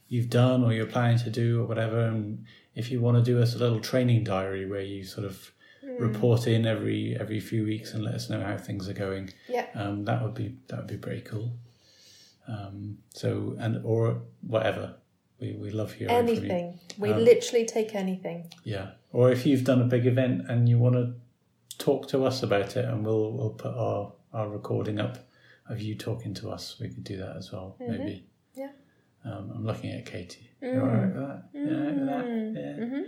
you've 0.09 0.29
done 0.29 0.63
or 0.63 0.73
you're 0.73 0.85
planning 0.85 1.19
to 1.19 1.29
do 1.29 1.61
or 1.61 1.65
whatever, 1.65 1.99
and 2.07 2.45
if 2.75 2.91
you 2.91 2.99
want 2.99 3.17
to 3.17 3.23
do 3.23 3.41
us 3.41 3.55
a 3.55 3.57
little 3.57 3.79
training 3.79 4.23
diary 4.23 4.65
where 4.69 4.81
you 4.81 5.03
sort 5.03 5.25
of 5.25 5.51
report 5.99 6.47
in 6.47 6.65
every 6.65 7.15
every 7.19 7.39
few 7.39 7.63
weeks 7.63 7.93
and 7.93 8.03
let 8.03 8.13
us 8.15 8.29
know 8.29 8.41
how 8.41 8.57
things 8.57 8.87
are 8.89 8.93
going, 8.93 9.29
Yeah. 9.47 9.67
um, 9.75 10.05
that 10.05 10.21
would 10.23 10.33
be 10.33 10.55
that 10.67 10.77
would 10.79 10.87
be 10.87 10.97
pretty 10.97 11.21
cool. 11.21 11.53
Um, 12.47 12.97
so 13.13 13.55
and 13.59 13.81
or 13.85 14.21
whatever, 14.41 14.95
we 15.39 15.53
we 15.53 15.69
love 15.71 15.93
hearing 15.93 16.15
from 16.15 16.27
you. 16.27 16.33
Anything. 16.41 16.79
We 16.97 17.11
Um, 17.11 17.23
literally 17.23 17.65
take 17.65 17.95
anything. 17.95 18.51
Yeah. 18.63 18.91
Or 19.11 19.31
if 19.31 19.45
you've 19.45 19.63
done 19.63 19.81
a 19.81 19.85
big 19.85 20.05
event 20.05 20.49
and 20.49 20.67
you 20.69 20.77
want 20.79 20.95
to 20.95 21.13
talk 21.77 22.07
to 22.09 22.25
us 22.25 22.43
about 22.43 22.75
it, 22.77 22.85
and 22.85 23.05
we'll 23.05 23.31
we'll 23.33 23.51
put 23.51 23.73
our 23.73 24.13
our 24.33 24.49
recording 24.49 24.99
up 24.99 25.17
of 25.67 25.81
you 25.81 25.95
talking 25.95 26.33
to 26.35 26.49
us. 26.49 26.79
We 26.79 26.89
could 26.89 27.03
do 27.03 27.17
that 27.17 27.35
as 27.37 27.51
well, 27.51 27.75
maybe. 27.79 28.25
Um, 29.25 29.51
I'm 29.55 29.65
looking 29.65 29.91
at 29.91 30.05
Katie. 30.05 30.49
You 30.61 30.81
all 30.81 30.87
right 30.87 31.05
with 31.05 31.15
that? 31.15 31.43
Yeah, 31.53 31.61
with 31.61 32.05
that? 32.07 33.05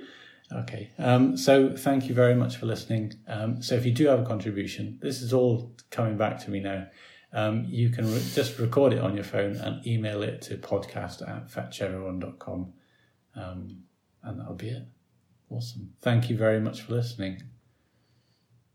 Yeah. 0.52 0.60
Okay. 0.62 0.90
Um, 0.98 1.38
so 1.38 1.76
thank 1.76 2.08
you 2.10 2.14
very 2.16 2.36
much 2.36 2.58
for 2.58 2.66
listening. 2.66 3.14
Um, 3.28 3.62
so 3.62 3.76
if 3.76 3.86
you 3.86 3.92
do 3.94 4.08
have 4.08 4.20
a 4.20 4.26
contribution, 4.26 5.00
this 5.02 5.22
is 5.22 5.32
all 5.34 5.74
coming 5.90 6.18
back 6.18 6.40
to 6.46 6.52
me 6.52 6.60
now. 6.60 6.88
Um, 7.34 7.66
you 7.70 7.90
can 7.90 8.06
re- 8.12 8.22
just 8.34 8.60
record 8.60 8.92
it 8.92 9.00
on 9.00 9.16
your 9.16 9.24
phone 9.24 9.56
and 9.56 9.86
email 9.88 10.22
it 10.24 10.42
to 10.44 10.58
podcast 10.58 11.22
at 11.28 11.50
fetcheveryone.com. 11.50 12.74
Um, 13.36 13.84
and 14.24 14.40
that'll 14.40 14.56
be 14.56 14.70
it. 14.70 14.84
Awesome. 15.50 15.94
Thank 16.02 16.30
you 16.30 16.38
very 16.38 16.60
much 16.60 16.82
for 16.82 16.94
listening. 16.96 17.42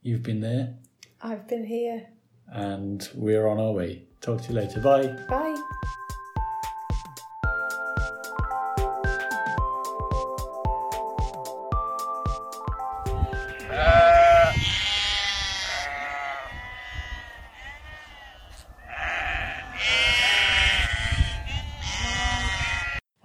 You've 0.03 0.23
been 0.23 0.41
there, 0.41 0.77
I've 1.21 1.47
been 1.49 1.65
here. 1.67 2.07
and 2.49 3.07
we're 3.15 3.47
on 3.49 3.59
our 3.59 3.73
way. 3.73 4.05
Talk 4.21 4.41
to 4.43 4.49
you 4.51 4.55
later. 4.61 4.81
Bye. 4.81 5.09
Bye. 5.29 5.96